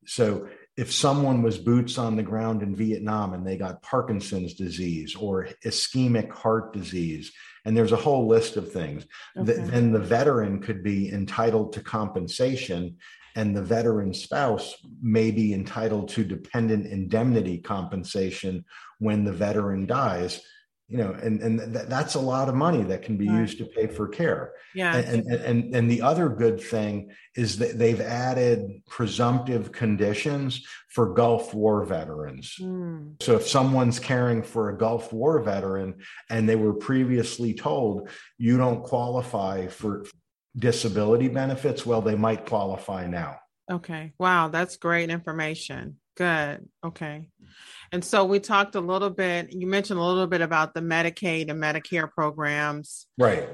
So 0.07 0.49
if 0.77 0.93
someone 0.93 1.41
was 1.41 1.57
boots 1.57 1.99
on 1.99 2.17
the 2.17 2.25
ground 2.25 2.65
in 2.65 2.75
Vietnam 2.75 3.33
and 3.33 3.47
they 3.47 3.57
got 3.57 3.81
Parkinson's 3.83 4.55
disease 4.55 5.15
or 5.15 5.47
ischemic 5.65 6.33
heart 6.33 6.73
disease, 6.73 7.31
and 7.65 7.77
there's 7.77 7.93
a 7.93 7.97
whole 7.97 8.27
list 8.27 8.57
of 8.57 8.73
things, 8.73 9.07
okay. 9.39 9.55
th- 9.55 9.71
then 9.71 9.93
the 9.93 10.01
veteran 10.01 10.61
could 10.61 10.83
be 10.83 11.09
entitled 11.13 11.75
to 11.75 11.81
compensation 11.81 12.97
and 13.37 13.57
the 13.57 13.63
veteran 13.63 14.13
spouse 14.13 14.75
may 15.01 15.31
be 15.31 15.55
entitled 15.55 16.09
to 16.09 16.25
dependent 16.25 16.87
indemnity 16.87 17.59
compensation 17.59 18.65
when 18.99 19.23
the 19.23 19.33
veteran 19.33 19.87
dies 19.87 20.43
you 20.91 20.99
know 20.99 21.13
and 21.23 21.41
and 21.41 21.73
th- 21.73 21.87
that's 21.87 22.17
a 22.17 22.21
lot 22.21 22.49
of 22.49 22.57
money 22.57 22.83
that 22.83 23.03
can 23.03 23.17
be 23.17 23.29
right. 23.29 23.39
used 23.39 23.59
to 23.59 23.65
pay 23.65 23.87
for 23.87 24.09
care. 24.09 24.53
Yeah. 24.75 24.97
And, 24.97 25.25
and 25.25 25.41
and 25.41 25.77
and 25.77 25.91
the 25.91 26.03
other 26.03 26.29
good 26.29 26.61
thing 26.61 27.13
is 27.37 27.59
that 27.59 27.79
they've 27.79 28.01
added 28.01 28.83
presumptive 28.89 29.71
conditions 29.71 30.67
for 30.89 31.15
gulf 31.15 31.55
war 31.55 31.85
veterans. 31.85 32.57
Mm. 32.61 33.23
so 33.23 33.37
if 33.37 33.47
someone's 33.47 34.01
caring 34.01 34.43
for 34.43 34.71
a 34.71 34.77
gulf 34.77 35.13
war 35.13 35.41
veteran 35.41 35.95
and 36.29 36.49
they 36.49 36.57
were 36.57 36.75
previously 36.75 37.55
told 37.55 38.09
you 38.37 38.57
don't 38.57 38.83
qualify 38.83 39.69
for 39.69 40.05
disability 40.57 41.29
benefits 41.29 41.87
well 41.87 42.03
they 42.03 42.17
might 42.17 42.47
qualify 42.47 43.07
now. 43.07 43.39
Okay. 43.71 44.13
Wow 44.19 44.49
that's 44.49 44.77
great 44.77 45.09
information 45.09 45.99
good 46.21 46.69
okay 46.85 47.25
and 47.93 48.05
so 48.05 48.25
we 48.25 48.39
talked 48.39 48.75
a 48.77 48.81
little 48.81 49.11
bit, 49.11 49.53
you 49.53 49.67
mentioned 49.67 49.99
a 49.99 50.03
little 50.03 50.27
bit 50.27 50.41
about 50.41 50.75
the 50.75 50.81
Medicaid 50.81 51.51
and 51.51 51.61
Medicare 51.61 52.11
programs. 52.11 53.07
Right. 53.19 53.49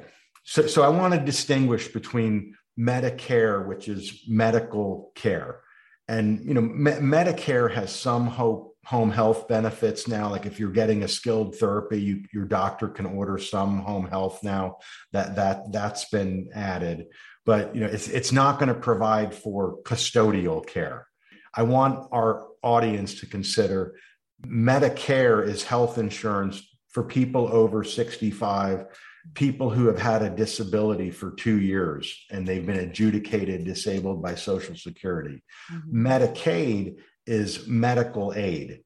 So, 0.45 0.67
so 0.67 0.83
I 0.83 0.89
want 0.89 1.15
to 1.15 1.21
distinguish 1.21 1.89
between 1.89 2.55
Medicare, 2.79 3.67
which 3.67 3.89
is 3.89 4.25
medical 4.29 5.13
care. 5.15 5.61
And, 6.07 6.45
you 6.45 6.55
know, 6.55 6.61
Me- 6.61 6.93
Medicare 6.93 7.73
has 7.73 7.95
some 7.95 8.27
hope 8.27 8.75
home 8.85 9.11
health 9.11 9.49
benefits 9.49 10.07
now 10.07 10.31
like 10.31 10.47
if 10.47 10.61
you're 10.61 10.71
getting 10.71 11.03
a 11.03 11.09
skilled 11.09 11.57
therapy 11.57 12.01
you, 12.01 12.23
your 12.33 12.45
doctor 12.45 12.87
can 12.87 13.05
order 13.05 13.37
some 13.37 13.81
home 13.81 14.07
health 14.07 14.45
now 14.45 14.77
that 15.11 15.35
that 15.35 15.73
that's 15.73 16.09
been 16.11 16.49
added 16.55 17.05
but 17.45 17.75
you 17.75 17.81
know 17.81 17.89
it's 17.89 18.07
it's 18.07 18.31
not 18.31 18.61
going 18.61 18.69
to 18.69 18.81
provide 18.81 19.35
for 19.35 19.83
custodial 19.83 20.65
care 20.65 21.06
i 21.57 21.63
want 21.63 22.09
our 22.13 22.49
audience 22.63 23.21
to 23.21 23.27
consider 23.27 23.95
Medicare 24.45 25.47
is 25.47 25.63
health 25.63 25.99
insurance 25.99 26.63
for 26.91 27.03
people 27.03 27.49
over 27.49 27.85
65, 27.85 28.87
people 29.35 29.71
who 29.71 29.87
have 29.87 29.99
had 29.99 30.23
a 30.23 30.31
disability 30.31 31.11
for 31.11 31.33
two 31.33 31.61
years 31.61 32.25
and 32.31 32.47
they've 32.47 32.67
been 32.67 32.79
adjudicated 32.79 33.65
disabled 33.65 34.23
by 34.23 34.35
Social 34.35 34.77
Security. 34.77 35.43
Mm-hmm. 35.73 36.07
Medicaid 36.07 36.97
is 37.27 37.67
medical 37.67 38.33
aid. 38.35 38.81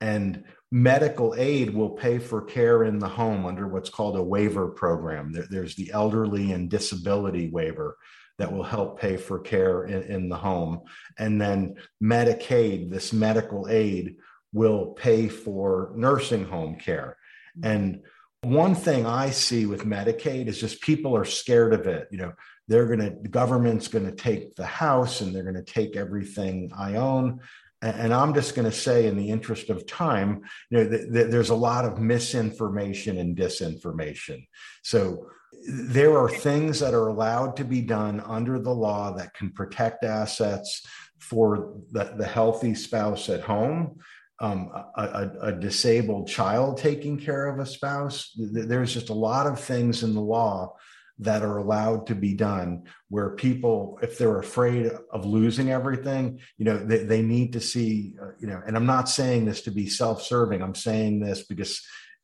And 0.00 0.44
medical 0.70 1.34
aid 1.36 1.72
will 1.72 1.90
pay 1.90 2.18
for 2.18 2.42
care 2.42 2.84
in 2.84 2.98
the 2.98 3.08
home 3.08 3.46
under 3.46 3.68
what's 3.68 3.88
called 3.90 4.16
a 4.16 4.22
waiver 4.22 4.68
program. 4.68 5.32
There, 5.32 5.46
there's 5.48 5.76
the 5.76 5.92
elderly 5.92 6.52
and 6.52 6.68
disability 6.68 7.48
waiver 7.48 7.96
that 8.38 8.52
will 8.52 8.64
help 8.64 9.00
pay 9.00 9.16
for 9.16 9.38
care 9.38 9.84
in, 9.84 10.02
in 10.04 10.28
the 10.28 10.36
home. 10.36 10.82
And 11.18 11.40
then 11.40 11.76
Medicaid, 12.02 12.90
this 12.90 13.12
medical 13.12 13.68
aid, 13.68 14.16
will 14.52 14.86
pay 14.86 15.28
for 15.28 15.92
nursing 15.96 16.44
home 16.44 16.76
care. 16.76 17.16
Mm-hmm. 17.58 17.70
And 17.70 18.02
one 18.42 18.74
thing 18.74 19.06
I 19.06 19.30
see 19.30 19.66
with 19.66 19.84
Medicaid 19.84 20.48
is 20.48 20.60
just 20.60 20.80
people 20.80 21.16
are 21.16 21.24
scared 21.24 21.72
of 21.72 21.86
it. 21.86 22.08
You 22.10 22.18
know, 22.18 22.32
they're 22.68 22.86
going 22.86 23.00
to, 23.00 23.16
the 23.20 23.28
government's 23.28 23.88
going 23.88 24.06
to 24.06 24.14
take 24.14 24.54
the 24.54 24.66
house 24.66 25.20
and 25.20 25.34
they're 25.34 25.42
going 25.42 25.54
to 25.54 25.62
take 25.62 25.96
everything 25.96 26.70
I 26.76 26.96
own. 26.96 27.40
And 27.82 28.14
I'm 28.14 28.32
just 28.32 28.54
going 28.54 28.64
to 28.64 28.76
say, 28.76 29.06
in 29.06 29.18
the 29.18 29.28
interest 29.28 29.68
of 29.68 29.86
time, 29.86 30.42
you 30.70 30.78
know, 30.78 30.88
th- 30.88 31.12
th- 31.12 31.30
there's 31.30 31.50
a 31.50 31.54
lot 31.54 31.84
of 31.84 31.98
misinformation 31.98 33.18
and 33.18 33.36
disinformation. 33.36 34.46
So 34.82 35.26
there 35.66 36.18
are 36.18 36.28
things 36.28 36.80
that 36.80 36.94
are 36.94 37.08
allowed 37.08 37.56
to 37.56 37.64
be 37.64 37.80
done 37.80 38.20
under 38.20 38.58
the 38.58 38.74
law 38.74 39.12
that 39.16 39.34
can 39.34 39.50
protect 39.50 40.04
assets 40.04 40.86
for 41.18 41.74
the, 41.92 42.14
the 42.16 42.26
healthy 42.26 42.74
spouse 42.74 43.28
at 43.28 43.40
home 43.40 43.98
um, 44.40 44.70
a, 44.96 45.02
a, 45.02 45.30
a, 45.48 45.52
disabled 45.52 46.28
child 46.28 46.76
taking 46.76 47.18
care 47.18 47.46
of 47.46 47.60
a 47.60 47.66
spouse. 47.66 48.32
There's 48.36 48.92
just 48.92 49.10
a 49.10 49.14
lot 49.14 49.46
of 49.46 49.60
things 49.60 50.02
in 50.02 50.12
the 50.12 50.20
law 50.20 50.74
that 51.20 51.42
are 51.42 51.58
allowed 51.58 52.08
to 52.08 52.14
be 52.16 52.34
done 52.34 52.82
where 53.08 53.30
people, 53.30 53.98
if 54.02 54.18
they're 54.18 54.40
afraid 54.40 54.90
of 55.12 55.24
losing 55.24 55.70
everything, 55.70 56.40
you 56.58 56.64
know, 56.64 56.76
they, 56.76 57.04
they 57.04 57.22
need 57.22 57.52
to 57.52 57.60
see, 57.60 58.16
uh, 58.20 58.30
you 58.40 58.48
know, 58.48 58.60
and 58.66 58.76
I'm 58.76 58.86
not 58.86 59.08
saying 59.08 59.44
this 59.44 59.62
to 59.62 59.70
be 59.70 59.88
self 59.88 60.22
serving. 60.22 60.62
I'm 60.62 60.74
saying 60.74 61.20
this 61.20 61.44
because 61.46 61.80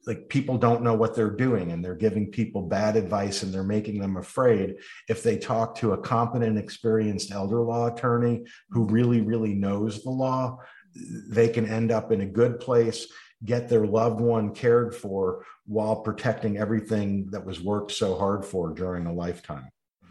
like 0.07 0.29
people 0.29 0.57
don't 0.57 0.83
know 0.83 0.95
what 0.95 1.15
they're 1.15 1.31
doing 1.31 1.73
and 1.73 1.85
they're 1.85 1.95
giving 1.95 2.31
people 2.31 2.63
bad 2.63 2.97
advice 2.97 3.43
and 3.43 3.53
they're 3.53 3.63
making 3.63 4.01
them 4.01 4.17
afraid 4.17 4.77
if 5.09 5.23
they 5.23 5.37
talk 5.37 5.75
to 5.75 5.93
a 5.93 5.99
competent 5.99 6.59
experienced 6.59 7.33
elder 7.33 7.61
law 7.61 7.87
attorney 7.87 8.43
who 8.71 8.85
really 8.85 9.21
really 9.21 9.55
knows 9.55 10.03
the 10.03 10.11
law 10.11 10.59
they 10.95 11.49
can 11.49 11.67
end 11.67 11.93
up 11.93 12.13
in 12.13 12.21
a 12.21 12.27
good 12.27 12.61
place, 12.61 13.07
get 13.45 13.69
their 13.69 13.87
loved 13.87 14.21
one 14.21 14.55
cared 14.55 14.95
for 14.95 15.45
while 15.67 15.97
protecting 15.97 16.59
everything 16.59 17.29
that 17.31 17.45
was 17.45 17.61
worked 17.61 17.93
so 17.93 18.17
hard 18.17 18.45
for 18.45 18.71
during 18.71 19.07
a 19.07 19.13
lifetime. 19.13 19.69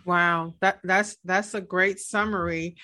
Wow, 0.09 0.55
that 0.61 0.79
that's 0.83 1.17
that's 1.23 1.53
a 1.53 1.61
great 1.61 1.99
summary 1.99 2.77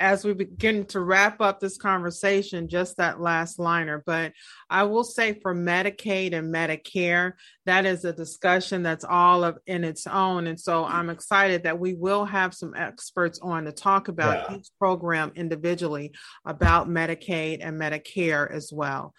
as 0.00 0.24
we 0.24 0.32
begin 0.32 0.86
to 0.86 1.00
wrap 1.00 1.42
up 1.42 1.60
this 1.60 1.76
conversation, 1.76 2.68
just 2.68 2.96
that 2.96 3.20
last 3.20 3.58
liner. 3.58 4.02
But 4.06 4.32
I 4.70 4.84
will 4.84 5.04
say 5.04 5.38
for 5.42 5.54
Medicaid 5.54 6.32
and 6.32 6.50
Medicare, 6.54 7.34
that 7.66 7.84
is 7.84 8.06
a 8.06 8.14
discussion 8.14 8.82
that's 8.82 9.04
all 9.04 9.44
of 9.44 9.58
in 9.66 9.84
its 9.84 10.06
own. 10.06 10.46
And 10.46 10.58
so 10.58 10.86
I'm 10.86 11.10
excited 11.10 11.64
that 11.64 11.78
we 11.78 11.92
will 11.92 12.24
have 12.24 12.54
some 12.54 12.72
experts 12.74 13.38
on 13.42 13.66
to 13.66 13.72
talk 13.72 14.08
about 14.08 14.48
yeah. 14.48 14.56
each 14.56 14.68
program 14.78 15.32
individually 15.36 16.14
about 16.46 16.88
Medicaid 16.88 17.58
and 17.60 17.78
Medicare 17.78 18.50
as 18.50 18.72
well. 18.72 19.12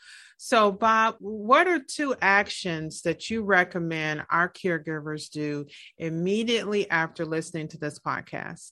So, 0.43 0.71
Bob, 0.71 1.17
what 1.19 1.67
are 1.67 1.77
two 1.77 2.15
actions 2.19 3.03
that 3.03 3.29
you 3.29 3.43
recommend 3.43 4.23
our 4.31 4.51
caregivers 4.51 5.29
do 5.29 5.67
immediately 5.99 6.89
after 6.89 7.27
listening 7.27 7.67
to 7.67 7.77
this 7.77 7.99
podcast? 7.99 8.71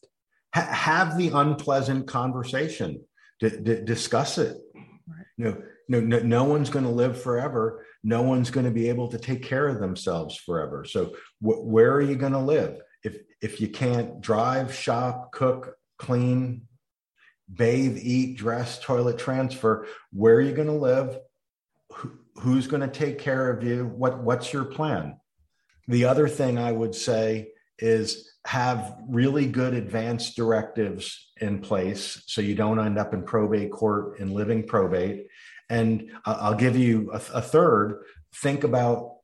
Ha- 0.55 0.61
have 0.61 1.15
the 1.15 1.29
unpleasant 1.29 2.07
conversation, 2.07 3.05
D- 3.39 3.51
d- 3.61 3.81
discuss 3.83 4.39
it. 4.39 4.57
Right. 4.75 5.25
No, 5.37 5.61
no, 5.87 5.99
no, 5.99 6.17
no 6.17 6.43
one's 6.45 6.71
going 6.71 6.85
to 6.85 6.91
live 6.91 7.21
forever. 7.21 7.85
No 8.03 8.23
one's 8.23 8.49
going 8.49 8.65
to 8.65 8.71
be 8.71 8.89
able 8.89 9.07
to 9.09 9.19
take 9.19 9.43
care 9.43 9.67
of 9.67 9.79
themselves 9.79 10.35
forever. 10.37 10.85
So, 10.85 11.13
wh- 11.37 11.63
where 11.63 11.93
are 11.93 12.01
you 12.01 12.15
going 12.15 12.33
to 12.33 12.39
live? 12.39 12.79
If 13.03 13.17
if 13.43 13.61
you 13.61 13.67
can't 13.67 14.21
drive, 14.21 14.73
shop, 14.73 15.31
cook, 15.31 15.75
clean, 15.99 16.63
bathe, 17.47 17.99
eat, 18.01 18.37
dress, 18.37 18.79
toilet 18.79 19.19
transfer, 19.19 19.85
where 20.11 20.33
are 20.33 20.41
you 20.41 20.53
going 20.53 20.67
to 20.67 20.73
live? 20.73 21.19
Who's 22.39 22.67
going 22.67 22.81
to 22.81 22.87
take 22.87 23.19
care 23.19 23.49
of 23.49 23.63
you? 23.63 23.85
What 23.85 24.23
what's 24.23 24.53
your 24.53 24.65
plan? 24.65 25.19
The 25.87 26.05
other 26.05 26.27
thing 26.27 26.57
i 26.57 26.71
would 26.71 26.93
say 26.93 27.49
is 27.79 28.33
have 28.45 28.97
really 29.07 29.45
good 29.45 29.73
advanced 29.73 30.35
directives 30.35 31.31
in 31.39 31.59
place 31.59 32.23
so 32.25 32.41
you 32.41 32.55
don't 32.55 32.79
end 32.79 32.97
up 32.97 33.13
in 33.13 33.23
probate 33.23 33.71
court 33.71 34.19
and 34.19 34.33
living 34.33 34.63
probate. 34.63 35.27
And 35.69 36.11
i'll 36.25 36.55
give 36.55 36.75
you 36.77 37.11
a, 37.11 37.21
a 37.33 37.41
third. 37.41 38.03
Think 38.35 38.63
about 38.63 39.15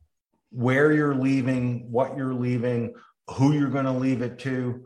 where 0.50 0.92
you're 0.92 1.14
leaving 1.14 1.90
what 1.90 2.16
you're 2.16 2.34
leaving 2.34 2.94
who 3.30 3.52
you're 3.52 3.70
going 3.70 3.84
to 3.84 3.92
leave 3.92 4.22
it 4.22 4.38
to 4.40 4.84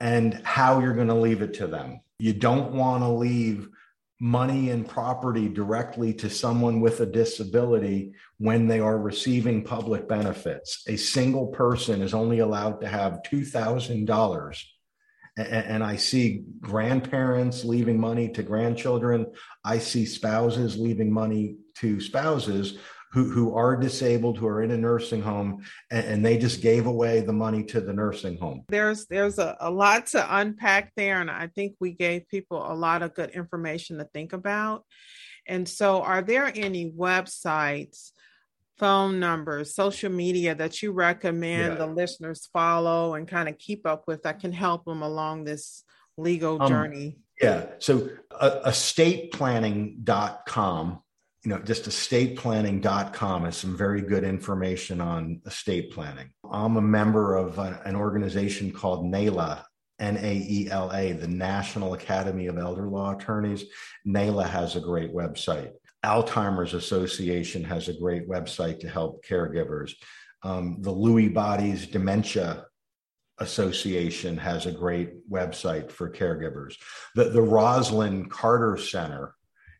and 0.00 0.40
how 0.44 0.80
you're 0.80 0.94
going 0.94 1.08
to 1.08 1.14
leave 1.14 1.42
it 1.42 1.54
to 1.54 1.66
them. 1.66 2.00
You 2.18 2.32
don't 2.32 2.72
want 2.72 3.02
to 3.02 3.08
leave 3.08 3.68
money 4.22 4.70
and 4.70 4.88
property 4.88 5.48
directly 5.48 6.14
to 6.14 6.30
someone 6.30 6.80
with 6.80 7.00
a 7.00 7.06
disability 7.06 8.12
when 8.38 8.68
they 8.68 8.78
are 8.78 8.96
receiving 8.96 9.64
public 9.64 10.08
benefits. 10.08 10.84
A 10.86 10.94
single 10.94 11.48
person 11.48 12.00
is 12.00 12.14
only 12.14 12.38
allowed 12.38 12.80
to 12.82 12.86
have 12.86 13.24
$2,000. 13.24 14.62
And 15.36 15.82
I 15.82 15.96
see 15.96 16.44
grandparents 16.60 17.64
leaving 17.64 17.98
money 17.98 18.28
to 18.28 18.44
grandchildren. 18.44 19.26
I 19.64 19.78
see 19.78 20.06
spouses 20.06 20.78
leaving 20.78 21.12
money 21.12 21.56
to 21.78 22.00
spouses 22.00 22.78
who, 23.12 23.30
who 23.30 23.54
are 23.54 23.76
disabled, 23.76 24.38
who 24.38 24.46
are 24.46 24.62
in 24.62 24.70
a 24.70 24.76
nursing 24.76 25.20
home, 25.20 25.64
and, 25.90 26.06
and 26.06 26.24
they 26.24 26.38
just 26.38 26.62
gave 26.62 26.86
away 26.86 27.20
the 27.20 27.32
money 27.32 27.64
to 27.64 27.80
the 27.80 27.92
nursing 27.92 28.38
home. 28.38 28.64
There's 28.68 29.06
there's 29.06 29.38
a, 29.38 29.56
a 29.60 29.70
lot 29.70 30.06
to 30.08 30.36
unpack 30.36 30.92
there, 30.96 31.20
and 31.20 31.30
I 31.30 31.46
think 31.48 31.76
we 31.78 31.92
gave 31.92 32.28
people 32.28 32.64
a 32.66 32.74
lot 32.74 33.02
of 33.02 33.14
good 33.14 33.30
information 33.30 33.98
to 33.98 34.04
think 34.04 34.32
about. 34.32 34.84
And 35.46 35.68
so, 35.68 36.02
are 36.02 36.22
there 36.22 36.50
any 36.54 36.90
websites? 36.90 38.10
phone 38.78 39.20
numbers, 39.20 39.74
social 39.76 40.10
media 40.10 40.54
that 40.56 40.82
you 40.82 40.90
recommend 40.90 41.74
yeah. 41.74 41.78
the 41.78 41.86
listeners 41.86 42.48
follow 42.52 43.14
and 43.14 43.28
kind 43.28 43.48
of 43.48 43.56
keep 43.56 43.86
up 43.86 44.08
with 44.08 44.24
that 44.24 44.40
can 44.40 44.50
help 44.50 44.84
them 44.86 45.02
along 45.02 45.44
this 45.44 45.84
legal 46.16 46.60
um, 46.60 46.68
journey? 46.68 47.18
Yeah. 47.40 47.66
So 47.78 48.08
uh, 48.32 48.62
estateplanning.com 48.66 51.00
you 51.44 51.50
know, 51.50 51.58
just 51.58 51.84
estateplanning.com 51.84 53.44
has 53.44 53.56
some 53.56 53.76
very 53.76 54.00
good 54.00 54.22
information 54.22 55.00
on 55.00 55.40
estate 55.44 55.90
planning. 55.90 56.30
I'm 56.48 56.76
a 56.76 56.82
member 56.82 57.34
of 57.34 57.58
an 57.58 57.96
organization 57.96 58.70
called 58.70 59.04
NAELA, 59.04 59.64
N 59.98 60.18
A 60.18 60.34
E 60.34 60.68
L 60.70 60.92
A, 60.92 61.12
the 61.12 61.26
National 61.26 61.94
Academy 61.94 62.46
of 62.46 62.58
Elder 62.58 62.88
Law 62.88 63.16
Attorneys. 63.16 63.64
NAELA 64.06 64.48
has 64.48 64.76
a 64.76 64.80
great 64.80 65.12
website. 65.12 65.72
Alzheimer's 66.04 66.74
Association 66.74 67.64
has 67.64 67.88
a 67.88 67.92
great 67.92 68.28
website 68.28 68.78
to 68.80 68.88
help 68.88 69.24
caregivers. 69.24 69.92
Um, 70.44 70.78
the 70.80 70.92
Lewy 70.92 71.32
Bodies 71.32 71.86
Dementia 71.86 72.66
Association 73.38 74.36
has 74.36 74.66
a 74.66 74.72
great 74.72 75.28
website 75.30 75.90
for 75.90 76.10
caregivers. 76.10 76.74
The, 77.14 77.24
the 77.24 77.40
Rosalynn 77.40 78.28
Carter 78.30 78.76
Center 78.76 79.34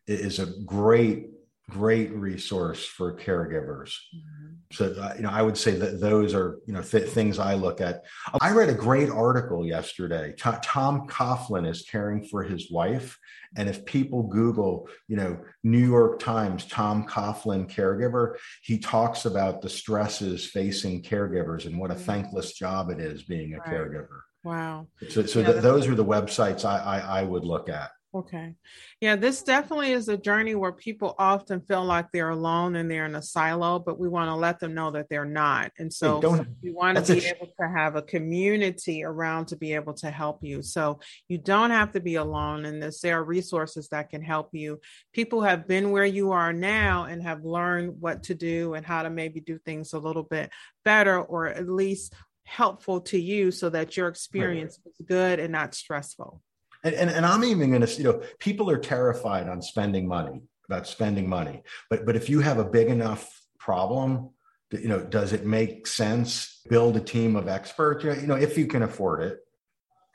is 0.07 0.39
a 0.39 0.47
great 0.65 1.27
great 1.69 2.11
resource 2.11 2.85
for 2.85 3.15
caregivers. 3.17 3.95
Mm-hmm. 4.15 4.53
So, 4.71 4.93
uh, 4.99 5.13
you 5.15 5.23
know, 5.23 5.29
I 5.29 5.41
would 5.41 5.57
say 5.57 5.71
that 5.71 6.01
those 6.01 6.33
are, 6.33 6.59
you 6.65 6.73
know, 6.73 6.81
th- 6.81 7.09
things 7.09 7.39
I 7.39 7.53
look 7.53 7.79
at. 7.79 8.03
I 8.41 8.51
read 8.51 8.69
a 8.69 8.73
great 8.73 9.09
article 9.09 9.65
yesterday. 9.65 10.33
T- 10.33 10.49
Tom 10.63 11.07
Coughlin 11.07 11.67
is 11.67 11.83
caring 11.83 12.23
for 12.23 12.43
his 12.43 12.71
wife. 12.71 13.17
And 13.55 13.69
if 13.69 13.85
people 13.85 14.23
Google, 14.23 14.89
you 15.07 15.15
know, 15.15 15.39
New 15.63 15.85
York 15.85 16.19
Times, 16.19 16.65
Tom 16.65 17.07
Coughlin 17.07 17.69
caregiver, 17.69 18.35
he 18.63 18.79
talks 18.79 19.25
about 19.25 19.61
the 19.61 19.69
stresses 19.69 20.45
facing 20.45 21.03
caregivers 21.03 21.65
and 21.65 21.77
what 21.79 21.91
a 21.91 21.93
mm-hmm. 21.93 22.03
thankless 22.03 22.53
job 22.53 22.89
it 22.89 22.99
is 22.99 23.23
being 23.23 23.53
a 23.53 23.59
right. 23.59 23.67
caregiver. 23.67 24.21
Wow. 24.43 24.87
So, 25.09 25.25
so 25.25 25.43
th- 25.43 25.61
those 25.61 25.87
are 25.87 25.95
the 25.95 26.03
websites 26.03 26.65
I, 26.65 26.79
I, 26.79 27.19
I 27.19 27.23
would 27.23 27.45
look 27.45 27.69
at. 27.69 27.91
Okay. 28.15 28.53
Yeah, 29.01 29.15
this 29.15 29.41
definitely 29.41 29.91
is 29.91 30.07
a 30.07 30.17
journey 30.17 30.53
where 30.53 30.71
people 30.71 31.15
often 31.17 31.61
feel 31.61 31.83
like 31.83 32.11
they're 32.11 32.29
alone 32.29 32.75
and 32.75 32.89
they're 32.89 33.07
in 33.07 33.15
a 33.15 33.23
silo, 33.23 33.79
but 33.79 33.97
we 33.97 34.07
want 34.07 34.29
to 34.29 34.35
let 34.35 34.59
them 34.59 34.75
know 34.75 34.91
that 34.91 35.09
they're 35.09 35.25
not. 35.25 35.71
And 35.79 35.91
so 35.91 36.19
we 36.61 36.71
want 36.71 37.03
to 37.03 37.15
be 37.15 37.25
able 37.25 37.47
to 37.59 37.67
have 37.67 37.95
a 37.95 38.03
community 38.03 39.03
around 39.03 39.47
to 39.47 39.55
be 39.55 39.73
able 39.73 39.95
to 39.95 40.11
help 40.11 40.43
you. 40.43 40.61
So 40.61 40.99
you 41.27 41.39
don't 41.39 41.71
have 41.71 41.93
to 41.93 41.99
be 41.99 42.15
alone 42.15 42.65
in 42.65 42.79
this. 42.79 43.01
There 43.01 43.17
are 43.17 43.23
resources 43.23 43.87
that 43.89 44.11
can 44.11 44.21
help 44.21 44.49
you. 44.51 44.79
People 45.11 45.41
have 45.41 45.67
been 45.67 45.89
where 45.89 46.05
you 46.05 46.33
are 46.33 46.53
now 46.53 47.05
and 47.05 47.23
have 47.23 47.43
learned 47.43 47.99
what 47.99 48.23
to 48.23 48.35
do 48.35 48.75
and 48.75 48.85
how 48.85 49.01
to 49.01 49.09
maybe 49.09 49.39
do 49.39 49.57
things 49.57 49.93
a 49.93 49.99
little 49.99 50.23
bit 50.23 50.51
better 50.85 51.19
or 51.19 51.47
at 51.47 51.67
least 51.67 52.13
helpful 52.45 53.01
to 53.01 53.19
you 53.19 53.49
so 53.49 53.69
that 53.69 53.97
your 53.97 54.07
experience 54.07 54.77
right. 54.85 54.91
is 54.91 55.05
good 55.07 55.39
and 55.39 55.51
not 55.51 55.73
stressful. 55.73 56.41
And, 56.83 56.95
and, 56.95 57.09
and 57.09 57.25
I'm 57.25 57.43
even 57.43 57.69
going 57.69 57.85
to, 57.85 57.93
you 57.93 58.03
know, 58.03 58.21
people 58.39 58.69
are 58.69 58.77
terrified 58.77 59.47
on 59.47 59.61
spending 59.61 60.07
money 60.07 60.41
about 60.67 60.87
spending 60.87 61.27
money. 61.27 61.63
But, 61.89 62.05
but 62.05 62.15
if 62.15 62.29
you 62.29 62.39
have 62.41 62.59
a 62.59 62.65
big 62.65 62.87
enough 62.87 63.41
problem, 63.57 64.29
you 64.71 64.87
know, 64.87 65.01
does 65.01 65.33
it 65.33 65.45
make 65.45 65.87
sense? 65.87 66.61
Build 66.69 66.97
a 66.97 67.01
team 67.01 67.35
of 67.35 67.47
experts, 67.47 68.03
you 68.03 68.27
know, 68.27 68.35
if 68.35 68.57
you 68.57 68.67
can 68.67 68.83
afford 68.83 69.21
it, 69.21 69.39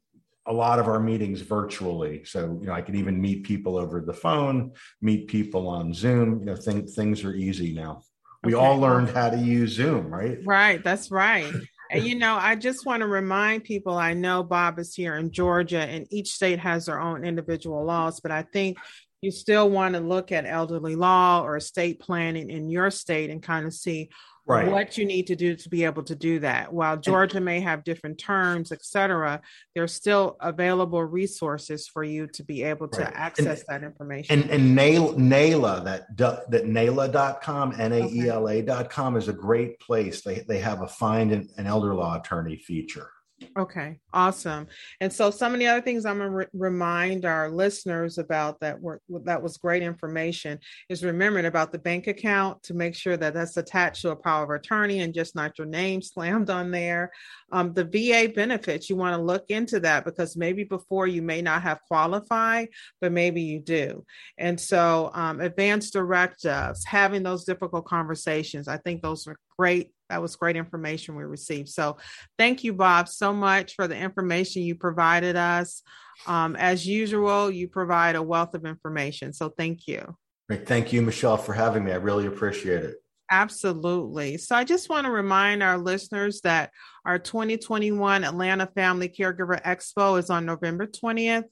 a 0.46 0.54
lot 0.54 0.80
of 0.80 0.88
our 0.88 1.00
meetings 1.00 1.42
virtually. 1.42 2.24
So, 2.26 2.58
you 2.60 2.68
know, 2.68 2.74
I 2.74 2.82
could 2.82 2.96
even 2.96 3.22
meet 3.22 3.44
people 3.44 3.78
over 3.78 4.02
the 4.02 4.14
phone, 4.14 4.74
meet 5.02 5.28
people 5.28 5.68
on 5.68 5.94
Zoom. 5.94 6.40
You 6.40 6.46
know, 6.46 6.56
think 6.56 6.90
things 6.90 7.24
are 7.24 7.34
easy 7.34 7.74
now. 7.74 8.04
We 8.44 8.56
okay. 8.56 8.66
all 8.66 8.78
learned 8.78 9.10
how 9.10 9.30
to 9.30 9.38
use 9.38 9.74
Zoom, 9.74 10.08
right? 10.08 10.40
Right. 10.46 10.84
That's 10.84 11.12
right. 11.12 11.54
And 11.92 12.06
you 12.06 12.16
know, 12.16 12.36
I 12.36 12.56
just 12.56 12.86
want 12.86 13.02
to 13.02 13.08
remind 13.08 13.64
people 13.64 13.98
I 13.98 14.14
know 14.14 14.44
Bob 14.44 14.80
is 14.80 14.94
here 14.94 15.16
in 15.16 15.32
Georgia 15.32 15.82
and 15.82 16.08
each 16.12 16.32
state 16.32 16.60
has 16.60 16.86
their 16.86 17.00
own 17.00 17.26
individual 17.26 17.84
laws, 17.84 18.20
but 18.20 18.32
I 18.32 18.44
think 18.44 18.78
you 19.22 19.32
still 19.32 19.70
want 19.70 19.96
to 19.96 20.00
look 20.00 20.32
at 20.32 20.46
elderly 20.46 20.96
law 20.96 21.42
or 21.42 21.58
estate 21.58 22.00
planning 22.00 22.50
in 22.50 22.70
your 22.70 22.90
state 22.92 23.30
and 23.30 23.44
kind 23.44 23.66
of 23.66 23.74
see 23.74 24.10
right. 24.46 24.72
what 24.72 24.98
you 24.98 25.06
need 25.06 25.28
to 25.28 25.36
do 25.36 25.56
to 25.56 25.70
be 25.70 25.84
able 25.84 26.04
to 26.04 26.16
do 26.16 26.40
that. 26.40 26.72
While 26.72 26.98
Georgia 26.98 27.40
may 27.40 27.60
have 27.60 27.84
different 27.84 28.18
terms, 28.18 28.72
et 28.72 28.84
cetera, 28.84 29.42
there's 29.76 29.94
still 29.94 30.38
available 30.42 31.04
resources 31.04 31.88
for 31.88 32.04
you 32.04 32.28
to 32.28 32.44
be 32.44 32.64
able 32.64 32.88
to 32.90 33.02
right. 33.02 33.14
access 33.14 33.64
and, 33.68 33.84
that 33.84 33.86
information. 33.86 34.42
And, 34.42 34.50
and 34.50 34.78
NAELA, 34.78 35.84
that, 35.84 36.18
that 36.18 36.66
NAELA.com, 36.66 37.76
N-A-E-L-A.com 37.78 39.18
is 39.18 39.28
a 39.28 39.34
great 39.34 39.80
place. 39.80 40.22
They, 40.22 40.40
they 40.48 40.60
have 40.60 40.82
a 40.82 40.88
find 40.88 41.32
an, 41.32 41.50
an 41.58 41.68
elder 41.68 41.94
law 41.94 42.20
attorney 42.20 42.58
feature. 42.58 43.10
Okay, 43.58 44.00
awesome. 44.14 44.68
And 45.02 45.12
so 45.12 45.32
some 45.32 45.54
of 45.54 45.60
the 45.60 45.68
other 45.68 45.82
things 45.82 46.06
I'm 46.06 46.18
going 46.18 46.30
to 46.30 46.36
re- 46.36 46.46
remind 46.54 47.26
our 47.26 47.50
listeners 47.50 48.18
about 48.18 48.60
that 48.60 48.80
were 48.82 49.02
that 49.24 49.42
was 49.42 49.58
great 49.58 49.84
information 49.84 50.60
is 50.90 51.04
remembering 51.04 51.46
about 51.46 51.72
the 51.72 51.80
bank 51.80 52.08
account 52.08 52.64
to 52.64 52.74
make 52.74 52.96
sure 52.96 53.18
that 53.18 53.34
that's 53.34 53.58
attached 53.58 54.02
to 54.02 54.12
a 54.12 54.16
power 54.16 54.44
of 54.44 54.50
attorney 54.50 55.02
and 55.02 55.14
just 55.14 55.36
not 55.36 55.58
your 55.58 55.68
name 55.68 56.02
slammed 56.02 56.50
on 56.50 56.72
there. 56.72 57.12
Um, 57.52 57.74
the 57.74 57.86
VA 57.86 58.32
benefits, 58.34 58.90
you 58.90 58.96
want 58.96 59.16
to 59.16 59.22
look 59.22 59.46
into 59.50 59.80
that 59.82 60.06
because 60.06 60.38
maybe 60.38 60.64
before 60.64 61.08
you 61.08 61.22
may 61.22 61.42
not 61.42 61.62
have 61.64 61.82
qualified, 61.88 62.70
but 63.02 63.12
maybe 63.12 63.42
you 63.42 63.60
do. 63.60 64.06
And 64.38 64.60
so 64.60 65.12
um, 65.14 65.40
advanced 65.40 65.94
directives, 65.94 66.86
having 66.86 67.24
those 67.24 67.46
difficult 67.46 67.86
conversations, 67.86 68.68
I 68.68 68.78
think 68.78 69.02
those 69.02 69.28
are 69.28 69.38
great 69.58 69.92
that 70.10 70.22
was 70.22 70.36
great 70.36 70.56
information 70.56 71.16
we 71.16 71.24
received. 71.24 71.70
So 71.70 71.98
thank 72.38 72.64
you, 72.64 72.74
Bob, 72.74 73.08
so 73.08 73.34
much 73.34 73.76
for 73.76 73.88
the 73.88 73.96
information 73.96 74.64
you 74.64 74.76
provided 74.76 75.36
us. 75.36 75.84
Um, 76.28 76.56
as 76.56 76.86
usual, 76.86 77.50
you 77.50 77.68
provide 77.68 78.16
a 78.16 78.22
wealth 78.22 78.54
of 78.56 78.66
information. 78.66 79.34
So 79.34 79.50
thank 79.50 79.88
you. 79.88 80.16
Great. 80.50 80.68
Thank 80.68 80.92
you, 80.92 81.02
Michelle, 81.02 81.38
for 81.38 81.54
having 81.54 81.84
me. 81.84 81.92
I 81.92 81.98
really 81.98 82.26
appreciate 82.26 82.84
it. 82.84 82.96
Absolutely. 83.32 84.38
So 84.38 84.56
I 84.56 84.64
just 84.64 84.90
want 84.90 85.06
to 85.06 85.12
remind 85.12 85.62
our 85.62 85.78
listeners 85.78 86.42
that 86.42 86.72
our 87.06 87.20
2021 87.20 88.24
Atlanta 88.24 88.68
Family 88.74 89.08
Caregiver 89.08 89.62
Expo 89.62 90.18
is 90.18 90.32
on 90.32 90.46
November 90.46 90.88
20th. 90.88 91.44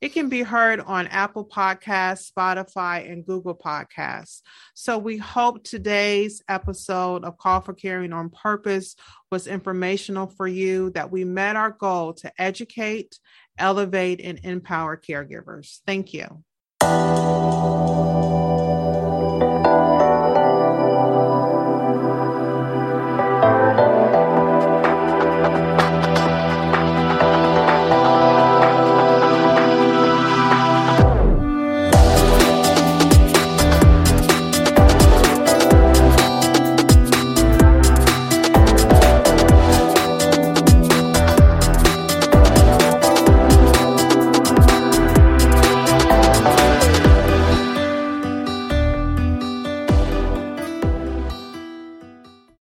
It 0.00 0.14
can 0.14 0.30
be 0.30 0.40
heard 0.40 0.80
on 0.80 1.06
Apple 1.08 1.44
Podcasts, 1.44 2.32
Spotify, 2.32 3.12
and 3.12 3.26
Google 3.26 3.54
Podcasts. 3.54 4.40
So 4.72 4.96
we 4.96 5.18
hope 5.18 5.62
today's 5.62 6.42
episode 6.48 7.26
of 7.26 7.36
Call 7.36 7.60
for 7.60 7.74
Caring 7.74 8.14
on 8.14 8.30
Purpose 8.30 8.96
was 9.30 9.46
informational 9.46 10.26
for 10.26 10.48
you, 10.48 10.88
that 10.92 11.10
we 11.10 11.26
met 11.26 11.54
our 11.54 11.72
goal 11.72 12.14
to 12.14 12.32
educate, 12.38 13.18
elevate, 13.58 14.22
and 14.22 14.40
empower 14.42 14.96
caregivers. 14.96 15.80
Thank 15.86 16.14
you. 16.14 16.42